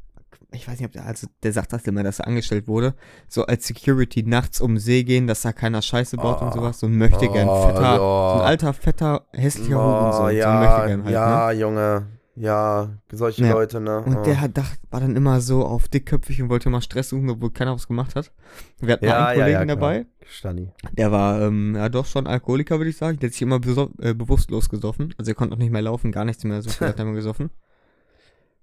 [0.52, 2.96] ich weiß nicht, ob der, also der sagt das immer, dass er angestellt wurde,
[3.28, 6.54] so als Security nachts um See gehen, dass da keiner Scheiße baut und Oh.
[6.54, 8.30] sowas, so ein Möchtegern, Oh, fetter, oh.
[8.34, 11.12] so ein alter, fetter, hässlicher Hurensohn, Oh, so ein ja, halt, ne?
[11.12, 12.08] ja, Junge.
[12.36, 13.52] Ja, solche Ja.
[13.52, 14.00] Leute, ne?
[14.02, 14.24] Und oh.
[14.24, 17.52] der hat, dacht, war dann immer so auf dickköpfig und wollte mal Stress suchen, obwohl
[17.52, 18.32] keiner was gemacht hat.
[18.80, 20.72] Wir hatten ja, einen ja, Kollegen ja, dabei, Stani.
[20.94, 23.20] der war ähm, ja doch schon Alkoholiker, würde ich sagen.
[23.20, 23.60] Der hat sich immer
[24.00, 25.14] äh, bewusstlos gesoffen.
[25.18, 27.14] Also er konnte auch nicht mehr laufen, gar nichts mehr, so viel hat er immer
[27.16, 27.50] gesoffen.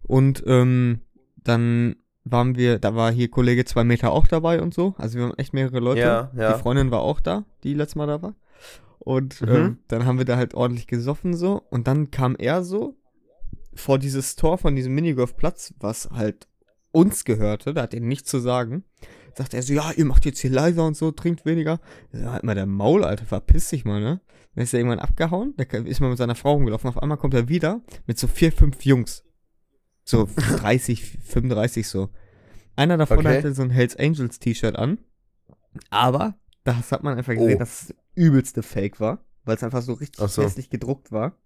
[0.04, 1.00] Und ähm,
[1.48, 4.94] dann waren wir, da war hier Kollege zwei Meter auch dabei und so.
[4.98, 6.00] Also wir haben echt mehrere Leute.
[6.00, 6.52] Ja, ja.
[6.54, 8.34] Die Freundin war auch da, die letztes Mal da war.
[8.98, 9.48] Und Mhm.
[9.48, 11.62] ähm, dann haben wir da halt ordentlich gesoffen so.
[11.70, 12.96] Und dann kam er so
[13.74, 16.48] vor dieses Tor von diesem Minigolfplatz, was halt
[16.92, 18.84] uns gehörte, da hat er nichts zu sagen.
[19.34, 21.78] Sagt er so, ja, ihr macht jetzt hier leiser und so, trinkt weniger.
[22.10, 24.20] Ja, halt mal der Maul, Alter, verpiss dich mal, ne?
[24.54, 26.88] Dann ist er irgendwann abgehauen, der ist mal mit seiner Frau rumgelaufen.
[26.88, 29.22] Auf einmal kommt er wieder mit so vier, fünf Jungs.
[30.08, 32.08] So 30, 35 so.
[32.76, 33.38] Einer davon Okay.
[33.38, 34.98] hatte so ein Hells Angels T-Shirt an.
[35.90, 36.34] Aber
[36.64, 37.58] das hat man einfach gesehen, Oh.
[37.58, 40.42] dass es übelste Fake war, weil es einfach so richtig so.
[40.42, 41.36] hässlich gedruckt war.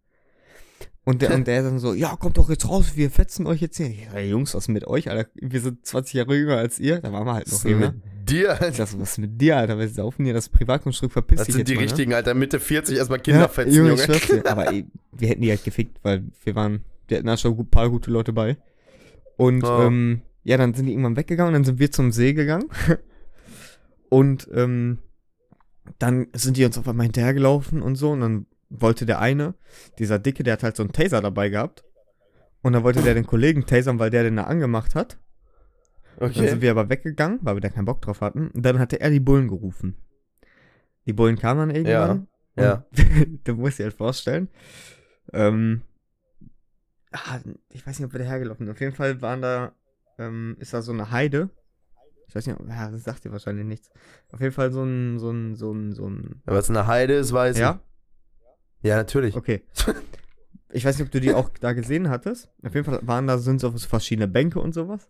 [1.04, 3.78] Und der, und der dann so, ja, kommt doch jetzt raus, wir fetzen euch jetzt
[3.78, 3.90] hier.
[4.12, 5.28] Sag, Jungs, was ist mit euch, Alter?
[5.34, 7.00] Wir sind 20 Jahre jünger als ihr.
[7.00, 7.92] Da waren wir halt Was noch denn jünger.
[7.92, 8.86] mit dir, Alter?
[8.86, 9.78] so, was ist mit dir, Alter?
[9.78, 11.86] Wir saufen hier das Privatgrundstück, verpiss Das dich sind jetzt die mal, ne?
[11.86, 12.34] richtigen, Alter.
[12.34, 14.44] Mitte 40 erstmal Kinder ja, fetzen, Junge, Junge.
[14.50, 17.70] Aber ey, wir hätten die halt gefickt, weil wir waren, wir hatten da schon ein
[17.70, 18.56] paar gute Leute bei.
[19.36, 19.82] Und Oh.
[19.82, 22.68] ähm, ja, dann sind die irgendwann weggegangen dann sind wir zum See gegangen.
[24.08, 24.98] und ähm,
[25.98, 28.10] dann sind die uns auf einmal hinterhergelaufen und so.
[28.12, 29.54] Und dann wollte der eine,
[29.98, 31.84] dieser Dicke, der hat halt so einen Taser dabei gehabt.
[32.62, 35.18] Und dann wollte der den Kollegen tasern, weil der den da angemacht hat.
[36.18, 36.60] Dann sind Okay.
[36.60, 38.48] wir aber weggegangen, weil wir da keinen Bock drauf hatten.
[38.48, 39.96] Und dann hatte er die Bullen gerufen.
[41.06, 42.28] Die Bullen kamen dann irgendwann.
[42.56, 42.84] Ja.
[42.92, 44.48] Und du musst dir halt vorstellen.
[45.32, 45.80] Ähm,
[47.12, 47.40] ah,
[47.70, 48.74] ich weiß nicht, ob wir da hergelaufen sind.
[48.74, 49.72] Auf jeden Fall waren da,
[50.18, 51.50] ähm, ist da so eine Heide.
[52.28, 53.90] Ich weiß nicht, ja, das sagt dir wahrscheinlich nichts.
[54.30, 56.42] Auf jeden Fall so ein, so ein, so ein, so ein.
[56.46, 57.62] Aber was eine Heide ist, weiß ich.
[57.62, 57.80] Ja?
[58.82, 59.36] Ja, natürlich.
[59.36, 59.62] Okay.
[60.72, 62.48] Ich weiß nicht, ob du die auch da gesehen hattest.
[62.62, 65.08] Auf jeden Fall waren da, sind so verschiedene Bänke und sowas.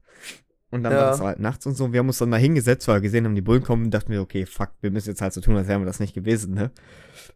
[0.73, 0.99] Und dann Ja.
[1.01, 1.93] war das halt nachts und so.
[1.93, 4.13] Wir haben uns dann da hingesetzt, weil wir gesehen haben, die Bullen kommen und dachten
[4.13, 6.55] wir, okay, fuck, wir müssen jetzt halt so tun, als wären wir das nicht gewesen,
[6.55, 6.71] ne?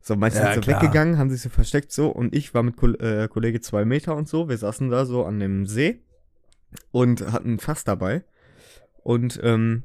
[0.00, 0.80] So, manche Ja, sind so klar.
[0.82, 4.14] weggegangen, haben sich so versteckt so und ich war mit Kol äh, Kollege zwei Meter
[4.16, 4.48] und so.
[4.48, 6.00] Wir saßen da so an dem See
[6.92, 8.22] und hatten Fass dabei.
[9.02, 9.82] Und ähm,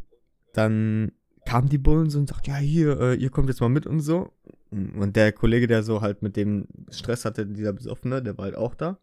[0.53, 1.11] dann
[1.45, 4.01] kamen die Bullen so und sagten, ja, hier, äh, ihr kommt jetzt mal mit und
[4.01, 4.31] so.
[4.71, 8.55] Und der Kollege, der so halt mit dem Stress hatte, dieser Besoffene, der war halt
[8.55, 8.99] auch da.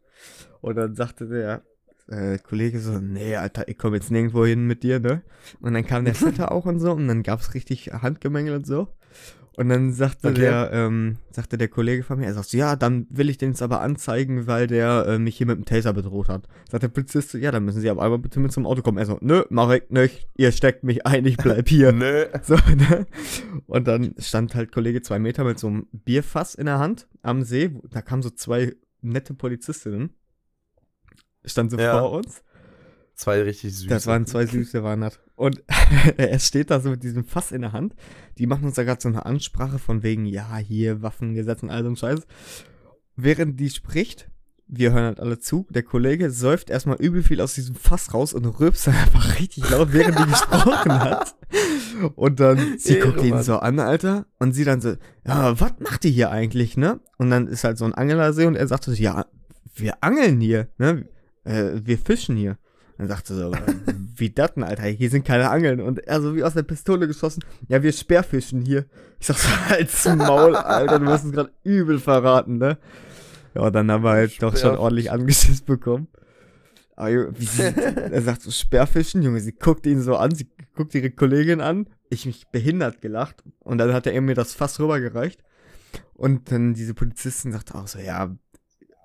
[0.60, 1.62] Und dann sagte der
[2.08, 5.22] äh, Kollege so, nee, Alter, ich komme jetzt nirgendwo hin mit dir, ne?
[5.60, 8.88] Und dann kam der Vetter auch und so und dann gab's richtig Handgemengel und so.
[9.56, 10.40] Und dann sagte Okay.
[10.40, 13.52] der, ähm, sagte der Kollege von mir, er sagt so, ja, dann will ich den
[13.52, 16.46] jetzt aber anzeigen, weil der äh, mich hier mit dem Taser bedroht hat.
[16.70, 18.98] Sagt der Polizist so, ja, dann müssen Sie aber einmal bitte mit zum Auto kommen.
[18.98, 21.92] Er so, nö, mach ich nicht, ihr steckt mich ein, ich bleib hier.
[21.92, 22.26] Nö.
[22.42, 23.06] So, ne?
[23.66, 27.42] Und dann stand halt Kollege zwei Meter mit so einem Bierfass in der Hand am
[27.42, 27.70] See.
[27.90, 30.10] Da kamen so zwei nette Polizistinnen.
[31.46, 31.98] Stand so Ja.
[32.00, 32.42] vor uns.
[33.14, 33.88] Zwei richtig süße.
[33.88, 35.18] Das waren zwei Süße, waren das.
[35.36, 35.62] Und
[36.18, 37.94] er steht da so mit diesem Fass in der Hand.
[38.36, 41.82] Die machen uns da gerade so eine Ansprache von wegen, ja, hier Waffengesetz und all
[41.82, 42.20] so ein Scheiß.
[43.16, 44.28] Während die spricht,
[44.68, 48.34] wir hören halt alle zu, der Kollege säuft erstmal übel viel aus diesem Fass raus
[48.34, 51.36] und rülpst dann einfach richtig laut, während die gesprochen hat.
[52.16, 53.42] Und dann, sie Ehre, guckt ihn Mann.
[53.42, 57.00] so an, Alter, und sie dann so, ja, was macht ihr hier eigentlich, ne?
[57.16, 59.24] Und dann ist halt so ein Angelersee und er sagt so, ja,
[59.74, 61.08] wir angeln hier, ne?
[61.46, 62.58] Äh, wir fischen hier.
[62.98, 63.52] Dann sagte so,
[64.16, 64.84] wie das denn, Alter?
[64.84, 65.80] Hier sind keine Angeln.
[65.80, 68.86] Und er so wie aus der Pistole geschossen, ja, wir Speerfischen hier.
[69.20, 72.78] Ich sag so, halt's Maul, Alter, du hast es gerade übel verraten, ne?
[73.54, 76.08] Ja, und dann haben wir halt doch schon ordentlich angeschissen bekommen.
[76.96, 77.62] Aber wie sie,
[78.12, 81.88] er sagt so, Speerfischen, Junge, sie guckt ihn so an, sie guckt ihre Kollegin an,
[82.08, 83.42] ich mich behindert gelacht.
[83.60, 85.42] Und dann hat er mir das Fass rübergereicht.
[86.14, 88.34] Und dann diese Polizistin sagt auch so, ja,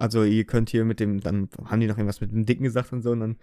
[0.01, 2.91] also ihr könnt hier mit dem, dann haben die noch irgendwas mit dem Dicken gesagt
[2.91, 3.37] und so, und dann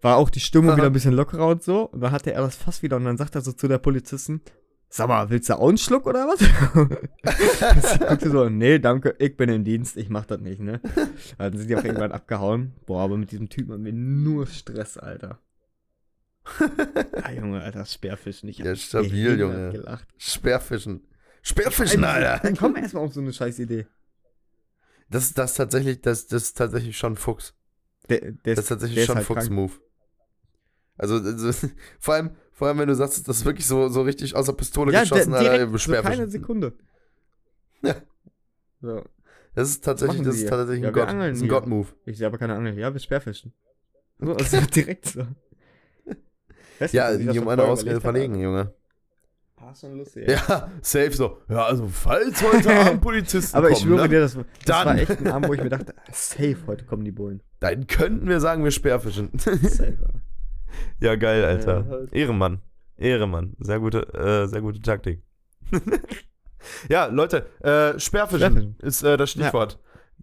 [0.00, 1.82] war auch die Stimmung wieder ein bisschen lockerer und so.
[1.82, 4.40] Und dann hatte er das fast wieder und dann sagt er so zu der Polizisten,
[4.88, 6.38] sag mal, willst du auch einen Schluck oder was?
[7.92, 10.80] Sie guckte so, nee, danke, ich bin im Dienst, ich mach das nicht, ne?
[11.36, 12.72] Dann sind die auch irgendwann abgehauen.
[12.86, 15.40] Boah, aber mit diesem Typen haben wir nur Stress, Alter.
[17.22, 18.48] ah, Junge, Alter, Speerfischen.
[18.48, 19.72] Ich Ja, stabil, Junge.
[19.72, 20.08] gelacht.
[20.16, 21.02] Speerfischen.
[21.42, 22.40] Speerfischen, Alter.
[22.42, 23.86] Dann komm erstmal auf so eine scheiß Idee.
[25.10, 27.54] Das, das, tatsächlich, das, das ist tatsächlich schon Fuchs.
[28.08, 29.26] Der, der Das ist tatsächlich schon halt.
[29.26, 29.72] Fuchs-Move.
[30.96, 31.52] Also, also,
[32.00, 34.52] vor allem, vor allem, wenn du sagst, das ist wirklich so, so richtig aus der
[34.54, 36.18] Pistole Ja, geschossen, der, direkt, Alter, so Speerfischen.
[36.18, 36.72] keine Sekunde.
[37.82, 37.94] Ja.
[38.80, 39.04] So.
[39.54, 41.48] Das ist tatsächlich, das die ist tatsächlich Ja, ein Gott, angeln ist ein.
[41.48, 41.88] Gott-Move.
[42.04, 42.78] Ich sehe aber keine Angel.
[42.78, 43.52] Ja, wir Speerfischen.
[44.18, 45.26] So, also direkt so.
[46.78, 48.74] Weißt Ja, schon um eine Ausrede habe, verlegen, Junge.
[49.68, 50.26] Ah, schon lustig.
[50.26, 50.34] ey.
[50.34, 51.38] Ja, safe so.
[51.48, 54.86] Ja, also, falls heute Abend Polizisten Aber ich kommen, schwöre ne, dir, das, das Dann.
[54.86, 57.42] war echt ein Abend, wo ich mir dachte, safe, heute kommen die Bullen.
[57.60, 59.30] dann könnten wir sagen, wir Speerfischen.
[59.38, 59.98] Safe.
[61.00, 61.80] Ja, geil, Alter.
[61.80, 62.12] Ja, halt.
[62.14, 62.62] Ehrenmann.
[62.96, 63.56] Ehrenmann.
[63.58, 65.22] Sehr gute, äh, sehr gute Taktik.
[66.88, 68.76] ja, Leute, äh, Sperrfischen, Sperrfischen.
[68.80, 69.78] ist äh, das Stichwort.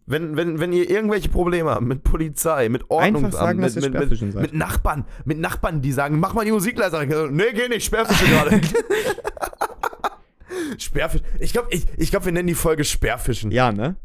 [0.08, 4.36] Wenn, wenn, wenn ihr irgendwelche Probleme habt mit Polizei, mit Ordnungsamt, sagen, mit, mit, mit,
[4.36, 7.03] mit Nachbarn, mit Nachbarn, die sagen, mach mal die Musik leiser.
[7.06, 8.62] Nee, geh nicht, Sperrfische gerade.
[10.78, 11.22] Sperrfisch.
[11.39, 13.51] Ich glaube, ich, ich glaub, wir nennen die Folge Sperrfischen.
[13.51, 13.95] Ja, ne?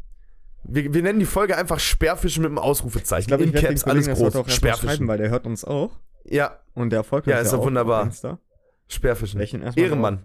[0.63, 3.21] Wir, wir nennen die Folge einfach Sperrfischen mit einem Ausrufezeichen.
[3.21, 4.35] Ich glaube, ich Caps, alles groß.
[4.35, 5.07] auch Sperrfischen.
[5.07, 5.91] weil der hört uns auch.
[6.23, 8.09] Ja, Und der folgt Ja, ist doch auch wunderbar.
[8.87, 9.39] Sperrfischen.
[9.39, 10.23] Ehrenmann.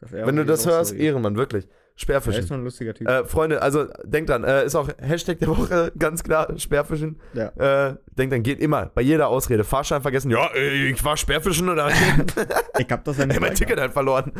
[0.00, 1.66] Wenn du das hörst, Ehrenmann, wirklich.
[1.98, 2.46] Ist Sperrfischen.
[2.46, 3.08] schon ein lustiger Typ.
[3.08, 7.18] Äh, Freunde, also denkt dran, äh, ist auch Hashtag der Woche, ganz klar, Sperrfischen.
[7.34, 7.48] ja.
[7.88, 9.64] Äh, denkt dran, geht immer, bei jeder Ausrede.
[9.64, 11.88] Fahrschein vergessen, ja, ey, ich war Sperrfischen oder
[12.78, 13.54] Ich hab das ja ey, nicht mein weiter.
[13.54, 14.30] Ticket hat verloren.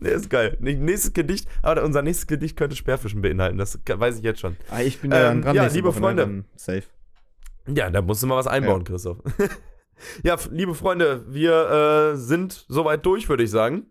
[0.00, 0.56] Der ist geil.
[0.60, 4.56] Nächstes Gedicht, aber unser nächstes Gedicht könnte Sperrfischen beinhalten, das weiß ich jetzt schon.
[4.70, 6.00] Ah, ich bin ja Ähm, dran ja, liebe Woche, ne?
[6.00, 6.44] Freunde.
[6.56, 6.82] Safe.
[7.66, 9.18] Ja, da musst du mal was einbauen, Christoph.
[10.22, 13.86] ja, liebe Freunde, wir äh, sind soweit durch, würde ich sagen.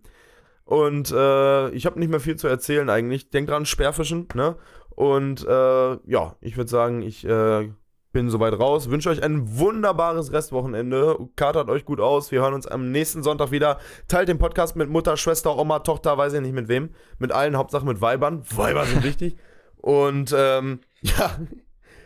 [0.65, 3.29] Und äh, ich habe nicht mehr viel zu erzählen eigentlich.
[3.29, 4.57] Denkt dran, Sperrfischen, ne?
[4.89, 7.69] Und äh, ja, ich würde sagen, ich äh,
[8.11, 8.89] bin soweit raus.
[8.89, 11.17] Wünsche euch ein wunderbares Restwochenende.
[11.35, 12.31] Katert euch gut aus.
[12.31, 13.77] Wir hören uns am nächsten Sonntag wieder.
[14.07, 16.91] Teilt den Podcast mit Mutter, Schwester, Oma, Tochter, weiß ich nicht mit wem.
[17.19, 18.43] Mit allen, Hauptsache mit Weibern.
[18.55, 19.35] Weiber sind wichtig.
[19.75, 21.37] Und ähm, ja,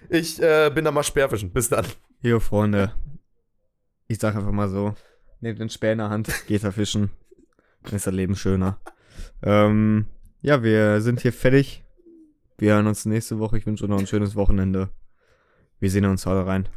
[0.10, 1.52] ich äh, bin da mal Sperrfischen.
[1.52, 1.86] Bis dann.
[2.22, 2.92] Jo, Freunde.
[4.08, 4.96] Ich sag einfach mal so:
[5.40, 7.12] Nehmt den Speer in der Hand, geht da fischen.
[7.84, 8.80] Dann ist das Leben schöner.
[9.42, 10.06] Ähm,
[10.42, 11.84] ja, wir sind hier fertig.
[12.58, 13.58] Wir hören uns nächste Woche.
[13.58, 14.90] Ich wünsche euch noch ein schönes Wochenende.
[15.80, 16.68] Wir sehen uns alle rein.